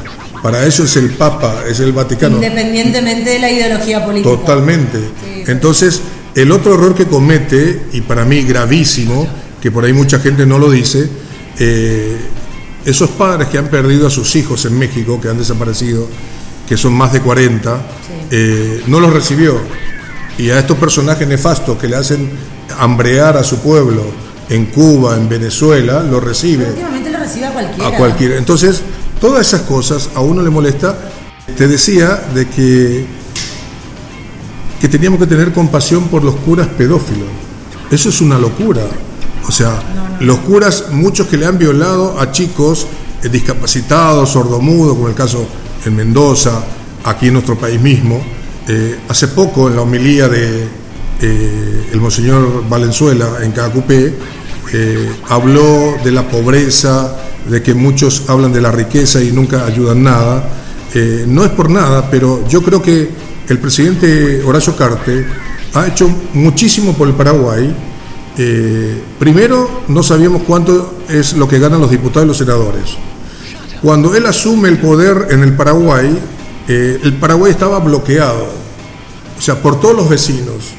Para 0.43 0.67
eso 0.67 0.83
es 0.83 0.97
el 0.97 1.11
Papa, 1.11 1.63
es 1.69 1.79
el 1.79 1.93
Vaticano. 1.93 2.37
Independientemente 2.37 3.31
de 3.31 3.39
la 3.39 3.51
ideología 3.51 4.05
política. 4.05 4.35
Totalmente. 4.35 4.99
Sí. 4.99 5.45
Entonces, 5.47 6.01
el 6.35 6.53
otro 6.53 6.75
error 6.75 6.95
que 6.95 7.07
comete, 7.07 7.87
y 7.93 8.01
para 8.01 8.25
mí 8.25 8.43
gravísimo, 8.43 9.27
que 9.61 9.71
por 9.71 9.85
ahí 9.85 9.93
mucha 9.93 10.19
gente 10.19 10.47
no 10.47 10.59
lo 10.59 10.71
dice, 10.71 11.09
eh, 11.59 12.17
esos 12.85 13.11
padres 13.11 13.49
que 13.49 13.59
han 13.59 13.69
perdido 13.69 14.07
a 14.07 14.11
sus 14.11 14.35
hijos 14.35 14.65
en 14.65 14.79
México, 14.79 15.21
que 15.21 15.29
han 15.29 15.39
desaparecido, 15.39 16.09
que 16.69 16.77
son 16.77 16.95
más 16.95 17.13
de 17.13 17.21
40, 17.21 17.81
eh, 18.31 18.83
no 18.87 18.99
los 18.99 19.13
recibió. 19.13 19.61
Y 20.39 20.51
a 20.51 20.59
estos 20.59 20.79
personajes 20.79 21.29
nefastos 21.29 21.79
que 21.79 21.87
le 21.89 21.97
hacen 21.97 22.31
hambrear 22.79 23.37
a 23.37 23.45
su 23.45 23.59
pueblo 23.59 24.03
en 24.49 24.67
Cuba, 24.67 25.17
en 25.17 25.29
Venezuela, 25.29 26.03
lo 26.03 26.21
recibe 26.21 26.67
Últimamente 26.67 27.11
lo 27.11 27.19
recibe 27.19 27.47
a 27.47 27.53
cualquiera. 27.53 27.89
a 27.89 27.97
cualquiera. 27.97 28.37
Entonces, 28.39 28.83
todas 29.21 29.47
esas 29.47 29.63
cosas 29.63 30.11
a 30.15 30.21
uno 30.21 30.43
le 30.43 30.51
molesta. 30.51 30.97
Te 31.57 31.69
decía 31.69 32.23
de 32.35 32.49
que, 32.49 33.05
que 34.83 34.89
teníamos 34.89 35.21
que 35.21 35.29
tener 35.29 35.53
compasión 35.53 36.09
por 36.09 36.25
los 36.25 36.35
curas 36.35 36.67
pedófilos. 36.67 37.29
Eso 37.89 38.09
es 38.09 38.21
una 38.21 38.37
locura. 38.37 38.83
O 39.47 39.53
sea, 39.53 39.81
los 40.19 40.41
curas, 40.41 40.87
muchos 40.91 41.29
que 41.29 41.37
le 41.37 41.47
han 41.47 41.57
violado 41.57 42.19
a 42.19 42.33
chicos 42.33 42.89
eh, 43.23 43.29
discapacitados, 43.29 44.31
sordomudos, 44.31 44.97
como 44.97 45.07
el 45.07 45.15
caso 45.15 45.47
en 45.87 45.95
Mendoza, 45.95 46.65
aquí 47.05 47.29
en 47.29 47.35
nuestro 47.35 47.57
país 47.57 47.81
mismo. 47.81 48.21
Eh, 48.67 48.99
hace 49.09 49.29
poco, 49.29 49.69
en 49.69 49.77
la 49.77 49.83
homilía 49.83 50.29
de 50.29 50.67
eh, 51.21 51.87
el 51.93 52.01
monseñor 52.01 52.69
Valenzuela 52.69 53.37
en 53.41 53.53
Cacupé, 53.53 54.13
habló 55.29 55.95
de 56.03 56.11
la 56.11 56.29
pobreza, 56.29 57.19
de 57.49 57.63
que 57.63 57.73
muchos 57.73 58.25
hablan 58.29 58.53
de 58.53 58.61
la 58.61 58.73
riqueza 58.73 59.23
y 59.23 59.31
nunca 59.31 59.65
ayudan 59.65 60.03
nada. 60.03 60.43
No 61.29 61.45
es 61.45 61.51
por 61.51 61.71
nada, 61.71 62.11
pero 62.11 62.45
yo 62.49 62.63
creo 62.63 62.83
que 62.83 63.32
el 63.49 63.59
presidente 63.59 64.43
Horacio 64.45 64.77
Carte 64.77 65.27
ha 65.75 65.87
hecho 65.87 66.09
muchísimo 66.35 66.95
por 66.95 67.09
el 67.09 67.15
Paraguay. 67.15 67.75
Eh, 68.39 69.03
primero, 69.19 69.83
no 69.89 70.03
sabíamos 70.03 70.43
cuánto 70.43 71.01
es 71.09 71.35
lo 71.35 71.49
que 71.49 71.59
ganan 71.59 71.81
los 71.81 71.91
diputados 71.91 72.25
y 72.25 72.29
los 72.29 72.39
senadores. 72.39 72.97
Cuando 73.83 74.15
él 74.15 74.27
asume 74.27 74.69
el 74.69 74.79
poder 74.79 75.29
en 75.31 75.43
el 75.43 75.55
Paraguay, 75.55 76.17
eh, 76.69 77.01
el 77.03 77.15
Paraguay 77.15 77.51
estaba 77.51 77.81
bloqueado, 77.81 78.47
o 79.39 79.43
sea, 79.43 79.61
por 79.61 79.81
todos 79.81 79.97
los 79.97 80.09
vecinos. 80.09 80.73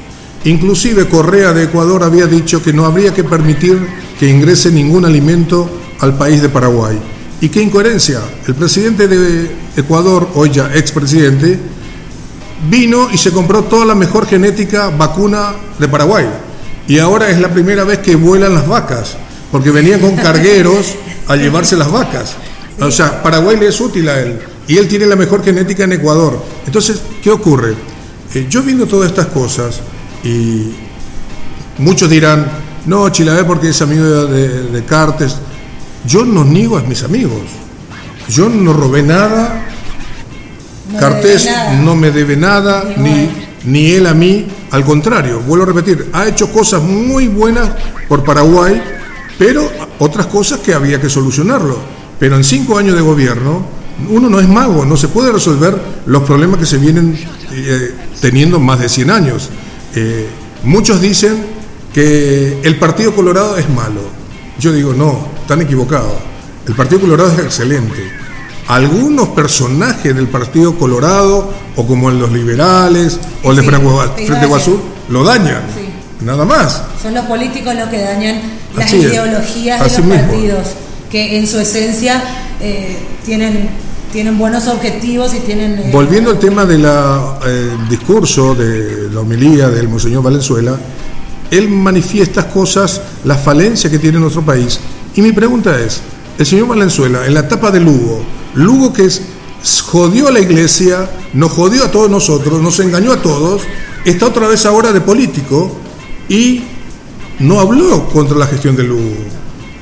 Inclusive 0.44 1.08
Correa 1.08 1.52
de 1.52 1.64
Ecuador 1.64 2.02
había 2.02 2.26
dicho 2.26 2.62
que 2.62 2.72
no 2.72 2.86
habría 2.86 3.12
que 3.14 3.24
permitir 3.24 3.78
que 4.18 4.28
ingrese 4.28 4.70
ningún 4.70 5.04
alimento 5.04 5.68
al 6.00 6.16
país 6.16 6.42
de 6.42 6.48
Paraguay. 6.48 6.98
¿Y 7.40 7.48
qué 7.48 7.62
incoherencia? 7.62 8.20
El 8.46 8.54
presidente 8.54 9.06
de 9.08 9.50
Ecuador, 9.76 10.28
hoy 10.34 10.50
ya 10.50 10.74
expresidente, 10.74 11.58
vino 12.68 13.08
y 13.12 13.18
se 13.18 13.30
compró 13.32 13.64
toda 13.64 13.84
la 13.84 13.94
mejor 13.94 14.26
genética 14.26 14.90
vacuna 14.90 15.52
de 15.78 15.88
Paraguay. 15.88 16.26
Y 16.86 16.98
ahora 16.98 17.30
es 17.30 17.40
la 17.40 17.48
primera 17.48 17.84
vez 17.84 17.98
que 18.00 18.14
vuelan 18.16 18.54
las 18.54 18.66
vacas, 18.68 19.16
porque 19.50 19.70
venían 19.70 20.00
con 20.00 20.16
cargueros 20.16 20.94
a 21.28 21.36
llevarse 21.36 21.76
las 21.76 21.90
vacas. 21.90 22.34
O 22.80 22.90
sea, 22.90 23.22
Paraguay 23.22 23.56
le 23.58 23.68
es 23.68 23.80
útil 23.80 24.08
a 24.08 24.20
él. 24.20 24.38
Y 24.66 24.76
él 24.78 24.88
tiene 24.88 25.06
la 25.06 25.16
mejor 25.16 25.44
genética 25.44 25.84
en 25.84 25.92
Ecuador. 25.92 26.42
Entonces, 26.66 27.00
¿qué 27.22 27.30
ocurre? 27.30 27.74
Eh, 28.34 28.46
yo 28.50 28.62
viendo 28.62 28.86
todas 28.86 29.10
estas 29.10 29.26
cosas, 29.26 29.80
y 30.24 30.72
muchos 31.78 32.08
dirán, 32.10 32.46
no, 32.86 33.08
Chilavé 33.10 33.44
porque 33.44 33.68
es 33.70 33.80
amigo 33.82 34.04
de, 34.26 34.48
de- 34.48 34.62
de 34.70 34.84
Cartes. 34.84 35.36
Yo 36.06 36.24
no 36.24 36.44
niego 36.44 36.76
a 36.76 36.82
mis 36.82 37.02
amigos. 37.02 37.40
Yo 38.28 38.48
no 38.48 38.72
robé 38.72 39.02
nada, 39.02 39.66
No 40.94 41.00
Cartés 41.00 41.48
no 41.82 41.94
me 41.94 42.10
debe 42.10 42.36
nada, 42.36 42.84
Ni 42.96 43.28
ni 43.64 43.92
él 43.92 44.06
a 44.06 44.14
mí. 44.14 44.46
Al 44.70 44.84
contrario, 44.84 45.40
vuelvo 45.40 45.64
a 45.64 45.66
repetir, 45.68 46.10
ha 46.12 46.26
hecho 46.26 46.50
cosas 46.52 46.82
muy 46.82 47.28
buenas 47.28 47.70
por 48.08 48.24
Paraguay, 48.24 48.82
pero 49.38 49.70
otras 49.98 50.26
cosas 50.26 50.60
que 50.60 50.74
había 50.74 51.00
que 51.00 51.08
solucionarlo. 51.08 51.78
Pero 52.18 52.36
en 52.36 52.44
cinco 52.44 52.78
años 52.78 52.94
de 52.94 53.02
gobierno, 53.02 53.64
uno 54.10 54.28
no 54.28 54.40
es 54.40 54.48
mago, 54.48 54.84
no 54.84 54.96
se 54.96 55.08
puede 55.08 55.32
resolver 55.32 55.76
los 56.06 56.22
problemas 56.24 56.58
que 56.58 56.66
se 56.66 56.78
vienen 56.78 57.16
eh, 57.52 57.94
teniendo 58.20 58.60
más 58.60 58.80
de 58.80 58.88
100 58.88 59.10
años. 59.10 59.50
Eh, 59.94 60.26
muchos 60.64 61.00
dicen 61.00 61.44
que 61.92 62.60
el 62.62 62.78
Partido 62.78 63.14
Colorado 63.14 63.56
es 63.56 63.68
malo. 63.68 64.00
Yo 64.58 64.72
digo, 64.72 64.92
no, 64.92 65.28
están 65.40 65.60
equivocados. 65.62 66.14
El 66.66 66.74
Partido 66.74 67.02
Colorado 67.02 67.32
es 67.32 67.38
excelente 67.38 68.23
algunos 68.68 69.28
personajes 69.30 70.14
del 70.14 70.28
Partido 70.28 70.76
Colorado, 70.78 71.52
o 71.76 71.86
como 71.86 72.10
los 72.10 72.32
liberales, 72.32 73.18
o 73.42 73.50
el 73.50 73.56
de 73.56 73.62
Sí, 74.16 74.26
Frente 74.26 74.46
decir. 74.46 74.48
lo 75.08 75.24
dañan. 75.24 75.62
Sí. 75.74 76.24
Nada 76.24 76.44
más. 76.44 76.82
Son 77.02 77.12
los 77.14 77.24
políticos 77.26 77.74
los 77.74 77.88
que 77.88 78.00
dañan 78.00 78.40
las 78.76 78.86
Así 78.86 78.96
ideologías 78.96 79.78
de 79.80 79.84
los 79.98 80.06
mismo. 80.06 80.30
partidos, 80.30 80.66
que 81.10 81.38
en 81.38 81.46
su 81.46 81.58
esencia 81.58 82.22
eh, 82.60 82.96
tienen, 83.24 83.68
tienen 84.12 84.38
buenos 84.38 84.66
objetivos 84.68 85.34
y 85.34 85.40
tienen... 85.40 85.78
eh, 85.78 85.90
Volviendo 85.92 86.30
al 86.30 86.38
tema 86.38 86.64
del 86.64 86.86
discurso, 87.90 88.54
de 88.54 89.10
la 89.12 89.20
homilía 89.20 89.68
del 89.68 89.88
Monseñor 89.88 90.22
Valenzuela, 90.22 90.76
él 91.50 91.68
manifiesta 91.68 92.48
cosas, 92.48 93.00
las 93.24 93.40
falencias 93.42 93.90
que 93.90 93.98
tiene 93.98 94.18
nuestro 94.18 94.42
país. 94.42 94.80
Y 95.14 95.20
mi 95.22 95.32
pregunta 95.32 95.78
es, 95.78 96.00
el 96.38 96.46
señor 96.46 96.68
Valenzuela, 96.68 97.26
en 97.26 97.34
la 97.34 97.40
etapa 97.40 97.70
de 97.70 97.80
Lugo, 97.80 98.22
Lugo 98.54 98.92
que 98.92 99.04
es, 99.04 99.22
jodió 99.86 100.28
a 100.28 100.30
la 100.32 100.40
iglesia, 100.40 101.10
nos 101.32 101.52
jodió 101.52 101.84
a 101.84 101.90
todos 101.90 102.10
nosotros, 102.10 102.60
nos 102.60 102.78
engañó 102.80 103.12
a 103.12 103.22
todos, 103.22 103.62
está 104.04 104.26
otra 104.26 104.46
vez 104.48 104.66
ahora 104.66 104.92
de 104.92 105.00
político 105.00 105.70
y 106.28 106.62
no 107.40 107.60
habló 107.60 108.08
contra 108.08 108.36
la 108.36 108.46
gestión 108.46 108.76
de 108.76 108.84
Lugo. 108.84 109.14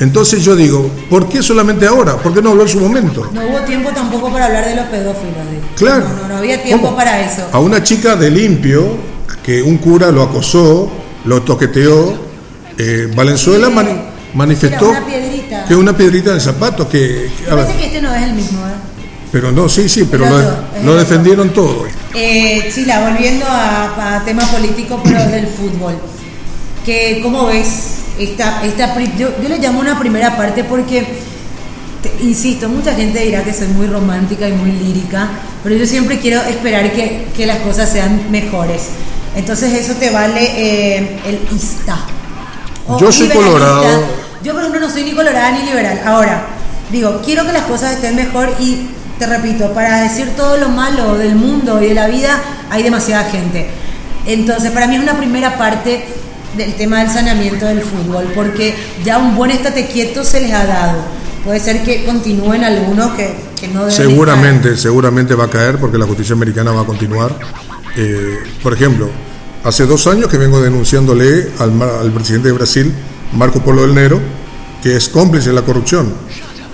Entonces 0.00 0.42
yo 0.42 0.56
digo, 0.56 0.90
¿por 1.08 1.28
qué 1.28 1.42
solamente 1.42 1.86
ahora? 1.86 2.16
¿Por 2.16 2.34
qué 2.34 2.42
no 2.42 2.50
habló 2.50 2.62
en 2.62 2.68
su 2.68 2.80
momento? 2.80 3.30
No 3.32 3.40
hubo 3.46 3.60
tiempo 3.60 3.90
tampoco 3.90 4.32
para 4.32 4.46
hablar 4.46 4.66
de 4.66 4.74
los 4.74 4.86
pedófilos. 4.86 5.36
Claro. 5.76 6.08
No, 6.08 6.22
no, 6.22 6.28
no 6.28 6.36
había 6.38 6.62
tiempo 6.62 6.86
¿Cómo? 6.86 6.96
para 6.96 7.20
eso. 7.20 7.48
A 7.52 7.60
una 7.60 7.82
chica 7.82 8.16
de 8.16 8.30
limpio, 8.30 8.96
que 9.42 9.62
un 9.62 9.78
cura 9.78 10.10
lo 10.10 10.22
acosó, 10.22 10.90
lo 11.24 11.42
toqueteó. 11.42 12.14
Eh, 12.78 13.12
Valenzuela 13.14 13.68
Sí. 13.68 13.74
Mani- 14.34 14.54
manifestó 14.54 14.90
una 14.90 15.06
piedrita. 15.06 15.64
que 15.66 15.74
una 15.76 15.96
piedrita 15.96 16.30
en 16.30 16.36
el 16.36 16.40
zapato, 16.42 16.88
que, 16.88 17.30
que- 17.38 17.50
a 17.50 17.54
ver, 17.54 17.64
Parece 17.66 17.78
que 17.80 17.86
este 17.86 18.02
no 18.02 18.14
es 18.14 18.22
el 18.22 18.32
mismo, 18.34 18.60
¿eh? 18.66 18.72
pero 19.30 19.50
no, 19.52 19.68
sí, 19.68 19.88
sí, 19.88 20.06
pero 20.10 20.28
lo, 20.28 20.36
otro, 20.36 20.56
lo 20.84 20.94
defendieron 20.94 21.50
todo. 21.50 21.84
Eh, 22.14 22.70
Chila, 22.74 23.08
volviendo 23.08 23.46
a, 23.46 24.16
a 24.16 24.24
tema 24.24 24.42
político, 24.46 25.00
pero 25.02 25.24
del 25.26 25.46
fútbol. 25.46 25.94
Que, 26.84 27.20
¿Cómo 27.22 27.46
ves 27.46 27.68
esta, 28.18 28.62
esta 28.64 28.94
yo, 29.16 29.30
yo 29.42 29.48
le 29.48 29.58
llamo 29.58 29.80
una 29.80 29.98
primera 29.98 30.36
parte 30.36 30.64
porque, 30.64 31.06
te- 32.02 32.24
insisto, 32.24 32.68
mucha 32.68 32.94
gente 32.94 33.20
dirá 33.24 33.42
que 33.42 33.54
soy 33.54 33.68
muy 33.68 33.86
romántica 33.86 34.48
y 34.48 34.52
muy 34.52 34.72
lírica, 34.72 35.28
pero 35.62 35.76
yo 35.76 35.86
siempre 35.86 36.18
quiero 36.18 36.42
esperar 36.42 36.92
que, 36.92 37.28
que 37.36 37.46
las 37.46 37.58
cosas 37.58 37.90
sean 37.90 38.30
mejores. 38.30 38.82
Entonces 39.34 39.72
eso 39.72 39.94
te 39.94 40.10
vale 40.10 40.42
eh, 40.56 41.20
el 41.26 41.56
ISTA. 41.56 42.04
O 42.88 42.98
Yo 42.98 43.12
soy 43.12 43.28
colorado. 43.28 43.84
Yo, 44.42 44.52
por 44.52 44.62
ejemplo, 44.62 44.80
no 44.80 44.90
soy 44.90 45.04
ni 45.04 45.12
colorada 45.12 45.52
ni 45.52 45.62
liberal. 45.64 46.00
Ahora, 46.04 46.46
digo, 46.90 47.20
quiero 47.24 47.46
que 47.46 47.52
las 47.52 47.62
cosas 47.62 47.92
estén 47.92 48.16
mejor 48.16 48.50
y 48.58 48.88
te 49.18 49.26
repito, 49.26 49.72
para 49.72 50.00
decir 50.02 50.30
todo 50.36 50.56
lo 50.56 50.68
malo 50.68 51.16
del 51.16 51.36
mundo 51.36 51.80
y 51.80 51.88
de 51.88 51.94
la 51.94 52.08
vida 52.08 52.40
hay 52.70 52.82
demasiada 52.82 53.30
gente. 53.30 53.68
Entonces, 54.26 54.70
para 54.72 54.86
mí 54.88 54.96
es 54.96 55.02
una 55.02 55.16
primera 55.16 55.56
parte 55.56 56.04
del 56.56 56.74
tema 56.74 56.98
del 57.00 57.10
saneamiento 57.10 57.66
del 57.66 57.82
fútbol, 57.82 58.32
porque 58.34 58.74
ya 59.04 59.18
un 59.18 59.36
buen 59.36 59.50
estate 59.50 59.86
quieto 59.86 60.24
se 60.24 60.40
les 60.40 60.52
ha 60.52 60.66
dado. 60.66 60.98
Puede 61.44 61.60
ser 61.60 61.82
que 61.82 62.04
continúen 62.04 62.64
algunos 62.64 63.12
que, 63.12 63.34
que 63.60 63.68
no 63.68 63.80
deben 63.86 63.96
Seguramente, 63.96 64.76
seguramente 64.76 65.34
va 65.34 65.44
a 65.44 65.50
caer 65.50 65.78
porque 65.78 65.98
la 65.98 66.06
justicia 66.06 66.34
americana 66.34 66.72
va 66.72 66.82
a 66.82 66.86
continuar. 66.86 67.32
Eh, 67.96 68.38
por 68.62 68.72
ejemplo, 68.72 69.08
hace 69.64 69.86
dos 69.86 70.06
años 70.06 70.28
que 70.28 70.38
vengo 70.38 70.60
denunciándole 70.60 71.48
al, 71.58 72.12
presidente 72.12 72.48
de 72.48 72.54
Brasil, 72.54 72.92
Marco 73.32 73.60
Polo 73.60 73.82
del 73.82 73.94
Nero, 73.94 74.20
que 74.82 74.96
es 74.96 75.08
cómplice 75.08 75.50
de 75.50 75.54
la 75.54 75.62
corrupción. 75.62 76.12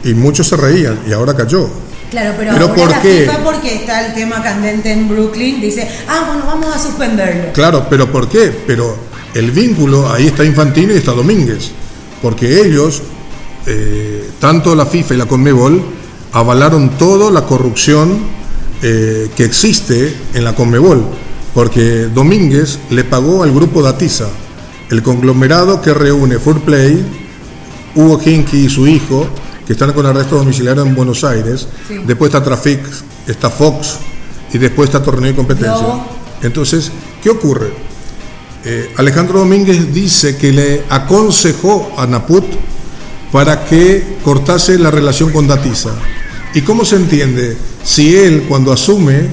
Y 0.05 0.15
muchos 0.15 0.49
se 0.49 0.57
reían 0.57 1.01
y 1.07 1.13
ahora 1.13 1.35
cayó. 1.37 1.69
Claro, 2.11 2.35
pero, 2.39 2.53
¿Pero 2.53 2.65
ahora 2.69 2.75
por 2.75 2.91
la 2.91 3.03
qué? 3.03 3.27
FIFA, 3.27 3.45
porque 3.45 3.75
está 3.75 4.07
el 4.07 4.15
tema 4.15 4.43
candente 4.43 4.91
en 4.91 5.09
Brooklyn, 5.09 5.61
dice, 5.61 5.87
ah, 6.09 6.25
bueno, 6.27 6.47
vamos 6.47 6.75
a 6.75 6.79
suspenderlo. 6.79 7.53
Claro, 7.53 7.87
pero 7.91 8.11
¿por 8.11 8.29
qué? 8.29 8.51
Pero 8.67 8.97
el 9.35 9.51
vínculo, 9.51 10.11
ahí 10.11 10.29
está 10.29 10.45
Infantino 10.45 10.95
y 10.95 10.97
está 10.97 11.13
Domínguez. 11.13 11.71
Porque 12.23 12.63
ellos, 12.63 13.03
eh, 13.67 14.31
tanto 14.41 14.75
la 14.75 14.87
FIFA 14.87 15.15
y 15.15 15.17
la 15.19 15.27
Conmebol, 15.27 15.83
avalaron 16.33 16.97
toda 16.97 17.31
la 17.31 17.45
corrupción 17.45 18.19
eh, 18.83 19.29
que 19.37 19.45
existe 19.45 20.17
en 20.33 20.45
la 20.45 20.55
Conmebol. 20.55 21.05
Porque 21.55 22.07
Domínguez 22.07 22.79
le 22.91 23.05
pagó 23.05 23.43
al 23.43 23.53
grupo 23.53 23.83
Datiza, 23.83 24.29
el 24.91 25.03
conglomerado 25.03 25.83
que 25.83 25.93
reúne 25.93 26.39
Full 26.39 26.59
Play, 26.59 27.05
Hugo 27.95 28.21
Hinky 28.25 28.67
y 28.67 28.69
su 28.69 28.87
hijo, 28.87 29.27
que 29.67 29.73
están 29.73 29.93
con 29.93 30.07
arresto 30.07 30.37
domiciliario 30.37 30.83
en 30.83 30.95
Buenos 30.95 31.25
Aires. 31.25 31.69
Sí. 31.89 31.99
Después 32.07 32.29
está 32.29 32.43
Traffic, 32.43 32.81
está 33.27 33.51
Fox 33.51 33.99
y 34.53 34.59
después 34.59 34.89
está 34.89 35.03
Torneo 35.03 35.31
y 35.31 35.35
Competencia. 35.35 36.05
Entonces, 36.43 36.91
¿qué 37.23 37.31
ocurre? 37.31 37.71
Eh, 38.65 38.93
Alejandro 38.97 39.41
Domínguez 39.41 39.93
dice 39.93 40.37
que 40.37 40.53
le 40.53 40.83
aconsejó 40.89 41.93
a 41.97 42.07
Naput 42.07 42.45
para 43.31 43.65
que 43.65 44.19
cortase 44.25 44.79
la 44.79 44.91
relación 44.91 45.33
con 45.33 45.47
Datiza. 45.47 45.91
¿Y 46.55 46.63
cómo 46.63 46.85
se 46.85 46.97
entiende? 46.97 47.57
Si 47.85 48.17
él, 48.17 48.47
cuando 48.49 48.73
asume, 48.73 49.29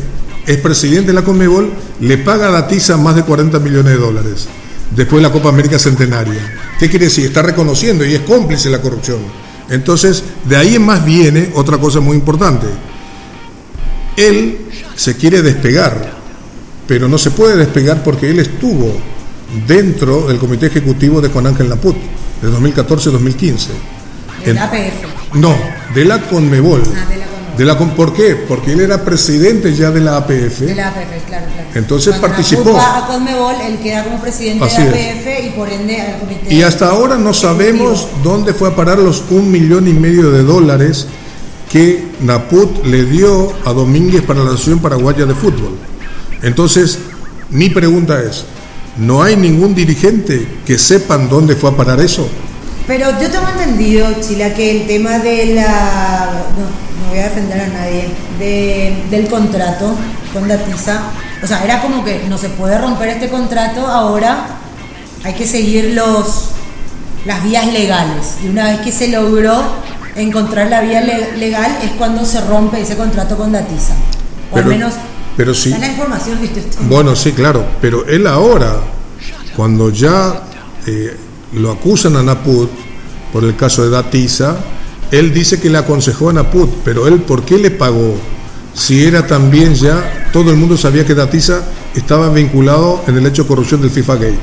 es 0.47 0.57
presidente 0.57 1.07
de 1.07 1.13
la 1.13 1.23
Conmebol, 1.23 1.71
le 2.01 2.17
paga 2.19 2.47
a 2.47 2.51
Datiza 2.51 2.97
más 2.97 3.15
de 3.15 3.23
40 3.23 3.59
millones 3.59 3.93
de 3.93 3.97
dólares 3.99 4.47
después 4.95 5.21
de 5.21 5.27
la 5.27 5.33
Copa 5.33 5.49
América 5.49 5.79
Centenaria. 5.79 6.53
¿Qué 6.79 6.89
quiere 6.89 7.05
decir? 7.05 7.25
Está 7.25 7.41
reconociendo 7.41 8.05
y 8.05 8.13
es 8.13 8.21
cómplice 8.21 8.69
de 8.69 8.77
la 8.77 8.81
corrupción. 8.81 9.19
Entonces, 9.69 10.23
de 10.47 10.55
ahí 10.55 10.75
en 10.75 10.85
más 10.85 11.03
viene 11.03 11.49
otra 11.55 11.77
cosa 11.79 11.99
muy 11.99 12.15
importante. 12.15 12.67
Él 14.15 14.59
se 14.95 15.15
quiere 15.17 15.41
despegar, 15.41 16.13
pero 16.87 17.07
no 17.07 17.17
se 17.17 17.31
puede 17.31 17.57
despegar 17.57 18.03
porque 18.03 18.29
él 18.29 18.39
estuvo 18.39 18.91
dentro 19.67 20.27
del 20.27 20.37
comité 20.37 20.67
ejecutivo 20.67 21.19
de 21.21 21.29
Juan 21.29 21.47
Ángel 21.47 21.67
Naput, 21.69 21.95
de 22.41 22.49
2014-2015. 22.49 23.67
El 24.43 24.51
En- 24.51 24.57
APF. 24.59 25.33
No, 25.33 25.55
de 25.93 26.05
la 26.05 26.21
Conmebol. 26.21 26.81
Ah, 26.85 27.09
de 27.09 27.17
la 27.17 27.24
Conmebol. 27.24 27.24
De 27.57 27.65
la 27.65 27.77
Con- 27.77 27.91
¿Por 27.91 28.13
qué? 28.13 28.35
Porque 28.35 28.73
él 28.73 28.81
era 28.81 29.03
presidente 29.03 29.73
ya 29.73 29.91
de 29.91 30.01
la 30.01 30.17
APF. 30.17 30.59
De 30.61 30.75
la 30.75 30.89
APF, 30.89 31.25
claro, 31.27 31.45
claro. 31.53 31.69
Entonces 31.75 32.15
Cuando 32.15 32.27
participó. 32.27 32.77
A 32.79 33.07
Conmebol, 33.07 33.55
él 33.65 33.77
queda 33.79 34.03
como 34.03 34.19
presidente 34.21 34.65
Así 34.65 34.81
de 34.83 34.91
la 34.91 34.97
es. 34.99 35.15
APF 35.19 35.45
y 35.45 35.49
por 35.51 35.69
ende 35.69 36.01
al 36.01 36.19
comité. 36.19 36.53
Y 36.53 36.61
hasta 36.63 36.89
ahora 36.89 37.17
no 37.17 37.33
sabemos 37.33 38.07
dónde 38.23 38.53
fue 38.53 38.69
a 38.69 38.75
parar 38.75 38.99
los 38.99 39.23
un 39.29 39.49
millón 39.51 39.87
y 39.87 39.93
medio 39.93 40.31
de 40.31 40.43
dólares 40.43 41.07
que 41.71 42.07
Naput 42.21 42.85
le 42.85 43.05
dio 43.05 43.51
a 43.65 43.73
Domínguez 43.73 44.21
para 44.21 44.39
la 44.39 44.49
Asociación 44.49 44.79
Paraguaya 44.79 45.25
de 45.25 45.33
Fútbol. 45.35 45.77
Entonces, 46.41 46.99
mi 47.49 47.69
pregunta 47.69 48.21
es, 48.21 48.45
¿no 48.97 49.23
hay 49.23 49.35
ningún 49.35 49.73
dirigente 49.75 50.47
que 50.65 50.77
sepan 50.77 51.27
dónde 51.29 51.55
fue 51.55 51.69
a 51.71 51.73
parar 51.73 51.99
eso? 52.01 52.27
Pero 52.87 53.09
yo 53.19 53.29
tengo 53.31 53.47
entendido, 53.57 54.07
Chila, 54.21 54.53
que 54.53 54.81
el 54.81 54.87
tema 54.87 55.17
de 55.19 55.55
la. 55.55 56.43
No 56.57 56.84
voy 57.15 57.23
a 57.23 57.29
defender 57.29 57.61
a 57.61 57.67
nadie. 57.67 58.09
De, 58.39 59.03
del 59.09 59.27
contrato 59.27 59.95
con 60.33 60.47
Datiza. 60.47 61.01
O 61.43 61.47
sea, 61.47 61.63
era 61.63 61.81
como 61.81 62.03
que 62.03 62.23
no 62.29 62.37
se 62.37 62.49
puede 62.49 62.77
romper 62.77 63.09
este 63.09 63.29
contrato, 63.29 63.85
ahora 63.87 64.47
hay 65.23 65.33
que 65.33 65.45
seguir 65.47 65.93
los, 65.93 66.49
las 67.25 67.43
vías 67.43 67.71
legales. 67.71 68.35
Y 68.43 68.47
una 68.49 68.65
vez 68.65 68.79
que 68.79 68.91
se 68.91 69.07
logró 69.09 69.61
encontrar 70.15 70.67
la 70.69 70.81
vía 70.81 71.01
le- 71.01 71.37
legal, 71.37 71.77
es 71.83 71.91
cuando 71.91 72.25
se 72.25 72.41
rompe 72.41 72.81
ese 72.81 72.95
contrato 72.95 73.37
con 73.37 73.51
Datiza. 73.51 73.93
O 74.51 74.57
al 74.57 74.63
Pero- 74.63 74.67
menos. 74.75 74.93
pero 75.37 75.53
sí. 75.53 75.71
Es 75.73 75.79
la 75.79 75.87
información 75.87 76.39
que 76.39 76.49
Bueno, 76.81 77.15
sí, 77.15 77.31
claro, 77.33 77.65
pero 77.81 78.05
él 78.07 78.25
ahora, 78.27 78.75
cuando 79.55 79.89
ya 79.89 80.41
eh, 80.87 81.15
lo 81.53 81.71
acusan 81.71 82.15
a 82.15 82.23
Naput 82.23 82.69
por 83.33 83.43
el 83.43 83.55
caso 83.55 83.83
de 83.83 83.89
Datiza, 83.89 84.55
él 85.11 85.33
dice 85.33 85.59
que 85.59 85.69
le 85.69 85.77
aconsejó 85.77 86.29
a 86.29 86.33
Naput, 86.33 86.69
pero 86.83 87.07
él, 87.07 87.21
¿por 87.21 87.43
qué 87.43 87.57
le 87.57 87.71
pagó? 87.71 88.15
Si 88.73 89.05
era 89.05 89.25
también 89.25 89.73
ya, 89.75 90.29
todo 90.33 90.51
el 90.51 90.57
mundo 90.57 90.77
sabía 90.77 91.05
que 91.05 91.15
Datiza 91.15 91.61
estaba 91.95 92.29
vinculado 92.29 93.03
en 93.07 93.17
el 93.17 93.25
hecho 93.25 93.43
de 93.43 93.47
corrupción 93.47 93.81
del 93.81 93.89
FIFA 93.91 94.15
Gate. 94.15 94.39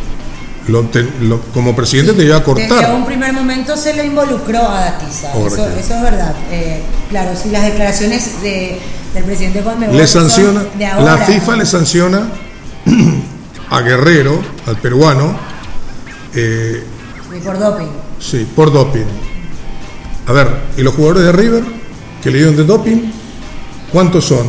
Lo 0.69 0.83
te- 0.85 1.07
lo- 1.21 1.41
como 1.53 1.75
presidente 1.75 2.13
te 2.13 2.25
iba 2.25 2.37
a 2.37 2.41
Desde 2.41 2.53
un 2.63 2.69
cortar. 2.69 3.05
primer 3.07 3.33
momento 3.33 3.77
se 3.77 3.95
le 3.95 4.07
involucró 4.07 4.61
a 4.67 4.81
Datiza. 4.85 5.33
Eso, 5.37 5.69
es 5.79 6.03
verdad. 6.03 6.35
Eh, 6.51 6.81
claro, 7.11 7.33
si 7.37 7.51
las 7.51 7.65
declaraciones 7.65 8.41
de, 8.43 8.79
del 9.13 9.25
presidente 9.25 9.61
Conmebol 9.63 9.97
Le 9.97 10.07
son 10.07 10.31
sanciona, 10.31 10.65
de 10.79 10.87
ahora, 10.87 11.17
la 11.17 11.19
FIFA 11.19 11.57
le 11.57 11.67
sanciona 11.67 12.29
a 13.71 13.81
Guerrero, 13.81 14.41
al 14.67 14.77
peruano, 14.77 15.37
eh, 16.35 16.85
y 17.37 17.41
por 17.41 17.59
doping. 17.59 17.87
Sí, 18.21 18.47
por 18.55 18.73
doping. 18.73 19.05
A 20.27 20.33
ver, 20.33 20.49
¿y 20.77 20.83
los 20.83 20.95
jugadores 20.95 21.25
de 21.25 21.33
River 21.33 21.65
que 22.23 22.31
le 22.31 22.39
dieron 22.39 22.57
de 22.57 22.65
doping? 22.65 23.11
¿Cuántos 23.91 24.25
son? 24.25 24.47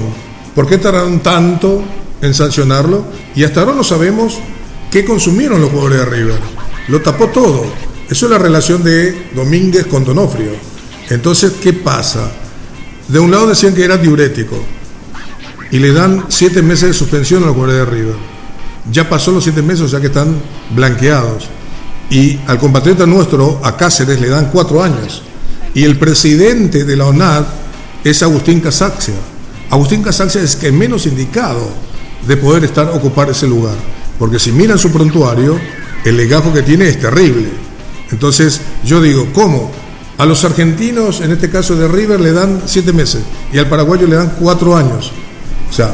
¿Por 0.53 0.67
qué 0.67 0.77
tardaron 0.77 1.19
tanto 1.21 1.83
en 2.21 2.33
sancionarlo? 2.33 3.05
Y 3.35 3.43
hasta 3.43 3.61
ahora 3.61 3.73
no 3.73 3.83
sabemos 3.83 4.39
qué 4.91 5.03
consumieron 5.03 5.61
los 5.61 5.71
jugadores 5.71 5.99
de 5.99 6.05
River. 6.05 6.39
Lo 6.87 7.01
tapó 7.01 7.27
todo. 7.27 7.65
Eso 8.09 8.25
es 8.25 8.31
la 8.31 8.37
relación 8.37 8.83
de 8.83 9.29
Domínguez 9.33 9.87
con 9.87 10.03
Donofrio. 10.03 10.51
Entonces, 11.09 11.53
¿qué 11.61 11.73
pasa? 11.73 12.31
De 13.07 13.19
un 13.19 13.31
lado 13.31 13.47
decían 13.47 13.73
que 13.73 13.83
era 13.83 13.97
diurético 13.97 14.55
y 15.71 15.79
le 15.79 15.91
dan 15.91 16.25
siete 16.29 16.61
meses 16.61 16.89
de 16.89 16.93
suspensión 16.93 17.41
a 17.43 17.47
los 17.47 17.55
jugadores 17.55 17.85
de 17.85 17.91
River. 17.91 18.15
Ya 18.91 19.09
pasó 19.09 19.31
los 19.31 19.43
siete 19.43 19.63
meses, 19.63 19.81
o 19.81 19.89
sea 19.89 19.99
que 19.99 20.07
están 20.07 20.39
blanqueados. 20.75 21.49
Y 22.11 22.39
al 22.45 22.59
compatriota 22.59 23.07
nuestro, 23.07 23.59
a 23.63 23.75
Cáceres, 23.75 24.21
le 24.21 24.29
dan 24.29 24.51
cuatro 24.51 24.83
años. 24.83 25.23
Y 25.73 25.83
el 25.83 25.97
presidente 25.97 26.83
de 26.83 26.95
la 26.95 27.07
ONAD 27.07 27.45
es 28.03 28.21
Agustín 28.21 28.59
Casaxia. 28.59 29.15
Agustín 29.69 30.03
Casaxia 30.03 30.41
es 30.41 30.55
que 30.55 30.71
menos 30.71 31.05
indicado 31.05 31.67
de 32.27 32.37
poder 32.37 32.63
estar 32.63 32.89
ocupar 32.89 33.29
ese 33.29 33.47
lugar. 33.47 33.75
Porque 34.19 34.39
si 34.39 34.51
miran 34.51 34.77
su 34.77 34.91
prontuario, 34.91 35.59
el 36.05 36.17
legajo 36.17 36.53
que 36.53 36.61
tiene 36.61 36.87
es 36.87 36.99
terrible. 36.99 37.49
Entonces, 38.11 38.61
yo 38.83 39.01
digo, 39.01 39.27
¿cómo? 39.33 39.71
A 40.17 40.25
los 40.25 40.45
argentinos, 40.45 41.21
en 41.21 41.31
este 41.31 41.49
caso 41.49 41.75
de 41.75 41.87
River, 41.87 42.19
le 42.19 42.31
dan 42.31 42.61
siete 42.65 42.93
meses 42.93 43.23
y 43.51 43.57
al 43.57 43.67
paraguayo 43.67 44.05
le 44.05 44.15
dan 44.15 44.35
cuatro 44.39 44.77
años. 44.77 45.11
O 45.69 45.73
sea, 45.73 45.91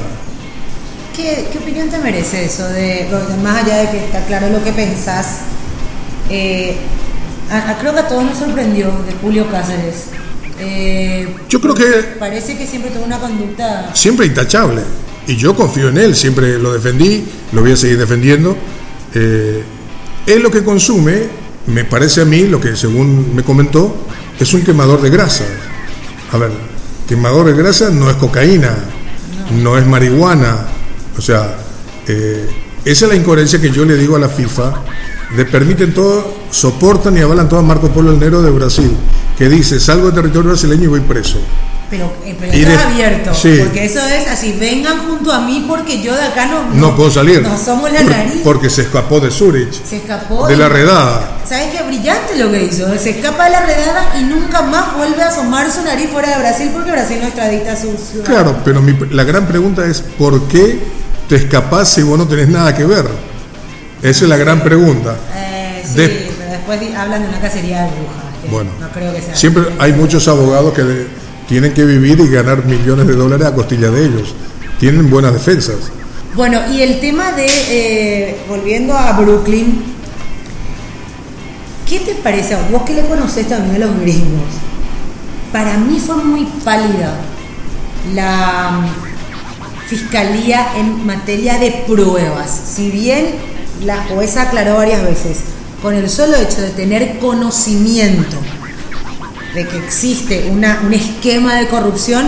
¿Qué, 1.16 1.48
opinión 1.58 1.90
te 1.90 1.98
merece 2.00 2.46
eso? 2.46 2.68
De, 2.70 3.08
más 3.44 3.64
allá 3.64 3.78
de 3.78 3.92
que 3.92 4.06
está 4.06 4.26
claro 4.26 4.50
lo 4.50 4.64
que 4.64 4.72
pensás, 4.72 5.40
eh, 6.30 6.78
a- 7.50 7.72
a- 7.72 7.78
creo 7.78 7.94
que 7.94 8.00
a 8.00 8.08
todos 8.08 8.24
nos 8.24 8.38
sorprendió 8.38 8.88
de 9.06 9.14
Julio 9.22 9.50
Cáceres. 9.50 10.06
Eh, 10.60 11.36
yo 11.48 11.62
creo 11.62 11.74
que 11.74 11.86
parece 12.20 12.58
que 12.58 12.68
siempre 12.68 12.92
tuvo 12.92 13.06
una 13.06 13.20
conducta. 13.20 13.92
siempre 13.94 14.26
intachable. 14.26 14.82
y 15.28 15.36
yo 15.36 15.56
confío 15.56 15.90
en 15.90 15.98
él, 16.00 16.16
siempre 16.16 16.58
lo 16.58 16.74
defendí, 16.74 17.24
lo 17.52 17.62
voy 17.62 17.74
a 17.74 17.78
seguir 17.78 18.00
defendiendo. 18.00 18.58
Eh, 19.14 19.62
él 20.26 20.42
lo 20.42 20.50
que 20.50 20.64
consume, 20.64 21.28
me 21.68 21.84
parece 21.84 22.22
a 22.22 22.26
mí, 22.26 22.44
lo 22.48 22.60
que 22.60 22.76
según 22.76 23.36
me 23.36 23.44
comentó, 23.44 23.96
es 24.40 24.52
un 24.56 24.64
quemador 24.64 25.02
de 25.04 25.12
grasa. 25.12 25.44
A 26.32 26.38
ver, 26.38 26.50
quemador 27.08 27.46
de 27.46 27.54
grasa 27.54 27.92
no 27.92 28.10
es 28.10 28.16
cocaína, 28.16 28.76
no, 29.62 29.78
es 29.78 29.86
marihuana. 29.86 30.66
O 31.16 31.22
sea, 31.22 31.58
eh, 32.08 32.50
esa 32.84 33.06
es 33.06 33.12
la 33.12 33.16
incoherencia 33.16 33.62
que 33.62 33.70
yo 33.70 33.86
le 33.86 33.98
digo 33.98 34.16
a 34.16 34.20
la 34.20 34.30
FIFA, 34.30 34.82
de 35.38 35.46
permiten 35.46 35.94
todo, 35.94 36.39
soportan 36.52 37.18
y 37.18 37.22
avalan 37.22 37.48
todo 37.48 37.60
a 37.60 37.64
Marco 37.64 37.90
Polo 37.90 38.12
el 38.12 38.20
Negro 38.20 38.42
de 38.42 38.52
Brasil, 38.52 38.92
que 39.38 39.50
dice, 39.50 39.80
salgo 39.80 40.06
del 40.08 40.16
territorio 40.16 40.50
brasileño 40.50 40.84
y 40.84 40.88
voy 40.88 41.02
preso. 41.02 41.40
Pero, 41.90 42.14
eh, 42.24 42.36
pero 42.40 42.54
eso 42.54 42.70
es 42.70 42.78
abierto, 42.78 43.32
porque 43.32 43.86
eso 43.86 44.00
es 44.06 44.28
así, 44.28 44.54
vengan 44.60 45.08
junto 45.08 45.34
a 45.34 45.42
mí 45.42 45.66
porque 45.68 46.04
yo 46.04 46.16
de 46.16 46.22
acá 46.22 46.46
no... 46.46 46.70
No, 46.76 46.96
puedo 46.96 47.10
salir. 47.10 47.42
No 47.42 47.58
somos 47.58 47.92
la 47.92 48.04
nariz. 48.04 48.42
Porque 48.44 48.70
se 48.70 48.84
escapó 48.84 49.20
de 49.20 49.32
Zurich. 49.32 49.72
Se 49.84 49.98
escapó. 49.98 50.46
De, 50.46 50.56
la 50.56 50.70
redada. 50.70 51.40
¿Sabes 51.46 51.70
qué? 51.72 51.82
Brillante 51.84 52.38
lo 52.38 52.52
que 52.52 52.66
hizo. 52.66 52.86
Se 53.00 53.10
escapa 53.10 53.46
de 53.46 53.52
la 53.52 53.62
redada 53.62 54.20
y 54.20 54.24
nunca 54.24 54.62
más 54.62 54.96
vuelve 54.98 55.24
a 55.24 55.30
asomar 55.30 55.72
su 55.72 55.82
nariz 55.82 56.10
fuera 56.12 56.30
de 56.30 56.38
Brasil 56.38 56.70
porque 56.72 56.92
Brasil 56.92 57.18
no 57.22 57.28
extradita 57.28 57.72
a 57.72 57.76
su 57.76 57.98
ciudad. 57.98 58.26
Claro, 58.26 58.58
pero 58.64 58.84
la 59.10 59.24
gran 59.24 59.48
pregunta 59.48 59.84
es, 59.88 60.02
¿por 60.02 60.48
qué 60.48 60.80
te 61.28 61.38
escapas 61.38 61.90
si 61.90 62.04
vos 62.04 62.20
no 62.20 62.28
tenés 62.28 62.50
nada 62.50 62.76
que 62.76 62.86
ver? 62.86 63.06
Esa 64.04 64.26
es 64.26 64.30
la 64.30 64.38
gran 64.38 64.62
pregunta. 64.62 65.16
Eh, 65.36 65.84
sí, 65.84 66.30
después 66.70 66.96
hablan 66.96 67.24
de 67.24 67.30
una 67.30 67.40
cacería 67.40 67.84
de 67.84 67.92
brujas. 67.92 68.52
Bueno, 68.52 68.72
no 68.80 68.90
creo 68.90 69.14
que 69.14 69.22
sea 69.22 69.36
siempre 69.36 69.64
hay 69.80 69.94
muchos 69.94 70.28
abogados 70.28 70.74
que 70.74 71.08
tienen 71.48 71.74
que 71.74 71.86
vivir 71.86 72.20
y 72.20 72.30
ganar 72.30 72.66
millones 72.66 73.08
de 73.08 73.16
dólares 73.16 73.48
a 73.48 73.56
costilla 73.56 73.90
de 73.90 74.06
ellos. 74.06 74.36
Tienen 74.80 75.10
buenas 75.10 75.34
defensas. 75.34 75.92
Bueno, 76.36 76.62
y 76.72 76.82
el 76.82 77.00
tema 77.00 77.32
de, 77.32 77.48
eh, 77.48 78.38
volviendo 78.48 78.96
a 78.96 79.14
Brooklyn, 79.14 79.84
¿qué 81.88 82.00
te 82.00 82.16
parece? 82.16 82.56
Vos 82.72 82.84
que 82.84 82.94
le 82.94 83.06
conocés 83.06 83.48
también 83.48 83.82
a 83.82 83.88
los 83.88 84.00
gringos. 84.00 84.48
Para 85.52 85.78
mí 85.78 86.00
fue 86.00 86.16
muy 86.18 86.46
pálida 86.64 87.16
la 88.14 88.72
mm, 88.72 89.88
fiscalía 89.88 90.78
en 90.78 91.06
materia 91.06 91.58
de 91.58 91.84
pruebas. 91.88 92.62
Si 92.74 92.92
bien 92.92 93.32
la 93.84 94.04
jueza 94.04 94.44
aclaró 94.44 94.76
varias 94.76 95.04
veces, 95.04 95.40
con 95.82 95.96
el 95.96 96.10
solo 96.10 96.36
hecho 96.36 96.62
de 96.62 96.70
tener 96.70 97.20
conocimiento 97.20 98.38
de 99.54 99.68
que 99.68 99.78
existe 99.78 100.50
una, 100.52 100.82
un 100.86 100.94
esquema 100.94 101.56
de 101.56 101.68
corrupción, 101.68 102.28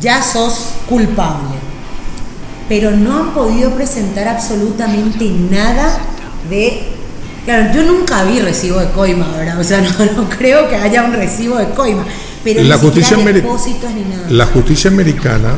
ya 0.00 0.22
sos 0.22 0.70
culpable. 0.88 1.56
Pero 2.68 2.92
no 2.92 3.20
han 3.20 3.34
podido 3.34 3.74
presentar 3.74 4.28
absolutamente 4.28 5.28
nada 5.50 5.98
de... 6.48 6.88
Claro, 7.44 7.74
yo 7.74 7.82
nunca 7.82 8.24
vi 8.24 8.40
recibo 8.40 8.78
de 8.80 8.88
coima, 8.90 9.28
¿verdad? 9.36 9.60
O 9.60 9.64
sea, 9.64 9.80
no, 10.16 10.28
creo 10.30 10.68
que 10.68 10.76
haya 10.76 11.04
un 11.04 11.12
recibo 11.12 11.56
de 11.56 11.68
coima. 11.70 12.04
Pero 12.42 12.62
la 12.62 12.78
justicia 12.78 13.16
depósitos 13.16 13.90
ni 13.92 14.02
nada. 14.02 14.26
La 14.30 14.46
justicia 14.46 14.90
americana 14.90 15.56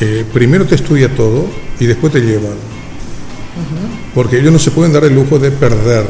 eh, 0.00 0.24
primero 0.32 0.66
te 0.66 0.74
estudia 0.74 1.14
todo 1.14 1.46
y 1.78 1.86
después 1.86 2.12
te 2.12 2.20
llevan. 2.20 2.71
Porque 4.14 4.38
ellos 4.38 4.52
no 4.52 4.58
se 4.58 4.70
pueden 4.70 4.92
dar 4.92 5.04
el 5.04 5.14
lujo 5.14 5.38
de 5.38 5.50
perder 5.50 6.06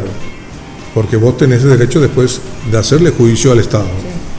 porque 0.94 1.16
vos 1.16 1.36
tenés 1.36 1.62
el 1.62 1.70
derecho 1.70 2.00
después 2.00 2.40
de 2.70 2.78
hacerle 2.78 3.10
juicio 3.10 3.52
al 3.52 3.60
Estado 3.60 3.86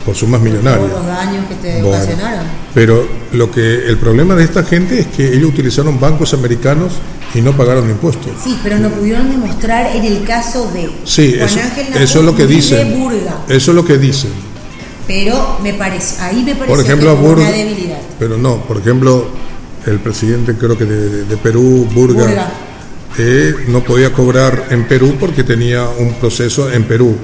por 0.05 0.15
sumas 0.15 0.41
millonarias. 0.41 0.91
Por 0.91 0.99
los 0.99 1.07
daños 1.07 1.45
que 1.47 1.55
te 1.55 1.81
ocasionaron. 1.81 2.45
Pero 2.73 3.07
lo 3.31 3.49
que 3.49 3.87
el 3.87 3.97
problema 3.97 4.35
de 4.35 4.43
esta 4.43 4.63
gente 4.63 4.99
es 4.99 5.07
que 5.07 5.33
ellos 5.33 5.49
utilizaron 5.49 5.99
bancos 5.99 6.33
americanos 6.33 6.93
y 7.33 7.41
no 7.41 7.55
pagaron 7.55 7.89
impuestos. 7.89 8.31
Sí, 8.43 8.59
pero 8.61 8.77
no 8.79 8.89
pudieron 8.89 9.29
demostrar 9.29 9.95
en 9.95 10.03
el 10.03 10.23
caso 10.23 10.69
de 10.73 10.89
sí, 11.05 11.35
eso, 11.39 11.59
eso 11.95 12.19
es 12.19 12.25
lo 12.25 12.35
que 12.35 12.45
dicen. 12.45 12.93
Eso 13.47 13.71
es 13.71 13.75
lo 13.75 13.85
que 13.85 13.97
dicen. 13.97 14.31
Pero 15.07 15.57
me 15.61 15.73
parece, 15.73 16.21
ahí 16.21 16.43
me 16.43 16.55
parece 16.55 16.67
por 16.67 16.79
ejemplo, 16.79 17.19
que 17.19 17.41
una 17.41 17.51
debilidad. 17.51 17.99
Pero 18.19 18.37
no, 18.37 18.57
por 18.63 18.77
ejemplo, 18.77 19.27
el 19.85 19.99
presidente 19.99 20.55
creo 20.55 20.77
que 20.77 20.85
de, 20.85 21.37
Perú, 21.37 21.87
Burga 21.93 22.51
no 23.67 23.83
podía 23.83 24.11
cobrar 24.11 24.67
en 24.71 24.87
Perú 24.87 25.15
porque 25.19 25.43
tenía 25.43 25.87
un 25.87 26.13
proceso 26.15 26.71
en 26.71 26.83
Perú. 26.85 27.15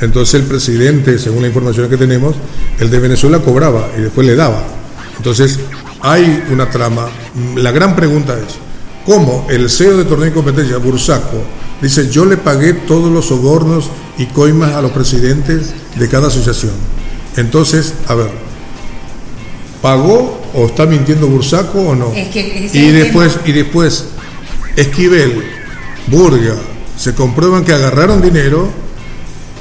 Entonces 0.00 0.40
el 0.40 0.46
presidente, 0.46 1.18
según 1.18 1.42
la 1.42 1.48
información 1.48 1.88
que 1.88 1.96
tenemos, 1.96 2.34
el 2.78 2.90
de 2.90 2.98
Venezuela 2.98 3.38
cobraba 3.38 3.90
y 3.96 4.02
después 4.02 4.26
le 4.26 4.34
daba. 4.34 4.62
Entonces 5.16 5.58
hay 6.00 6.44
una 6.50 6.70
trama. 6.70 7.08
La 7.56 7.70
gran 7.70 7.96
pregunta 7.96 8.34
es, 8.38 8.54
¿cómo 9.04 9.46
el 9.50 9.68
CEO 9.68 9.96
de 9.96 10.04
Torneo 10.04 10.26
de 10.26 10.32
Competencia, 10.32 10.78
Bursaco, 10.78 11.42
dice 11.80 12.10
yo 12.10 12.24
le 12.24 12.36
pagué 12.36 12.72
todos 12.72 13.12
los 13.12 13.26
sobornos 13.26 13.90
y 14.18 14.26
coimas 14.26 14.72
a 14.72 14.82
los 14.82 14.92
presidentes 14.92 15.72
de 15.96 16.08
cada 16.08 16.28
asociación? 16.28 16.72
Entonces, 17.36 17.94
a 18.08 18.14
ver, 18.14 18.30
¿pagó 19.80 20.40
o 20.54 20.66
está 20.66 20.86
mintiendo 20.86 21.26
Bursaco 21.26 21.80
o 21.80 21.94
no? 21.94 22.12
y 22.14 22.90
después, 22.90 23.38
y 23.44 23.52
después 23.52 24.06
Esquivel, 24.80 25.44
Burga, 26.06 26.56
se 26.96 27.14
comprueban 27.14 27.64
que 27.64 27.72
agarraron 27.72 28.22
dinero, 28.22 28.68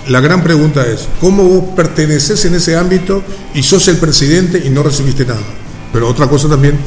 la 0.08 0.22
gran 0.22 0.44
pregunta 0.44 0.88
es, 0.88 1.08
¿cómo 1.20 1.44
vos 1.44 1.76
perteneces 1.76 2.44
en 2.46 2.56
ese 2.56 2.76
ámbito 2.76 3.22
y 3.54 3.62
sos 3.64 3.88
el 3.90 3.98
presidente 3.98 4.62
y 4.66 4.70
no 4.70 4.82
recibiste 4.82 5.26
nada? 5.26 5.42
Pero 5.94 6.08
otra 6.08 6.28
cosa 6.28 6.48
también, 6.48 6.78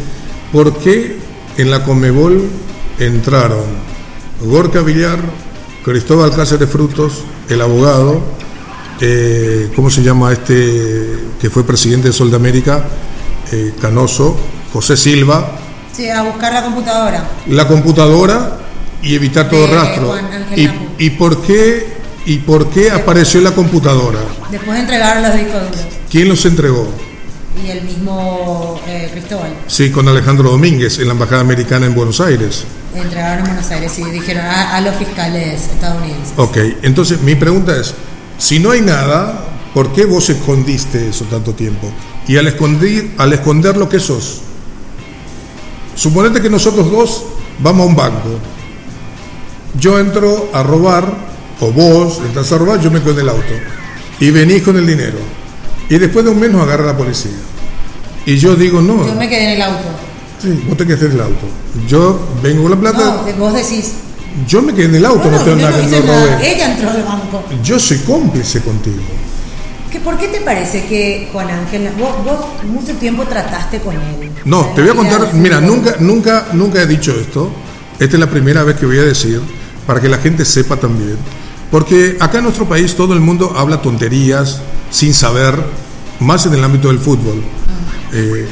¿por 0.51 0.77
qué 0.79 1.19
en 1.57 1.71
la 1.71 1.85
Comebol 1.85 2.43
entraron 2.99 3.65
Gorka 4.41 4.81
Villar, 4.81 5.19
Cristóbal 5.85 6.35
Cáceres 6.35 6.69
Frutos, 6.69 7.25
el 7.49 7.61
abogado, 7.61 8.21
eh, 9.01 9.71
¿cómo 9.77 9.91
se 9.91 10.03
llama 10.03 10.33
este 10.33 11.19
que 11.41 11.51
fue 11.51 11.65
presidente 11.65 12.09
de 12.09 12.15
Sol 12.15 12.31
de 12.31 12.37
América? 12.37 12.85
Eh, 13.53 13.75
Canoso, 13.81 14.37
José 14.73 14.97
Silva, 14.97 15.59
Sí, 15.93 16.09
a 16.09 16.23
buscar 16.23 16.53
la 16.53 16.63
computadora. 16.63 17.25
La 17.49 17.69
computadora 17.69 18.59
y 19.03 19.15
evitar 19.15 19.49
todo 19.49 19.67
rastro. 19.67 20.15
¿Y, 20.57 20.69
¿Y, 20.99 21.11
por 21.11 21.43
qué, 21.43 21.95
¿Y 22.25 22.39
por 22.39 22.71
qué 22.71 22.91
apareció 22.91 23.41
la 23.41 23.53
computadora? 23.53 24.21
Después 24.51 24.73
de 24.75 24.81
entregar 24.81 25.21
los 25.21 25.35
discos 25.35 25.63
duros. 25.63 25.87
¿Quién 26.11 26.29
los 26.29 26.45
entregó? 26.45 26.89
Y 27.63 27.71
el 27.71 27.83
mismo 27.83 28.81
eh, 28.87 29.09
Cristóbal. 29.13 29.55
Sí, 29.67 29.91
con 29.91 30.09
Alejandro 30.09 30.51
Domínguez 30.51 30.99
en 30.99 31.07
la 31.07 31.13
Embajada 31.13 31.43
Americana 31.43 31.87
en 31.87 31.95
Buenos 31.95 32.21
Aires. 32.21 32.65
Entregaron 32.95 33.41
en 33.41 33.45
Buenos 33.45 33.71
Aires 33.71 33.99
y 33.99 34.05
dijeron 34.05 34.45
a, 34.47 34.81
los 34.81 34.97
fiscales 34.97 35.63
estadounidenses. 35.65 36.33
Ok, 36.37 36.57
entonces 36.83 37.21
mi 37.21 37.35
pregunta 37.35 37.77
es, 37.77 37.95
si 38.39 38.59
no 38.59 38.71
hay 38.71 38.81
nada, 38.81 39.45
¿por 39.75 39.93
qué 39.93 40.07
vos 40.07 40.31
escondiste 40.31 41.09
eso 41.09 41.25
tanto 41.27 41.53
tiempo? 41.53 41.91
Y 42.27 42.37
al 42.37 42.47
esconder, 42.47 43.11
al 43.19 43.33
esconder 43.33 43.77
lo 43.77 43.89
que 43.89 44.01
sos, 44.01 44.43
Suponete 45.95 46.41
que 46.41 46.51
nosotros 46.51 46.91
dos 46.91 47.25
vamos 47.59 47.87
a 47.87 47.89
un 47.89 47.97
banco. 47.97 48.29
Yo 49.79 49.99
entro 49.99 50.51
a 50.53 50.63
robar, 50.63 51.13
o 51.61 51.71
vos 51.71 52.21
entras 52.25 52.51
a 52.53 52.59
robar, 52.59 52.81
yo 52.81 52.91
me 52.91 53.01
quedo 53.01 53.13
en 53.13 53.21
el 53.21 53.29
auto. 53.29 53.53
Y 54.21 54.31
venís 54.31 54.63
con 54.63 54.77
el 54.77 54.87
dinero. 54.87 55.19
Y 55.89 55.99
después 55.99 56.25
de 56.25 56.31
un 56.31 56.41
mes 56.41 56.51
nos 56.51 56.63
agarra 56.63 56.87
la 56.87 56.97
policía. 56.97 57.33
Y 58.27 58.37
yo 58.37 58.55
digo, 58.55 58.81
no. 58.81 59.07
Yo 59.07 59.15
me 59.15 59.29
quedé 59.29 59.45
en 59.45 59.51
el 59.51 59.63
auto. 59.63 59.89
Sí, 60.41 60.65
vos 60.67 60.77
te 60.77 60.87
quedaste 60.87 61.07
en 61.07 61.13
el 61.13 61.21
auto. 61.21 61.47
Yo 61.89 62.21
vengo 62.43 62.63
con 62.63 62.71
la 62.73 62.81
plata. 62.81 63.23
No, 63.27 63.37
vos 63.39 63.55
decís. 63.55 63.93
Yo 64.49 64.63
me 64.63 64.75
quedé 64.75 64.87
en 64.87 64.95
el 64.97 65.05
auto, 65.05 65.31
no, 65.31 65.39
tengo 65.41 65.57
nada 65.57 65.79
que 65.79 65.87
no 65.89 66.01
robé. 66.01 66.55
Ella 66.55 66.73
entró 66.73 66.91
al 66.91 67.03
banco. 67.03 67.45
Yo 67.63 67.79
soy 67.79 67.99
cómplice 67.99 68.61
contigo. 68.61 69.03
¿Por 70.01 70.19
qué 70.19 70.29
te 70.29 70.41
parece 70.41 70.85
que 70.87 71.29
Juan 71.33 71.51
Ángel, 71.51 71.91
vos, 71.99 72.39
mucho 72.65 72.95
tiempo 72.95 73.25
trataste 73.25 73.79
con 73.81 73.95
él? 73.95 74.31
No, 74.45 74.67
te 74.75 74.83
voy 74.83 74.91
a 74.91 74.95
contar, 74.95 75.35
mira, 75.35 75.61
nunca, 75.61 75.97
nunca, 76.01 76.49
nunca 76.53 76.83
he 76.83 76.87
dicho 76.87 77.13
esto. 77.13 77.51
Esta 77.99 78.17
es 78.17 78.21
la 78.21 78.29
primera 78.29 78.65
vez 78.65 78.77
que 78.77 78.87
voy 78.87 78.99
a 78.99 79.03
decir, 79.03 79.41
para 79.87 80.01
que 80.01 80.09
la 80.09 80.19
gente 80.19 80.45
sepa 80.45 80.77
también. 80.77 81.17
Porque 81.71 82.17
acá 82.21 82.39
en 82.39 82.45
nuestro 82.45 82.69
país 82.69 82.95
todo 82.95 83.15
el 83.15 83.21
mundo 83.21 83.55
habla 83.57 83.81
tonterías 83.81 84.61
sin 84.91 85.15
saber, 85.15 85.55
más 86.21 86.47
en 86.47 86.55
el 86.55 86.65
ámbito 86.65 86.89
del 86.89 86.99
fútbol. 86.99 87.43
Ah. 87.43 88.11
Eh, 88.13 88.49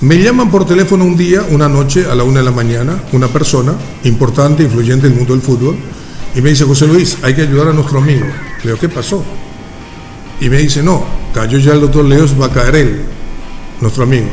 me 0.00 0.16
llaman 0.22 0.50
por 0.50 0.66
teléfono 0.66 1.04
un 1.04 1.16
día, 1.16 1.42
una 1.50 1.68
noche, 1.68 2.06
a 2.10 2.14
la 2.14 2.22
una 2.24 2.40
de 2.40 2.44
la 2.44 2.50
mañana, 2.50 3.02
una 3.12 3.28
persona 3.28 3.74
importante, 4.04 4.62
influyente 4.62 5.06
en 5.06 5.12
el 5.12 5.18
mundo 5.18 5.34
del 5.34 5.42
fútbol, 5.42 5.76
y 6.34 6.40
me 6.40 6.50
dice, 6.50 6.64
José 6.64 6.86
Luis, 6.86 7.16
hay 7.22 7.34
que 7.34 7.42
ayudar 7.42 7.68
a 7.68 7.72
nuestro 7.72 7.98
amigo. 7.98 8.26
Le 8.66 8.72
digo, 8.72 8.80
¿qué 8.80 8.88
pasó? 8.88 9.22
Y 10.40 10.48
me 10.48 10.56
dice, 10.58 10.82
no, 10.82 11.04
cayó 11.32 11.56
ya 11.58 11.72
el 11.74 11.82
doctor 11.82 12.04
Leos, 12.04 12.34
va 12.38 12.46
a 12.46 12.50
caer 12.50 12.74
él, 12.74 13.02
nuestro 13.80 14.02
amigo. 14.02 14.26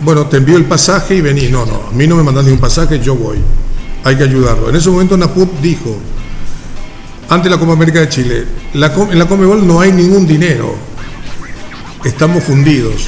Bueno, 0.00 0.26
te 0.26 0.38
envío 0.38 0.56
el 0.56 0.64
pasaje 0.64 1.14
y 1.14 1.20
vení. 1.20 1.46
No, 1.48 1.64
no, 1.64 1.84
a 1.88 1.92
mí 1.92 2.08
no 2.08 2.16
me 2.16 2.24
mandan 2.24 2.44
ni 2.44 2.50
un 2.50 2.58
pasaje, 2.58 2.98
yo 2.98 3.14
voy. 3.14 3.38
Hay 4.02 4.16
que 4.16 4.24
ayudarlo. 4.24 4.68
En 4.68 4.74
ese 4.74 4.90
momento 4.90 5.16
Napup 5.16 5.60
dijo, 5.60 5.96
ante 7.28 7.48
la 7.48 7.56
Copa 7.56 7.74
América 7.74 8.00
de 8.00 8.08
Chile, 8.08 8.44
en 8.74 8.80
la 9.18 9.28
Comebol 9.28 9.64
no 9.64 9.80
hay 9.80 9.92
ningún 9.92 10.26
dinero. 10.26 10.74
Estamos 12.04 12.42
fundidos. 12.42 13.06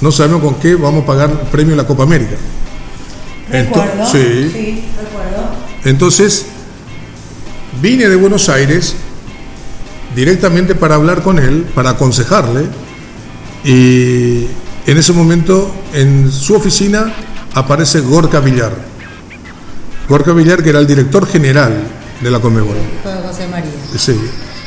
no 0.00 0.10
sabemos 0.10 0.40
con 0.40 0.54
qué 0.54 0.74
vamos 0.74 1.02
a 1.02 1.06
pagar 1.06 1.30
el 1.30 1.48
premio 1.48 1.72
de 1.72 1.82
la 1.82 1.86
Copa 1.86 2.04
América. 2.04 2.36
Recuerdo. 3.50 4.06
sí. 4.06 4.50
sí, 4.50 4.84
recuerdo. 4.96 5.50
Entonces, 5.84 6.46
vine 7.82 8.08
de 8.08 8.16
Buenos 8.16 8.48
Aires 8.48 8.96
directamente 10.14 10.74
para 10.74 10.96
hablar 10.96 11.22
con 11.22 11.38
él, 11.38 11.66
para 11.74 11.90
aconsejarle, 11.90 12.66
y 13.64 14.46
en 14.86 14.98
ese 14.98 15.12
momento 15.12 15.72
en 15.92 16.30
su 16.30 16.54
oficina 16.54 17.12
aparece 17.54 18.00
Gorka 18.00 18.40
Villar. 18.40 18.72
Gorka 20.08 20.32
Villar, 20.32 20.62
que 20.62 20.70
era 20.70 20.80
el 20.80 20.86
director 20.86 21.26
general 21.26 21.82
de 22.20 22.30
la 22.30 22.40
Conmebol. 22.40 22.76
José 23.26 23.48
María. 23.48 23.70
Sí. 23.96 24.16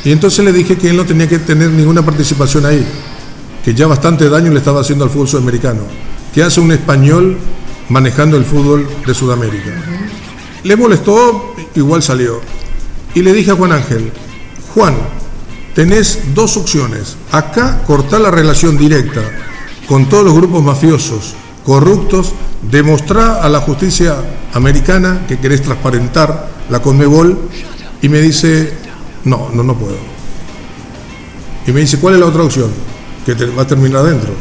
Y 0.04 0.12
entonces 0.12 0.46
le 0.46 0.54
dije 0.54 0.78
que 0.78 0.90
él 0.90 0.98
no 0.98 1.06
tenía 1.06 1.28
que 1.28 1.40
tener 1.40 1.70
ninguna 1.70 2.04
participación 2.04 2.66
ahí, 2.66 2.86
que 3.64 3.74
ya 3.74 3.88
bastante 3.88 4.30
daño 4.30 4.52
le 4.52 4.60
estaba 4.60 4.82
haciendo 4.82 5.04
al 5.04 5.10
fútbol 5.10 5.28
sudamericano. 5.28 5.82
¿Qué 6.34 6.44
hace 6.44 6.60
un 6.60 6.72
español 6.72 7.38
manejando 7.90 8.38
el 8.38 8.46
fútbol 8.46 8.88
de 9.06 9.14
Sudamérica? 9.14 9.72
Le 10.64 10.76
molestó, 10.76 11.56
igual 11.76 12.04
salió. 12.04 12.42
Y 13.14 13.22
le 13.22 13.34
dije 13.34 13.52
a 13.52 13.56
Juan 13.56 13.72
Ángel, 13.72 14.12
Juan, 14.74 14.96
tenés 15.76 16.34
dos 16.34 16.58
opciones. 16.58 17.18
Acá 17.32 17.84
cortar 17.86 18.22
la 18.22 18.32
relación 18.32 18.78
directa 18.78 19.22
con 19.88 20.10
todos 20.10 20.24
los 20.24 20.34
grupos 20.34 20.64
mafiosos, 20.64 21.36
corruptos, 21.64 22.34
demostrar 22.72 23.44
a 23.44 23.50
la 23.50 23.60
justicia 23.60 24.16
americana 24.54 25.26
que 25.28 25.38
querés 25.38 25.62
transparentar 25.62 26.50
la 26.70 26.82
Conmebol 26.82 27.50
y 28.02 28.10
me 28.10 28.22
dice, 28.22 28.74
no, 29.26 29.50
no, 29.54 29.62
no 29.62 29.76
puedo. 29.76 29.98
Y 31.68 31.72
me 31.72 31.82
dice, 31.82 32.00
¿cuál 32.00 32.16
es 32.16 32.20
la 32.22 32.28
otra 32.28 32.44
opción? 32.44 32.72
Que 33.26 33.36
te 33.36 33.46
va 33.46 33.64
a 33.64 33.68
terminar 33.68 34.02
adentro. 34.02 34.34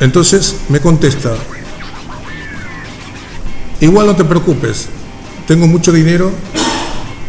Entonces 0.00 0.56
me 0.68 0.80
contesta, 0.80 1.32
igual 3.80 4.06
no 4.06 4.16
te 4.16 4.24
preocupes, 4.24 4.88
tengo 5.46 5.68
mucho 5.68 5.92
dinero 5.92 6.32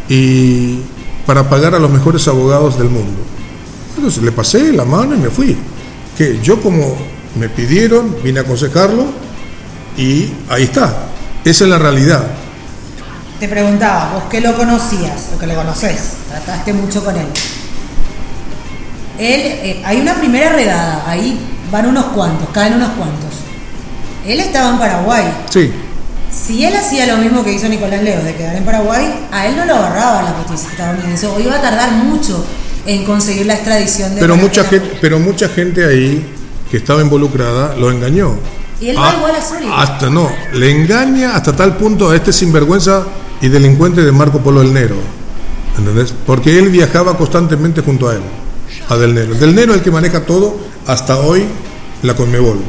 y 0.10 0.80
para 1.26 1.50
pagar 1.50 1.76
a 1.76 1.80
los 1.80 1.90
mejores 1.90 2.28
abogados 2.28 2.78
del 2.78 2.90
mundo. 2.90 3.22
Entonces 3.96 4.24
le 4.24 4.32
pasé 4.32 4.74
la 4.74 4.86
mano 4.86 5.16
y 5.16 5.20
me 5.20 5.30
fui. 5.30 5.58
Que 6.18 6.40
yo 6.42 6.62
como 6.62 6.96
me 7.40 7.50
pidieron, 7.50 8.16
vine 8.24 8.40
a 8.40 8.44
aconsejarlo 8.44 9.06
y 9.98 10.32
ahí 10.50 10.64
está. 10.64 11.08
Esa 11.46 11.64
es 11.64 11.70
la 11.70 11.80
realidad. 11.80 12.24
Te 13.40 13.48
preguntaba, 13.48 14.14
vos 14.14 14.24
que 14.30 14.40
lo 14.40 14.56
conocías, 14.56 15.30
o 15.36 15.40
que 15.40 15.48
lo 15.48 15.56
conoces, 15.56 16.14
trataste 16.30 16.72
mucho 16.72 17.04
con 17.04 17.16
él. 17.18 17.26
Él, 19.18 19.42
eh, 19.42 19.82
hay 19.86 20.00
una 20.00 20.16
primera 20.16 20.50
redada, 20.50 21.04
ahí 21.08 21.40
van 21.72 21.88
unos 21.88 22.06
cuantos, 22.06 22.48
caen 22.50 22.76
unos 22.76 22.90
cuantos. 22.92 23.32
Él 24.26 24.40
estaba 24.40 24.70
en 24.70 24.80
Paraguay. 24.80 25.24
Sí, 25.50 25.72
Si 26.34 26.66
él 26.66 26.76
hacía 26.76 27.06
lo 27.06 27.18
mismo 27.18 27.44
que 27.44 27.54
hizo 27.54 27.68
Nicolás 27.70 28.02
Leo, 28.02 28.24
de 28.24 28.36
quedar 28.36 28.56
en 28.56 28.66
Paraguay, 28.66 29.28
a 29.32 29.48
él 29.48 29.56
no 29.56 29.66
lo 29.66 29.76
agarraba 29.76 30.24
la 30.24 30.32
justicia 30.32 30.70
estadounidense, 30.72 31.28
o 31.28 31.40
iba 31.40 31.56
a 31.56 31.62
tardar 31.62 31.92
mucho 31.92 32.44
en 32.86 33.06
conseguir 33.06 33.46
la 33.46 33.54
extradición 33.54 34.16
de 34.16 34.22
pero 34.22 34.36
mucha 34.36 34.64
gente, 34.66 34.98
pero 35.00 35.20
mucha 35.20 35.48
gente 35.48 35.86
ahí 35.86 36.26
que 36.70 36.78
estaba 36.78 37.02
involucrada 37.02 37.76
lo 37.78 37.92
engañó. 37.92 38.36
Y 38.82 38.90
él 38.90 38.98
va 38.98 39.12
Ah, 39.12 39.16
igual 39.18 39.36
a 39.36 39.42
Zurich. 39.42 39.70
Hasta 39.72 40.10
no, 40.10 40.30
le 40.54 40.72
engaña 40.72 41.36
hasta 41.36 41.56
tal 41.56 41.78
punto 41.78 42.10
a 42.10 42.16
este 42.16 42.34
sinvergüenza 42.34 43.04
y 43.40 43.48
delincuente 43.48 44.02
de 44.02 44.12
Marco 44.12 44.40
Polo 44.40 44.62
del 44.62 44.74
Nero. 44.74 44.96
¿Entendés? 45.78 46.14
Porque 46.26 46.58
él 46.58 46.70
viajaba 46.70 47.16
constantemente 47.16 47.82
junto 47.82 48.10
a 48.10 48.16
él, 48.16 48.22
a 48.90 48.98
Del 48.98 49.14
Nero. 49.14 49.36
Del 49.36 49.56
Nero 49.56 49.72
es 49.74 49.80
el 49.80 49.84
que 49.84 49.92
maneja 49.92 50.22
todo 50.26 50.60
hasta 50.88 51.18
hoy 51.20 51.46
la 52.02 52.16
Conmebol, 52.16 52.60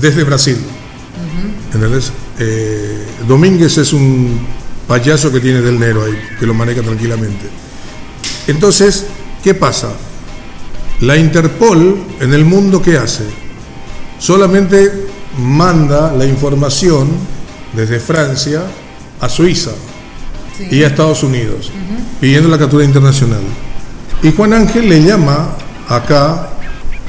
desde 0.00 0.24
Brasil. 0.24 0.58
¿Entendés? 1.72 2.10
Eh, 2.38 3.06
Domínguez 3.26 3.78
es 3.78 3.92
un 3.92 4.38
payaso 4.86 5.32
que 5.32 5.40
tiene 5.40 5.60
Del 5.60 5.78
Nero 5.78 6.04
ahí, 6.04 6.14
que 6.38 6.46
lo 6.46 6.54
maneja 6.54 6.82
tranquilamente. 6.82 7.46
Entonces, 8.46 9.06
¿qué 9.42 9.54
pasa? 9.54 9.88
La 11.00 11.16
Interpol 11.16 11.98
en 12.20 12.32
el 12.32 12.44
mundo, 12.44 12.80
¿qué 12.80 12.96
hace? 12.98 13.24
Solamente 14.18 14.90
manda 15.38 16.12
la 16.14 16.24
información 16.26 17.08
desde 17.74 18.00
Francia 18.00 18.62
a 19.20 19.28
Suiza 19.28 19.72
Sí. 20.56 20.68
y 20.70 20.82
a 20.84 20.86
Estados 20.86 21.22
Unidos, 21.22 21.70
pidiendo 22.18 22.48
la 22.48 22.56
captura 22.58 22.82
internacional. 22.82 23.42
Y 24.22 24.32
Juan 24.32 24.54
Ángel 24.54 24.88
le 24.88 25.02
llama 25.02 25.50
acá 25.86 26.48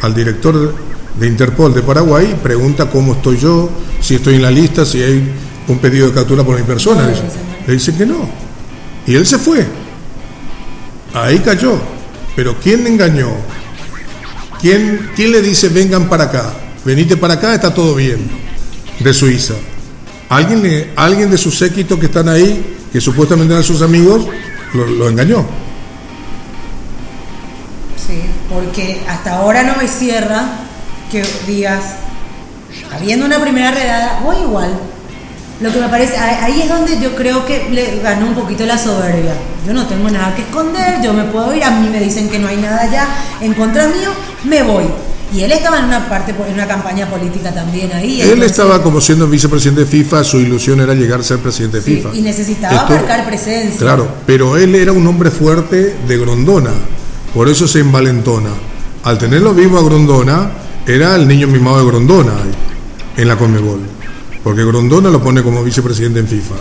al 0.01 0.13
director 0.13 0.75
de 1.17 1.27
Interpol 1.27 1.73
de 1.73 1.81
Paraguay 1.81 2.31
y 2.33 2.35
pregunta 2.43 2.89
cómo 2.89 3.13
estoy 3.13 3.37
yo, 3.37 3.69
si 4.01 4.15
estoy 4.15 4.35
en 4.35 4.41
la 4.43 4.51
lista, 4.51 4.85
si 4.85 5.01
hay 5.01 5.31
un 5.67 5.77
pedido 5.79 6.07
de 6.07 6.13
captura 6.13 6.43
por 6.43 6.57
mi 6.57 6.63
persona. 6.63 7.01
No, 7.03 7.07
Le 7.07 7.13
dice- 7.13 7.23
le 7.23 7.27
dicen, 7.29 7.67
le 7.67 7.73
dicen 7.73 7.97
que 7.97 8.05
no. 8.05 8.29
Y 9.05 9.15
él 9.15 9.25
se 9.25 9.37
fue. 9.37 9.65
Ahí 11.13 11.39
cayó. 11.39 11.79
Pero 12.35 12.55
¿quién 12.61 12.83
le 12.83 12.89
engañó? 12.91 13.29
¿Quién, 14.61 15.09
¿Quién 15.15 15.31
le 15.31 15.41
dice 15.41 15.69
vengan 15.69 16.07
para 16.09 16.25
acá? 16.25 16.53
Venite 16.85 17.17
para 17.17 17.35
acá, 17.35 17.53
está 17.55 17.73
todo 17.73 17.95
bien. 17.95 18.29
De 18.99 19.13
Suiza. 19.13 19.53
Alguien, 20.29 20.61
le- 20.63 20.89
alguien 20.95 21.29
de 21.29 21.37
su 21.37 21.51
séquito 21.51 21.99
que 21.99 22.07
están 22.07 22.27
ahí, 22.29 22.75
que 22.91 22.99
supuestamente 23.01 23.53
eran 23.53 23.63
sus 23.63 23.81
amigos, 23.81 24.27
lo, 24.73 24.85
lo 24.85 25.09
engañó. 25.09 25.45
Sí, 28.07 28.21
porque 28.49 29.01
hasta 29.07 29.37
ahora 29.37 29.63
no 29.63 29.75
me 29.77 29.87
cierra 29.87 30.45
que 31.11 31.23
digas, 31.47 31.83
habiendo 32.93 33.25
una 33.25 33.39
primera 33.41 33.71
redada, 33.71 34.19
voy 34.23 34.37
igual. 34.37 34.71
Lo 35.59 35.71
que 35.73 35.79
me 35.79 35.89
parece, 35.89 36.15
ahí 36.17 36.61
es 36.61 36.69
donde 36.69 36.99
yo 37.01 37.15
creo 37.15 37.43
que 37.45 37.69
le 37.71 37.99
ganó 38.03 38.27
un 38.27 38.35
poquito 38.35 38.63
la 38.65 38.77
soberbia. 38.77 39.33
Yo 39.65 39.73
no 39.73 39.87
tengo 39.87 40.07
nada 40.09 40.35
que 40.35 40.43
esconder, 40.43 41.01
yo 41.03 41.13
me 41.13 41.23
puedo 41.23 41.53
ir, 41.55 41.63
a 41.63 41.71
mí 41.71 41.89
me 41.89 41.99
dicen 41.99 42.29
que 42.29 42.37
no 42.37 42.47
hay 42.47 42.57
nada 42.57 42.87
ya 42.91 43.07
en 43.41 43.53
contra 43.55 43.87
mío, 43.87 44.11
me 44.43 44.61
voy. 44.61 44.85
Y 45.33 45.41
él 45.41 45.51
estaba 45.51 45.79
en 45.79 45.85
una 45.85 46.07
parte, 46.07 46.33
en 46.47 46.53
una 46.53 46.67
campaña 46.67 47.07
política 47.09 47.51
también 47.51 47.91
ahí. 47.91 48.21
Él 48.21 48.29
entonces- 48.29 48.51
estaba 48.51 48.81
como 48.83 49.01
siendo 49.01 49.27
vicepresidente 49.27 49.81
de 49.81 49.87
FIFA, 49.87 50.23
su 50.23 50.39
ilusión 50.39 50.79
era 50.79 50.93
llegar 50.93 51.19
a 51.19 51.23
ser 51.23 51.39
presidente 51.39 51.77
de 51.77 51.83
Sí, 51.83 51.95
FIFA. 51.95 52.09
y 52.13 52.21
necesitaba 52.21 52.75
Esto- 52.75 52.93
marcar 52.93 53.25
presencia. 53.25 53.79
Claro, 53.79 54.07
pero 54.27 54.57
él 54.57 54.75
era 54.75 54.91
un 54.93 55.05
hombre 55.07 55.31
fuerte 55.31 55.95
de 56.07 56.17
Grondona, 56.19 56.69
por 57.33 57.49
eso 57.49 57.67
se 57.67 57.79
envalentona. 57.79 58.51
Al 59.03 59.17
tenerlo 59.17 59.53
vivo 59.55 59.79
a 59.79 59.83
Grondona, 59.83 60.51
era 60.85 61.15
el 61.15 61.27
niño 61.27 61.47
mimado 61.47 61.79
de 61.79 61.85
Grondona 61.87 62.33
en 63.17 63.27
la 63.27 63.35
Conmebol, 63.37 63.81
porque 64.43 64.63
Grondona 64.63 65.09
lo 65.09 65.21
pone 65.21 65.41
como 65.43 65.63
vicepresidente 65.63 66.19
en 66.19 66.27
FIFA, 66.27 66.55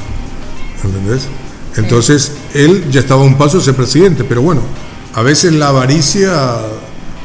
¿entendés? 0.84 1.28
Entonces, 1.76 2.32
él 2.54 2.86
ya 2.90 3.00
estaba 3.00 3.20
a 3.22 3.24
un 3.24 3.36
paso 3.36 3.58
de 3.58 3.64
ser 3.64 3.74
presidente, 3.74 4.24
pero 4.24 4.40
bueno, 4.42 4.62
a 5.14 5.22
veces 5.22 5.52
la 5.52 5.68
avaricia 5.68 6.32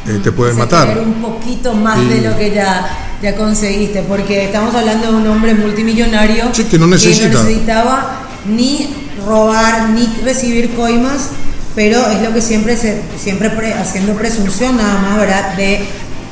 eh, 0.08 0.20
te 0.24 0.32
puede 0.32 0.54
matar. 0.54 0.98
un 1.00 1.14
poquito 1.22 1.74
más 1.74 2.00
Sí. 2.00 2.06
de 2.08 2.22
lo 2.30 2.38
que 2.38 2.52
ya, 2.54 3.16
ya 3.22 3.36
conseguiste, 3.36 4.02
porque 4.04 4.46
estamos 4.46 4.74
hablando 4.76 5.12
de 5.12 5.18
un 5.18 5.28
hombre 5.28 5.54
multimillonario 5.54 6.50
Sí, 6.54 6.66
que 6.66 6.78
no 6.78 6.88
necesita. 6.88 7.28
necesitaba 7.44 8.22
ni 8.48 8.94
robar 9.26 9.90
ni 9.92 10.08
recibir 10.24 10.72
coimas, 10.76 11.30
pero 11.76 12.06
es 12.10 12.22
lo 12.22 12.34
que 12.34 12.42
siempre 12.42 12.76
se, 12.76 13.02
siempre 13.18 13.50
pre- 13.52 13.74
haciendo 13.76 14.14
presunción 14.16 14.76
nada 14.76 15.00
más, 15.02 15.18
¿verdad? 15.20 15.56
De 15.56 15.86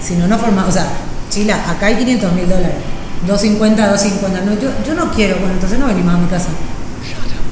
si 0.05 0.15
no 0.15 0.27
nos 0.27 0.41
formamos, 0.41 0.69
o 0.69 0.73
sea, 0.73 0.87
Chila, 1.30 1.69
acá 1.69 1.88
hay 1.88 1.95
500 1.97 2.34
mil 2.34 2.49
dólares, 2.49 2.75
250, 3.27 3.88
250, 3.91 4.41
no, 4.41 4.59
yo, 4.59 4.69
yo 4.86 4.93
no 4.95 5.11
quiero, 5.11 5.36
bueno, 5.38 5.53
entonces 5.53 5.77
no 5.80 5.88
venimos 5.88 6.13
a 6.15 6.17
mi 6.17 6.27
casa. 6.27 6.47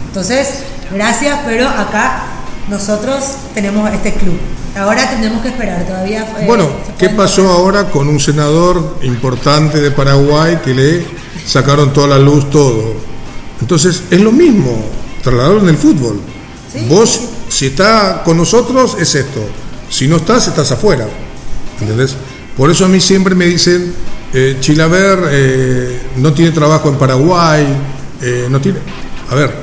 Entonces, 0.08 0.64
gracias, 0.92 1.40
pero 1.46 1.68
acá 1.68 2.24
nosotros 2.70 3.24
tenemos 3.54 3.92
este 3.94 4.14
club. 4.14 4.38
Ahora 4.76 5.10
tenemos 5.10 5.42
que 5.42 5.50
esperar 5.50 5.86
todavía. 5.86 6.22
eh, 6.40 6.46
Bueno, 6.46 6.70
¿qué 6.98 7.10
pasó 7.10 7.50
ahora 7.52 7.86
con 7.90 8.08
un 8.08 8.20
senador 8.20 8.98
importante 9.04 9.80
de 9.80 9.92
Paraguay 9.92 10.60
que 10.64 10.74
le 10.74 11.06
sacaron 11.46 11.94
toda 11.94 12.08
la 12.08 12.20
luz, 12.20 12.50
todo? 12.50 12.94
Entonces, 13.60 14.04
es 14.12 14.22
lo 14.22 14.32
mismo, 14.32 14.72
trasladarlo 15.24 15.62
en 15.62 15.70
el 15.70 15.78
fútbol. 15.78 16.20
Sí. 16.72 16.86
Vos, 16.88 17.20
si 17.50 17.68
está 17.68 18.22
con 18.24 18.38
nosotros, 18.38 18.98
es 19.00 19.16
esto. 19.16 19.40
Si 19.90 20.08
no 20.08 20.18
estás, 20.18 20.48
estás 20.48 20.72
afuera. 20.72 21.08
¿Entendés? 21.82 22.16
Por 22.58 22.72
eso 22.72 22.86
a 22.86 22.88
mí 22.88 23.00
siempre 23.00 23.36
me 23.36 23.46
dicen, 23.46 23.94
eh, 24.34 24.58
Chilaver 24.60 25.20
eh, 25.30 26.02
no 26.18 26.34
tiene 26.34 26.52
trabajo 26.52 26.90
en 26.90 26.96
Paraguay, 26.96 27.66
eh, 28.22 28.48
no 28.50 28.60
tiene... 28.60 28.80
A 29.30 29.36
ver, 29.36 29.54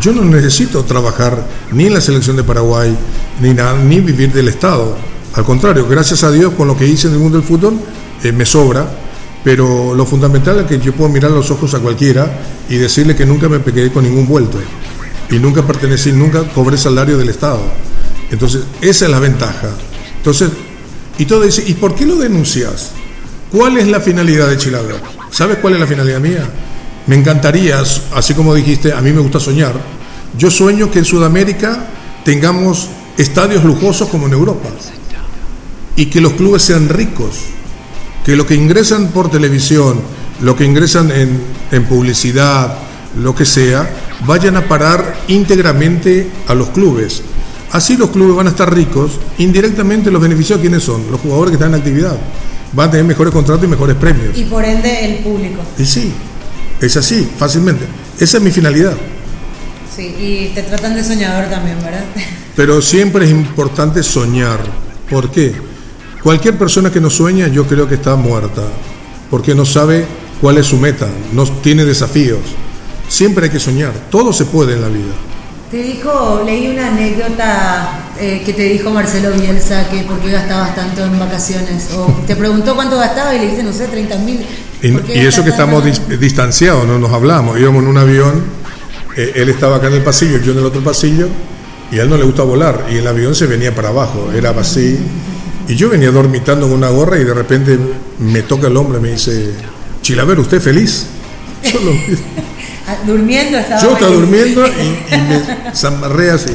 yo 0.00 0.12
no 0.12 0.22
necesito 0.24 0.84
trabajar 0.84 1.46
ni 1.72 1.86
en 1.86 1.94
la 1.94 2.00
selección 2.00 2.36
de 2.36 2.44
Paraguay, 2.44 2.94
ni, 3.40 3.54
ni 3.88 4.00
vivir 4.00 4.32
del 4.32 4.48
Estado. 4.48 4.96
Al 5.34 5.44
contrario, 5.44 5.86
gracias 5.88 6.24
a 6.24 6.30
Dios 6.30 6.54
con 6.54 6.68
lo 6.68 6.76
que 6.76 6.86
hice 6.86 7.08
en 7.08 7.14
el 7.14 7.20
mundo 7.20 7.38
del 7.38 7.46
fútbol, 7.46 7.78
eh, 8.22 8.32
me 8.32 8.44
sobra. 8.44 8.86
Pero 9.44 9.94
lo 9.94 10.04
fundamental 10.04 10.58
es 10.60 10.66
que 10.66 10.80
yo 10.80 10.92
puedo 10.92 11.08
mirar 11.08 11.30
los 11.30 11.50
ojos 11.52 11.72
a 11.74 11.78
cualquiera 11.78 12.28
y 12.68 12.76
decirle 12.76 13.14
que 13.14 13.24
nunca 13.24 13.48
me 13.48 13.60
pegué 13.60 13.92
con 13.92 14.02
ningún 14.02 14.26
vuelto. 14.26 14.58
Y 15.30 15.38
nunca 15.38 15.64
pertenecí, 15.64 16.10
nunca 16.10 16.42
cobré 16.52 16.76
salario 16.76 17.16
del 17.16 17.28
Estado. 17.28 17.60
Entonces, 18.30 18.62
esa 18.80 19.04
es 19.04 19.10
la 19.10 19.20
ventaja. 19.20 19.68
Entonces, 20.16 20.50
y 21.18 21.24
todo 21.24 21.42
dice, 21.42 21.64
¿y 21.66 21.74
por 21.74 21.94
qué 21.94 22.06
lo 22.06 22.16
denuncias? 22.16 22.92
¿Cuál 23.50 23.78
es 23.78 23.86
la 23.88 24.00
finalidad 24.00 24.48
de 24.48 24.56
Chilaver? 24.56 25.00
¿Sabes 25.30 25.58
cuál 25.58 25.74
es 25.74 25.80
la 25.80 25.86
finalidad 25.86 26.20
mía? 26.20 26.48
Me 27.06 27.14
encantaría, 27.14 27.80
así 28.14 28.34
como 28.34 28.54
dijiste, 28.54 28.92
a 28.92 29.00
mí 29.00 29.12
me 29.12 29.20
gusta 29.20 29.40
soñar. 29.40 29.74
Yo 30.36 30.50
sueño 30.50 30.90
que 30.90 30.98
en 30.98 31.04
Sudamérica 31.04 31.86
tengamos 32.24 32.88
estadios 33.16 33.64
lujosos 33.64 34.08
como 34.08 34.26
en 34.26 34.32
Europa 34.32 34.68
y 35.94 36.06
que 36.06 36.20
los 36.20 36.34
clubes 36.34 36.62
sean 36.62 36.88
ricos, 36.88 37.38
que 38.24 38.36
lo 38.36 38.46
que 38.46 38.54
ingresan 38.54 39.08
por 39.08 39.30
televisión, 39.30 40.00
lo 40.42 40.56
que 40.56 40.64
ingresan 40.64 41.10
en, 41.10 41.40
en 41.70 41.84
publicidad, 41.84 42.76
lo 43.16 43.34
que 43.34 43.46
sea, 43.46 43.88
vayan 44.26 44.56
a 44.56 44.68
parar 44.68 45.20
íntegramente 45.28 46.28
a 46.48 46.54
los 46.54 46.68
clubes. 46.70 47.22
Así 47.76 47.98
los 47.98 48.08
clubes 48.08 48.34
van 48.34 48.46
a 48.46 48.50
estar 48.50 48.74
ricos, 48.74 49.20
indirectamente 49.36 50.10
los 50.10 50.22
beneficios 50.22 50.58
quiénes 50.58 50.82
son, 50.82 51.10
los 51.10 51.20
jugadores 51.20 51.50
que 51.50 51.56
están 51.56 51.74
en 51.74 51.80
actividad. 51.80 52.16
Van 52.72 52.88
a 52.88 52.90
tener 52.90 53.04
mejores 53.04 53.34
contratos 53.34 53.66
y 53.66 53.68
mejores 53.68 53.96
premios. 53.96 54.34
Y 54.34 54.44
por 54.44 54.64
ende 54.64 55.04
el 55.04 55.22
público. 55.22 55.60
Y 55.76 55.84
sí, 55.84 56.10
es 56.80 56.96
así, 56.96 57.28
fácilmente. 57.36 57.84
Esa 58.18 58.38
es 58.38 58.42
mi 58.42 58.50
finalidad. 58.50 58.94
Sí, 59.94 60.06
y 60.18 60.52
te 60.54 60.62
tratan 60.62 60.94
de 60.94 61.04
soñador 61.04 61.50
también, 61.50 61.76
¿verdad? 61.82 62.06
Pero 62.56 62.80
siempre 62.80 63.26
es 63.26 63.30
importante 63.30 64.02
soñar. 64.02 64.60
¿Por 65.10 65.30
qué? 65.30 65.54
Cualquier 66.22 66.56
persona 66.56 66.90
que 66.90 67.02
no 67.02 67.10
sueña 67.10 67.48
yo 67.48 67.66
creo 67.66 67.86
que 67.86 67.96
está 67.96 68.16
muerta, 68.16 68.62
porque 69.30 69.54
no 69.54 69.66
sabe 69.66 70.06
cuál 70.40 70.56
es 70.56 70.64
su 70.64 70.78
meta, 70.78 71.08
no 71.34 71.44
tiene 71.44 71.84
desafíos. 71.84 72.40
Siempre 73.10 73.44
hay 73.44 73.50
que 73.50 73.60
soñar, 73.60 73.92
todo 74.10 74.32
se 74.32 74.46
puede 74.46 74.72
en 74.72 74.80
la 74.80 74.88
vida. 74.88 75.12
Te 75.76 75.82
dijo, 75.82 76.42
leí 76.46 76.68
una 76.68 76.88
anécdota 76.88 78.00
eh, 78.18 78.40
que 78.46 78.54
te 78.54 78.62
dijo 78.62 78.88
Marcelo 78.90 79.30
Bielsa 79.32 79.86
que 79.90 80.04
por 80.04 80.18
qué 80.20 80.30
gastabas 80.30 80.74
tanto 80.74 81.04
en 81.04 81.18
vacaciones. 81.18 81.90
O 81.94 82.06
te 82.26 82.34
preguntó 82.34 82.74
cuánto 82.74 82.96
gastaba 82.96 83.34
y 83.34 83.40
le 83.40 83.42
dijiste, 83.42 83.62
no 83.62 83.74
sé, 83.74 83.86
30 83.86 84.16
mil. 84.20 84.40
Y, 84.80 85.18
y 85.18 85.26
eso 85.26 85.44
que 85.44 85.50
estamos 85.50 85.84
dis 85.84 86.00
distanciados, 86.18 86.86
no 86.86 86.98
nos 86.98 87.12
hablamos. 87.12 87.60
Íbamos 87.60 87.82
en 87.82 87.90
un 87.90 87.98
avión, 87.98 88.42
eh, 89.18 89.32
él 89.34 89.50
estaba 89.50 89.76
acá 89.76 89.88
en 89.88 89.92
el 89.92 90.02
pasillo, 90.02 90.38
yo 90.38 90.52
en 90.52 90.60
el 90.60 90.64
otro 90.64 90.82
pasillo, 90.82 91.28
y 91.92 91.98
a 91.98 92.04
él 92.04 92.08
no 92.08 92.16
le 92.16 92.24
gusta 92.24 92.42
volar. 92.42 92.86
Y 92.90 92.96
el 92.96 93.06
avión 93.06 93.34
se 93.34 93.44
venía 93.44 93.74
para 93.74 93.90
abajo, 93.90 94.30
era 94.34 94.52
así. 94.58 94.98
Y 95.68 95.74
yo 95.74 95.90
venía 95.90 96.10
dormitando 96.10 96.64
en 96.68 96.72
una 96.72 96.88
gorra 96.88 97.18
y 97.18 97.24
de 97.24 97.34
repente 97.34 97.78
me 98.18 98.40
toca 98.40 98.68
el 98.68 98.78
hombre 98.78 98.98
y 98.98 99.02
me 99.02 99.10
dice, 99.10 99.52
Chilaver, 100.00 100.40
¿usted 100.40 100.58
feliz? 100.58 101.08
Yo 101.70 101.80
lo 101.80 101.90
durmiendo 103.06 103.58
estaba. 103.58 103.82
Yo 103.82 103.92
estaba 103.92 104.12
durmiendo 104.12 104.66
y, 104.66 105.14
y 105.14 105.18
me 105.18 105.74
zamarré 105.74 106.30
así. 106.30 106.52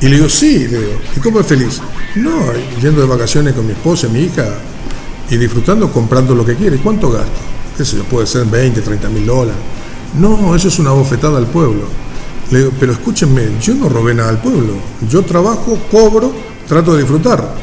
Y 0.00 0.08
le 0.08 0.16
digo, 0.16 0.28
sí, 0.28 0.68
le 0.68 0.78
digo, 0.78 0.92
¿y 1.16 1.20
cómo 1.20 1.40
es 1.40 1.46
feliz? 1.46 1.80
No, 2.14 2.52
yendo 2.80 3.00
de 3.00 3.06
vacaciones 3.06 3.54
con 3.54 3.66
mi 3.66 3.72
esposa, 3.72 4.08
mi 4.08 4.20
hija, 4.20 4.46
y 5.30 5.36
disfrutando, 5.36 5.92
comprando 5.92 6.34
lo 6.34 6.44
que 6.44 6.54
quiere. 6.54 6.78
¿Cuánto 6.78 7.10
gasto? 7.10 7.32
¿Qué 7.76 7.84
sé 7.84 7.96
yo? 7.96 8.04
Puede 8.04 8.26
ser 8.26 8.46
20, 8.46 8.80
30 8.80 9.08
mil 9.08 9.26
dólares. 9.26 9.60
No, 10.18 10.54
eso 10.54 10.68
es 10.68 10.78
una 10.78 10.90
bofetada 10.90 11.38
al 11.38 11.46
pueblo. 11.46 11.82
Le 12.50 12.58
digo, 12.60 12.72
pero 12.78 12.92
escúchenme, 12.92 13.42
yo 13.60 13.74
no 13.74 13.88
robé 13.88 14.14
nada 14.14 14.30
al 14.30 14.40
pueblo. 14.40 14.74
Yo 15.08 15.22
trabajo, 15.22 15.78
cobro, 15.90 16.32
trato 16.66 16.94
de 16.94 17.00
disfrutar. 17.00 17.54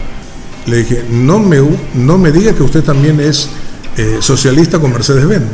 Le 0.67 0.77
dije, 0.77 1.05
no 1.09 1.39
me, 1.39 1.57
no 1.95 2.17
me 2.17 2.31
diga 2.31 2.53
que 2.53 2.63
usted 2.63 2.83
también 2.83 3.19
es 3.19 3.49
eh, 3.97 4.17
socialista 4.19 4.79
con 4.79 4.91
Mercedes-Benz. 4.91 5.45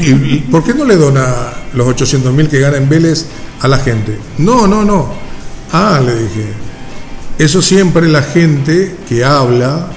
¿Y 0.00 0.38
por 0.50 0.62
qué 0.62 0.74
no 0.74 0.84
le 0.84 0.96
dona 0.96 1.52
los 1.72 1.86
800 1.88 2.32
mil 2.32 2.48
que 2.48 2.60
gana 2.60 2.76
en 2.76 2.88
Vélez 2.88 3.26
a 3.60 3.68
la 3.68 3.78
gente? 3.78 4.18
No, 4.38 4.66
no, 4.66 4.84
no. 4.84 5.12
Ah, 5.72 6.00
le 6.04 6.14
dije, 6.14 6.46
eso 7.38 7.62
siempre 7.62 8.06
la 8.08 8.22
gente 8.22 8.96
que 9.08 9.24
habla 9.24 9.88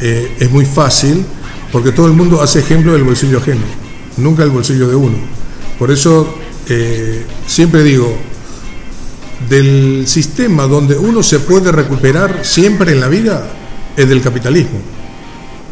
eh, 0.00 0.36
es 0.38 0.50
muy 0.50 0.66
fácil 0.66 1.24
porque 1.72 1.92
todo 1.92 2.06
el 2.06 2.12
mundo 2.12 2.42
hace 2.42 2.60
ejemplo 2.60 2.92
del 2.92 3.02
bolsillo 3.02 3.38
ajeno, 3.38 3.62
nunca 4.16 4.42
el 4.42 4.50
bolsillo 4.50 4.88
de 4.88 4.94
uno. 4.94 5.16
Por 5.78 5.90
eso 5.90 6.36
eh, 6.68 7.24
siempre 7.46 7.82
digo, 7.82 8.16
del 9.48 10.04
sistema 10.06 10.66
donde 10.66 10.96
uno 10.96 11.22
se 11.22 11.40
puede 11.40 11.72
recuperar 11.72 12.44
siempre 12.44 12.92
en 12.92 13.00
la 13.00 13.08
vida 13.08 13.46
es 13.96 14.08
del 14.08 14.20
capitalismo. 14.22 14.78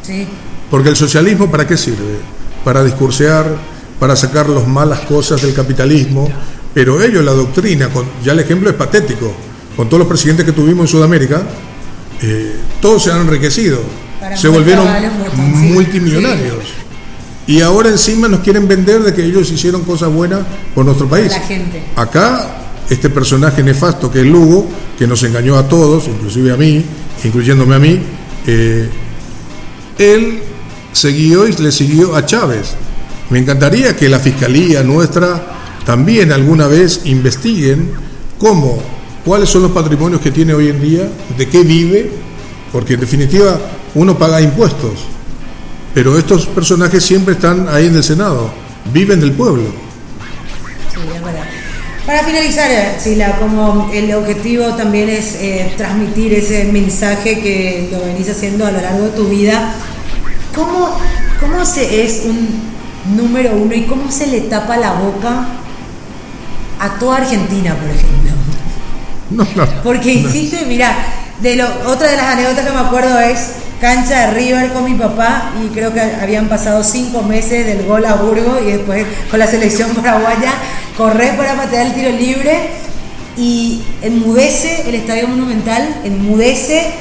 Sí. 0.03 0.27
Porque 0.71 0.89
el 0.89 0.97
socialismo, 0.97 1.51
¿para 1.51 1.67
qué 1.67 1.77
sirve? 1.77 2.19
Para 2.65 2.83
discursear, 2.83 3.47
para 4.01 4.17
sacar 4.17 4.49
las 4.49 4.67
malas 4.67 5.01
cosas 5.01 5.41
del 5.43 5.55
capitalismo, 5.55 6.29
pero 6.73 7.01
ellos, 7.03 7.25
la 7.25 7.33
doctrina, 7.33 7.89
con, 7.89 8.07
ya 8.23 8.33
el 8.33 8.41
ejemplo 8.41 8.69
es 8.69 8.75
patético, 8.75 9.33
con 9.77 9.89
todos 9.89 10.01
los 10.01 10.09
presidentes 10.09 10.45
que 10.45 10.53
tuvimos 10.53 10.87
en 10.87 10.89
Sudamérica, 10.89 11.43
eh, 12.21 12.57
todos 12.81 13.03
se 13.03 13.13
han 13.13 13.21
enriquecido, 13.23 13.79
Para 14.21 14.37
se 14.37 14.49
volvieron 14.49 14.87
sí. 14.87 15.73
multimillonarios. 15.73 16.65
Y 17.47 17.61
ahora 17.61 17.91
encima 17.91 18.27
nos 18.27 18.41
quieren 18.41 18.67
vender 18.67 19.03
de 19.03 19.13
que 19.13 19.25
ellos 19.25 19.51
hicieron 19.51 19.83
cosas 19.83 20.11
buenas 20.13 20.41
por 20.75 20.85
nuestro 20.85 21.09
país. 21.09 21.31
la 21.31 21.41
gente. 21.41 21.83
Acá, 21.95 22.63
este 22.89 23.11
personaje 23.11 23.63
nefasto 23.63 24.11
que 24.11 24.21
es 24.21 24.27
Lugo, 24.27 24.67
que 24.99 25.07
nos 25.07 25.23
engañó 25.23 25.57
a 25.57 25.69
todos, 25.69 26.09
inclusive 26.09 26.53
a 26.53 26.57
mí, 26.57 26.85
incluyéndome 27.23 27.75
a 27.75 27.79
mí, 27.79 28.01
eh, 28.47 28.89
él 29.99 30.43
siguió 30.95 31.47
y 31.47 31.53
le 31.53 31.71
siguió 31.71 32.17
a 32.17 32.25
Chávez. 32.25 32.75
Me 33.29 33.39
encantaría 33.39 33.97
que 33.97 34.09
la 34.09 34.19
fiscalía 34.19 34.83
nuestra 34.83 35.43
también 35.85 36.33
alguna 36.33 36.67
vez 36.67 37.03
investiguen 37.05 37.93
cómo, 38.39 38.83
cuáles 39.25 39.51
son 39.51 39.63
los 39.63 39.73
patrimonios 39.73 40.21
que 40.21 40.31
tiene 40.31 40.55
hoy 40.55 40.69
en 40.69 40.81
día, 40.81 41.09
de 41.37 41.49
qué 41.49 41.63
vive, 41.63 42.11
porque 42.73 42.95
en 42.95 43.01
definitiva 43.01 43.59
uno 43.95 44.17
paga 44.19 44.41
impuestos, 44.41 45.05
pero 45.93 46.19
estos 46.19 46.47
personajes 46.47 47.05
siempre 47.05 47.35
están 47.35 47.69
ahí 47.69 47.87
en 47.87 47.97
el 47.97 48.05
Senado, 48.05 48.51
viven 48.93 49.21
del 49.21 49.33
pueblo. 49.33 49.85
Para 52.07 52.23
finalizar, 52.23 52.71
eh, 52.71 52.97
Sila, 52.99 53.39
como 53.39 53.91
el 53.93 54.13
objetivo 54.13 54.75
también 54.75 55.09
es 55.09 55.37
eh, 55.37 55.73
transmitir 55.79 56.35
ese 56.35 56.65
mensaje 56.65 57.41
que 57.41 57.89
lo 57.91 58.05
venís 58.05 58.29
haciendo 58.29 58.67
a 58.67 58.73
lo 58.73 58.81
largo 58.83 59.05
de 59.05 59.11
tu 59.11 59.29
vida, 59.29 59.75
¿cómo, 60.55 60.89
cómo 61.41 61.65
se 61.65 62.05
es 62.05 62.23
un 62.25 62.49
número 63.17 63.53
uno 63.55 63.75
y 63.75 63.83
cómo 63.83 64.11
se 64.11 64.27
le 64.27 64.43
tapa 64.43 64.77
la 64.77 64.93
boca 64.93 65.47
a 66.81 66.99
toda 66.99 67.19
Argentina, 67.19 67.75
por 67.75 67.91
ejemplo? 67.91 68.15
No, 69.31 69.45
no, 69.57 69.67
Porque 69.83 70.15
no. 70.17 70.29
hiciste, 70.29 70.65
mira, 70.67 70.95
de 71.41 71.57
lo, 71.57 71.67
otra 71.87 72.09
de 72.09 72.17
las 72.17 72.27
anécdotas 72.27 72.67
que 72.67 72.71
me 72.71 72.79
acuerdo 72.79 73.19
es 73.19 73.53
cancha 73.81 74.27
de 74.27 74.31
River 74.33 74.73
con 74.73 74.85
mi 74.85 74.95
papá 74.95 75.51
y 75.63 75.69
creo 75.69 75.93
que 75.93 76.01
habían 76.01 76.49
pasado 76.49 76.85
cinco 76.85 77.23
meses 77.23 77.67
del 77.67 77.85
gol 77.87 78.05
a 78.05 78.15
Burgos 78.15 78.61
y 78.63 78.73
después 78.73 79.05
con 79.31 79.41
la 79.41 79.47
selección 79.47 79.91
paraguaya 79.95 80.53
corré 80.97 81.33
para 81.33 81.55
patear 81.55 81.87
el 81.87 81.95
tiro 81.95 82.11
libre 82.11 82.71
y 83.37 83.83
enmudece 84.03 84.89
el 84.89 84.95
estadio 84.95 85.27
monumental, 85.27 86.03
enmudece 86.05 86.95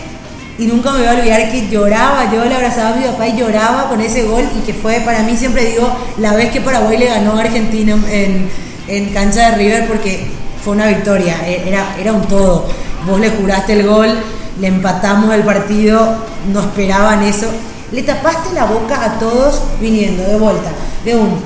y 0.58 0.68
nunca 0.68 0.91
me 0.91 0.99
voy 0.99 1.08
a 1.08 1.12
olvidar 1.20 1.51
que 1.51 1.68
lloraba, 1.70 2.32
yo 2.32 2.45
le 2.45 2.54
abrazaba 2.54 2.89
a 2.95 2.95
mi 2.97 3.06
papá 3.06 3.28
y 3.28 3.38
lloraba 3.38 3.89
con 3.89 3.99
ese 4.01 4.24
gol 4.24 4.43
y 4.58 4.62
que 4.62 4.74
fue 4.74 4.99
para 5.01 5.24
mí 5.24 5.36
siempre 5.36 5.66
digo 5.66 5.91
la 6.18 6.34
vez 6.34 6.51
que 6.51 6.62
Paraguay 6.62 6.97
le 6.97 7.08
ganó 7.08 7.38
a 7.38 7.41
Argentina 7.41 7.97
en, 8.12 8.49
en 8.88 9.14
cancha 9.14 9.49
de 9.49 9.56
River 9.58 9.88
porque 9.88 10.28
fue 10.64 10.74
una 10.74 10.88
victoria, 10.88 11.36
e- 11.45 11.68
era, 11.68 11.95
era 11.99 12.14
un 12.14 12.22
todo. 12.28 12.66
Vos 13.06 13.20
le 13.20 13.30
juraste 13.32 13.74
el 13.74 13.88
gol, 13.88 14.18
le 14.62 14.68
empatamos 14.68 15.34
el 15.34 15.41
partido, 15.41 16.16
no 16.54 16.62
esperaban 16.62 17.24
eso. 17.24 17.47
Le 17.91 18.01
tapaste 18.04 18.54
la 18.54 18.66
boca 18.66 19.04
a 19.04 19.20
todos 19.20 19.62
viniendo 19.82 20.24
de 20.24 20.38
vuelta, 20.38 20.72
de 21.04 21.16
un 21.16 21.39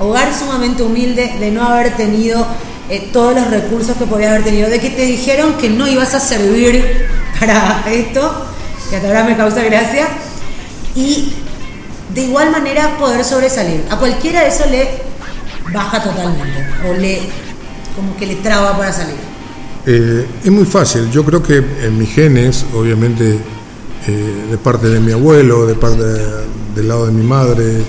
hogar 0.00 0.28
sumamente 0.34 0.82
humilde, 0.82 1.34
de 1.38 1.50
no 1.50 1.66
haber 1.66 1.96
tenido 1.96 2.46
eh, 2.90 3.08
todos 3.12 3.34
los 3.34 3.50
recursos 3.50 3.96
que 3.96 4.04
podías 4.06 4.30
haber 4.30 4.44
tenido, 4.44 4.68
de 4.68 4.78
que 4.80 4.90
te 4.90 5.02
dijeron 5.02 5.54
que 5.54 5.68
no 5.70 5.86
ibas 5.88 6.14
a 6.14 6.20
servir 6.20 7.06
para 7.38 7.84
esto, 7.92 8.46
que 8.90 8.96
hasta 8.96 9.08
ahora 9.08 9.24
me 9.24 9.36
causa 9.36 9.62
gracia, 9.64 10.06
y 10.94 11.32
de 12.14 12.22
igual 12.22 12.50
manera 12.50 12.96
poder 12.98 13.24
sobresalir. 13.24 13.84
A 13.90 13.96
cualquiera 13.98 14.46
eso 14.46 14.64
le 14.70 14.88
baja 15.72 16.02
totalmente, 16.02 16.64
o 16.88 16.94
le 16.94 17.20
como 17.94 18.16
que 18.16 18.26
le 18.26 18.36
traba 18.36 18.76
para 18.76 18.92
salir. 18.92 19.16
Eh, 19.86 20.26
es 20.44 20.50
muy 20.50 20.64
fácil. 20.64 21.10
Yo 21.10 21.24
creo 21.24 21.42
que 21.42 21.56
en 21.56 21.98
mis 21.98 22.10
genes, 22.12 22.64
obviamente, 22.74 23.38
eh, 24.06 24.46
de 24.50 24.58
parte 24.58 24.88
de 24.88 25.00
mi 25.00 25.12
abuelo, 25.12 25.66
de 25.66 25.74
parte 25.74 26.02
de- 26.02 26.46
del 26.74 26.88
lado 26.88 27.06
de 27.06 27.12
mi 27.12 27.22
madre, 27.24 27.82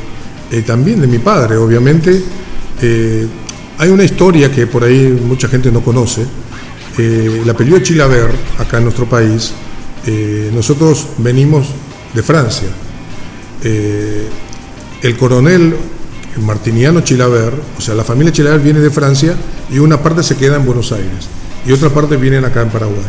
eh, 0.51 0.61
también 0.61 1.01
de 1.01 1.07
mi 1.07 1.19
padre, 1.19 1.57
obviamente, 1.57 2.23
eh, 2.81 3.27
hay 3.77 3.89
una 3.89 4.03
historia 4.03 4.51
que 4.51 4.67
por 4.67 4.83
ahí 4.83 5.07
mucha 5.23 5.47
gente 5.47 5.71
no 5.71 5.81
conoce. 5.81 6.23
Eh, 6.97 7.41
el 7.43 7.49
apellido 7.49 7.79
Chilaver, 7.79 8.31
acá 8.57 8.77
en 8.77 8.85
nuestro 8.85 9.07
país, 9.07 9.53
eh, 10.05 10.49
nosotros 10.53 11.07
venimos 11.19 11.67
de 12.13 12.23
Francia. 12.23 12.69
Eh, 13.63 14.27
el 15.03 15.17
coronel 15.17 15.75
Martiniano 16.41 17.01
Chilaver, 17.01 17.53
o 17.77 17.81
sea, 17.81 17.93
la 17.93 18.03
familia 18.03 18.31
Chilaver 18.31 18.61
viene 18.61 18.79
de 18.79 18.89
Francia 18.89 19.35
y 19.71 19.79
una 19.79 20.01
parte 20.01 20.23
se 20.23 20.35
queda 20.35 20.55
en 20.55 20.65
Buenos 20.65 20.91
Aires 20.91 21.27
y 21.65 21.71
otra 21.71 21.89
parte 21.89 22.15
vienen 22.15 22.45
acá 22.45 22.61
en 22.61 22.69
Paraguay, 22.69 23.05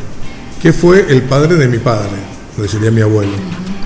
que 0.61 0.73
fue 0.73 1.07
el 1.09 1.23
padre 1.23 1.57
de 1.57 1.69
mi 1.69 1.79
padre, 1.79 2.16
lo 2.57 2.66
sería 2.66 2.91
mi 2.91 3.01
abuelo. 3.01 3.33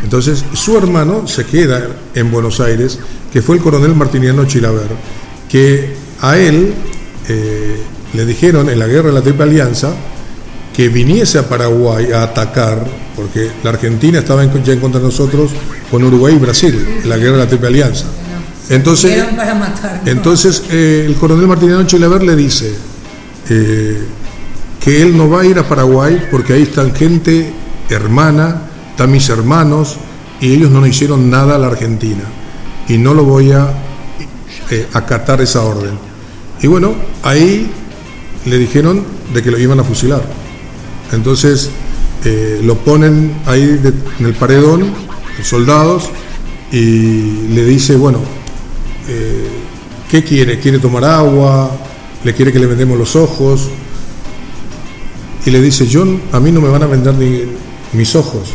Entonces 0.02 0.44
su 0.54 0.76
hermano 0.76 1.28
se 1.28 1.44
queda 1.44 1.86
en 2.14 2.30
Buenos 2.30 2.60
Aires, 2.60 2.98
que 3.32 3.42
fue 3.42 3.56
el 3.56 3.62
coronel 3.62 3.94
Martiniano 3.94 4.44
Chilaver, 4.46 4.88
que 5.48 6.01
a 6.22 6.38
él 6.38 6.72
eh, 7.28 7.82
le 8.14 8.26
dijeron 8.26 8.70
en 8.70 8.78
la 8.78 8.86
guerra 8.86 9.08
de 9.08 9.14
la 9.14 9.22
Triple 9.22 9.44
Alianza 9.44 9.92
que 10.74 10.88
viniese 10.88 11.38
a 11.38 11.48
Paraguay 11.48 12.12
a 12.12 12.22
atacar, 12.22 12.82
porque 13.14 13.50
la 13.62 13.70
Argentina 13.70 14.20
estaba 14.20 14.42
en, 14.42 14.64
ya 14.64 14.72
en 14.72 14.80
contra 14.80 15.00
de 15.00 15.06
nosotros 15.06 15.50
con 15.90 16.02
Uruguay 16.02 16.34
y 16.34 16.38
Brasil, 16.38 17.00
en 17.02 17.08
la 17.08 17.18
guerra 17.18 17.32
de 17.32 17.38
la 17.38 17.46
Triple 17.46 17.68
Alianza. 17.68 18.06
Entonces, 18.70 19.22
entonces 20.06 20.62
eh, 20.70 21.04
el 21.06 21.16
coronel 21.16 21.46
Martiniano 21.46 21.84
Chilaver 21.84 22.22
le 22.22 22.36
dice 22.36 22.72
eh, 23.50 23.98
que 24.80 25.02
él 25.02 25.16
no 25.16 25.28
va 25.28 25.42
a 25.42 25.44
ir 25.44 25.58
a 25.58 25.68
Paraguay 25.68 26.28
porque 26.30 26.54
ahí 26.54 26.62
están 26.62 26.94
gente 26.94 27.52
hermana, 27.90 28.62
están 28.90 29.10
mis 29.10 29.28
hermanos 29.28 29.96
y 30.40 30.52
ellos 30.54 30.70
no 30.70 30.80
le 30.80 30.88
hicieron 30.88 31.28
nada 31.28 31.56
a 31.56 31.58
la 31.58 31.66
Argentina 31.66 32.22
y 32.88 32.98
no 32.98 33.14
lo 33.14 33.24
voy 33.24 33.52
a 33.52 33.74
eh, 34.70 34.86
acatar 34.92 35.42
esa 35.42 35.62
orden. 35.62 36.11
Y 36.62 36.68
bueno, 36.68 36.94
ahí 37.24 37.68
le 38.46 38.58
dijeron 38.58 39.04
de 39.34 39.42
que 39.42 39.50
lo 39.50 39.58
iban 39.58 39.80
a 39.80 39.84
fusilar. 39.84 40.22
Entonces 41.12 41.70
eh, 42.24 42.60
lo 42.62 42.76
ponen 42.78 43.34
ahí 43.46 43.80
en 44.20 44.26
el 44.26 44.34
paredón, 44.34 44.92
los 45.36 45.46
soldados, 45.46 46.08
y 46.70 47.48
le 47.48 47.64
dice, 47.64 47.96
bueno, 47.96 48.20
eh, 49.08 49.48
¿qué 50.08 50.22
quiere? 50.22 50.60
¿Quiere 50.60 50.78
tomar 50.78 51.04
agua? 51.04 51.70
¿Le 52.22 52.32
quiere 52.32 52.52
que 52.52 52.60
le 52.60 52.66
vendemos 52.66 52.96
los 52.96 53.16
ojos? 53.16 53.68
Y 55.44 55.50
le 55.50 55.60
dice, 55.60 55.86
yo, 55.86 56.04
a 56.30 56.38
mí 56.38 56.52
no 56.52 56.60
me 56.60 56.68
van 56.68 56.84
a 56.84 56.86
vender 56.86 57.14
mis 57.92 58.14
ojos. 58.14 58.50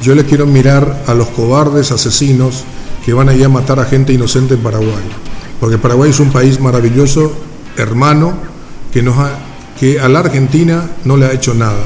Yo 0.00 0.14
le 0.14 0.24
quiero 0.24 0.46
mirar 0.46 1.02
a 1.08 1.14
los 1.14 1.26
cobardes 1.28 1.90
asesinos 1.90 2.62
que 3.04 3.12
van 3.12 3.28
a 3.28 3.34
ir 3.34 3.44
a 3.44 3.48
matar 3.48 3.80
a 3.80 3.84
gente 3.84 4.12
inocente 4.12 4.54
en 4.54 4.60
Paraguay. 4.60 5.27
Porque 5.60 5.78
Paraguay 5.78 6.10
es 6.10 6.20
un 6.20 6.30
país 6.30 6.60
maravilloso, 6.60 7.32
hermano, 7.76 8.34
que, 8.92 9.02
nos 9.02 9.16
ha- 9.18 9.38
que 9.78 10.00
a 10.00 10.08
la 10.08 10.20
Argentina 10.20 10.88
no 11.04 11.16
le 11.16 11.26
ha 11.26 11.32
hecho 11.32 11.54
nada. 11.54 11.82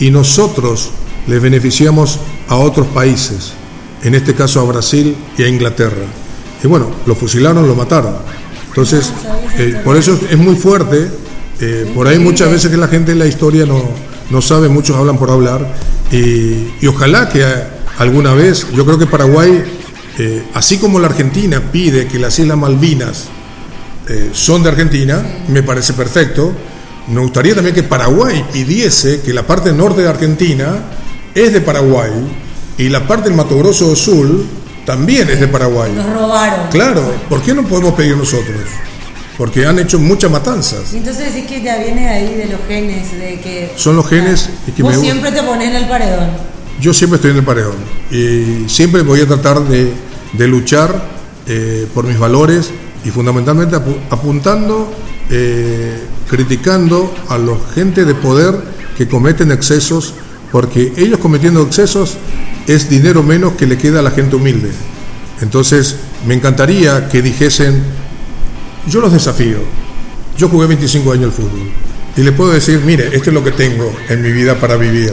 Y 0.00 0.10
nosotros 0.10 0.90
le 1.26 1.38
beneficiamos 1.38 2.18
a 2.48 2.56
otros 2.56 2.86
países, 2.88 3.52
en 4.02 4.14
este 4.14 4.34
caso 4.34 4.60
a 4.60 4.64
Brasil 4.64 5.16
y 5.38 5.42
a 5.42 5.48
Inglaterra. 5.48 6.04
Y 6.62 6.66
bueno, 6.66 6.90
lo 7.06 7.14
fusilaron, 7.14 7.66
lo 7.66 7.74
mataron. 7.74 8.14
Entonces, 8.68 9.12
eh, 9.58 9.80
por 9.84 9.96
eso 9.96 10.18
es 10.28 10.38
muy 10.38 10.56
fuerte. 10.56 11.08
eh, 11.60 11.90
por 11.94 12.08
ahí 12.08 12.18
muchas 12.18 12.50
veces 12.50 12.68
que 12.70 12.76
la 12.76 12.88
gente 12.88 13.12
en 13.12 13.20
la 13.20 13.26
historia 13.26 13.64
no, 13.64 13.80
no 14.30 14.42
sabe, 14.42 14.68
muchos 14.68 14.96
hablan 14.96 15.16
por 15.18 15.30
hablar. 15.30 15.72
Y, 16.10 16.72
y 16.80 16.86
ojalá 16.88 17.28
que 17.28 17.44
alguna 17.98 18.34
vez, 18.34 18.66
yo 18.74 18.84
creo 18.84 18.98
que 18.98 19.06
Paraguay, 19.06 19.62
eh, 20.18 20.42
así 20.54 20.78
como 20.78 20.98
la 20.98 21.08
Argentina 21.08 21.60
pide 21.72 22.06
que 22.06 22.18
las 22.18 22.38
Islas 22.38 22.56
Malvinas 22.56 23.24
eh, 24.08 24.30
son 24.32 24.62
de 24.62 24.68
Argentina, 24.70 25.22
me 25.48 25.62
parece 25.62 25.92
perfecto. 25.94 26.52
Me 27.08 27.20
gustaría 27.20 27.54
también 27.54 27.74
que 27.74 27.82
Paraguay 27.82 28.44
pidiese 28.52 29.20
que 29.20 29.32
la 29.34 29.46
parte 29.46 29.72
norte 29.72 30.02
de 30.02 30.08
Argentina 30.08 30.76
es 31.34 31.52
de 31.52 31.60
Paraguay 31.60 32.10
y 32.78 32.88
la 32.88 33.06
parte 33.06 33.28
del 33.28 33.36
Mato 33.36 33.58
Grosso 33.58 33.88
do 33.88 33.96
Sul 33.96 34.46
también 34.86 35.28
es 35.30 35.40
de 35.40 35.48
Paraguay. 35.48 35.92
Nos 35.94 36.06
robaron. 36.12 36.68
Claro, 36.70 37.02
¿por 37.28 37.42
qué 37.42 37.52
no 37.54 37.62
podemos 37.66 37.94
pedir 37.94 38.16
nosotros? 38.16 38.56
Porque 39.36 39.66
han 39.66 39.78
hecho 39.80 39.98
muchas 39.98 40.30
matanzas. 40.30 40.94
Entonces 40.94 41.34
decís 41.34 41.48
que 41.48 41.60
ya 41.60 41.76
viene 41.78 42.08
ahí 42.08 42.34
de 42.36 42.46
los 42.46 42.60
genes, 42.68 43.10
de 43.12 43.40
que... 43.40 43.72
Son 43.76 43.96
los 43.96 44.08
genes 44.08 44.48
y 44.66 44.70
que 44.72 44.82
Vos 44.82 44.94
me- 44.94 45.00
siempre 45.00 45.32
te 45.32 45.42
pones 45.42 45.68
en 45.70 45.76
el 45.76 45.88
paredón. 45.88 46.28
Yo 46.80 46.92
siempre 46.94 47.16
estoy 47.16 47.32
en 47.32 47.38
el 47.38 47.44
paredón 47.44 47.76
y 48.10 48.68
siempre 48.68 49.02
voy 49.02 49.20
a 49.20 49.26
tratar 49.26 49.60
de, 49.64 49.92
de 50.36 50.48
luchar 50.48 51.08
eh, 51.46 51.86
por 51.94 52.06
mis 52.06 52.18
valores 52.18 52.70
y 53.04 53.10
fundamentalmente 53.10 53.76
apu- 53.76 53.98
apuntando, 54.10 54.92
eh, 55.30 55.98
criticando 56.28 57.12
a 57.28 57.38
la 57.38 57.54
gente 57.74 58.04
de 58.04 58.14
poder 58.14 58.54
que 58.96 59.06
cometen 59.08 59.52
excesos, 59.52 60.14
porque 60.50 60.92
ellos 60.96 61.18
cometiendo 61.18 61.62
excesos 61.62 62.14
es 62.66 62.88
dinero 62.88 63.22
menos 63.22 63.54
que 63.54 63.66
le 63.66 63.76
queda 63.76 63.98
a 64.00 64.02
la 64.02 64.10
gente 64.10 64.36
humilde. 64.36 64.70
Entonces, 65.40 65.96
me 66.26 66.34
encantaría 66.34 67.08
que 67.08 67.20
dijesen, 67.20 67.82
yo 68.88 69.00
los 69.00 69.12
desafío, 69.12 69.58
yo 70.38 70.48
jugué 70.48 70.66
25 70.68 71.12
años 71.12 71.26
al 71.26 71.32
fútbol 71.32 71.70
y 72.16 72.22
le 72.22 72.32
puedo 72.32 72.52
decir, 72.52 72.80
mire, 72.86 73.08
esto 73.14 73.30
es 73.30 73.34
lo 73.34 73.42
que 73.44 73.50
tengo 73.50 73.92
en 74.08 74.22
mi 74.22 74.30
vida 74.32 74.54
para 74.58 74.76
vivir. 74.76 75.12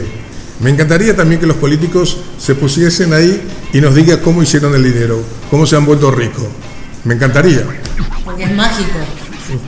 Me 0.60 0.70
encantaría 0.70 1.16
también 1.16 1.40
que 1.40 1.46
los 1.46 1.56
políticos 1.56 2.16
se 2.38 2.54
pusiesen 2.54 3.12
ahí 3.12 3.42
y 3.72 3.80
nos 3.80 3.94
digan 3.94 4.18
cómo 4.20 4.42
hicieron 4.42 4.74
el 4.74 4.82
dinero, 4.84 5.22
cómo 5.50 5.66
se 5.66 5.76
han 5.76 5.86
vuelto 5.86 6.10
ricos. 6.10 6.44
Me 7.04 7.14
encantaría. 7.14 7.62
Porque 8.24 8.44
es 8.44 8.52
mágico. 8.54 8.98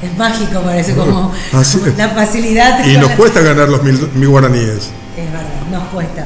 Es 0.03 0.17
mágico, 0.17 0.61
parece 0.63 0.95
como 0.95 1.33
Así 1.53 1.79
la 1.99 2.09
facilidad. 2.11 2.85
Y 2.87 2.97
nos 2.97 3.11
la- 3.11 3.17
cuesta 3.17 3.41
ganar 3.41 3.69
los 3.69 3.83
mil, 3.83 4.09
mil 4.15 4.29
guaraníes. 4.29 4.91
Es 5.17 5.31
verdad, 5.33 5.43
nos 5.71 5.85
cuesta. 5.89 6.25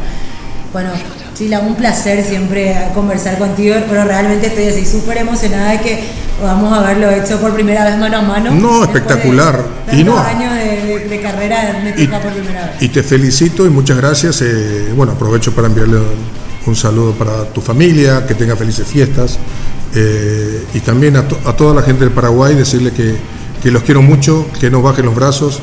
Bueno, 0.72 0.90
Chila, 1.34 1.60
un 1.60 1.74
placer 1.76 2.22
siempre 2.24 2.76
conversar 2.94 3.38
contigo, 3.38 3.76
pero 3.88 4.04
realmente 4.04 4.48
estoy 4.48 4.66
así 4.66 4.84
súper 4.84 5.18
emocionada 5.18 5.70
de 5.72 5.80
que 5.80 6.04
podamos 6.40 6.72
haberlo 6.76 7.10
hecho 7.10 7.40
por 7.40 7.54
primera 7.54 7.84
vez 7.84 7.96
mano 7.96 8.18
a 8.18 8.22
mano. 8.22 8.50
No, 8.50 8.80
Después 8.80 8.92
de 8.92 8.98
espectacular. 8.98 9.64
Y 9.92 10.04
no. 10.04 10.18
años 10.18 10.54
de, 10.54 10.64
de- 10.86 11.08
de 11.08 11.20
carrera 11.22 11.80
me 11.82 11.90
Y, 12.02 12.06
por 12.06 12.20
primera 12.32 12.66
vez. 12.66 12.74
y 12.82 12.88
te 12.88 13.02
felicito 13.02 13.64
y 13.66 13.70
muchas 13.70 13.96
gracias. 13.96 14.42
eh, 14.42 14.92
bueno, 14.94 15.12
aprovecho 15.12 15.52
para 15.54 15.68
enviarle 15.68 15.98
un, 16.68 16.76
saludo 16.76 17.12
para 17.12 17.44
tu 17.52 17.60
familia, 17.60 18.26
que 18.26 18.34
tenga 18.34 18.56
felices 18.56 18.86
fiestas. 18.86 19.38
eh, 19.94 20.64
y 20.74 20.80
también 20.80 21.16
a, 21.16 21.26
to- 21.26 21.38
a 21.46 21.56
toda 21.56 21.74
la 21.74 21.82
gente 21.82 22.04
del 22.04 22.12
Paraguay 22.12 22.54
decirle 22.54 22.92
que, 22.92 23.16
que 23.62 23.70
los 23.70 23.82
quiero 23.82 24.02
mucho, 24.02 24.46
que 24.60 24.70
no 24.70 24.82
bajen 24.82 25.06
los 25.06 25.14
brazos 25.14 25.60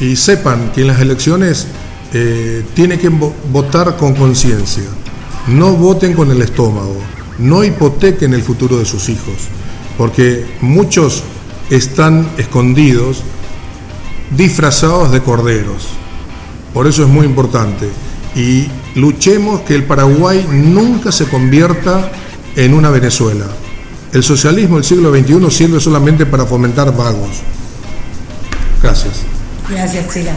y 0.00 0.14
sepan 0.16 0.70
que 0.72 0.82
en 0.82 0.86
las 0.88 1.00
elecciones 1.00 1.66
eh, 2.12 2.64
tienen 2.74 2.98
que 3.00 3.10
vo- 3.10 3.32
votar 3.52 3.96
con 3.96 4.14
conciencia. 4.14 4.84
No 5.48 5.72
voten 5.74 6.14
con 6.14 6.30
el 6.30 6.40
estómago, 6.40 6.96
no 7.38 7.64
hipotequen 7.64 8.32
el 8.32 8.42
futuro 8.42 8.78
de 8.78 8.84
sus 8.84 9.08
hijos, 9.08 9.34
porque 9.98 10.46
muchos 10.60 11.22
están 11.70 12.28
escondidos 12.38 13.22
disfrazados 14.36 15.10
de 15.12 15.20
corderos. 15.22 15.88
Por 16.72 16.86
eso 16.86 17.02
es 17.02 17.08
muy 17.08 17.26
importante. 17.26 17.88
Y 18.34 18.68
luchemos 18.94 19.60
que 19.60 19.74
el 19.74 19.84
Paraguay 19.84 20.46
nunca 20.50 21.12
se 21.12 21.26
convierta 21.26 22.10
en 22.56 22.74
una 22.74 22.90
Venezuela. 22.90 23.46
El 24.12 24.22
socialismo 24.22 24.76
del 24.76 24.84
siglo 24.84 25.12
XXI 25.12 25.50
sirve 25.50 25.80
solamente 25.80 26.26
para 26.26 26.44
fomentar 26.46 26.96
vagos. 26.96 27.42
Gracias. 28.82 29.22
Gracias, 29.68 30.12
Chila. 30.12 30.36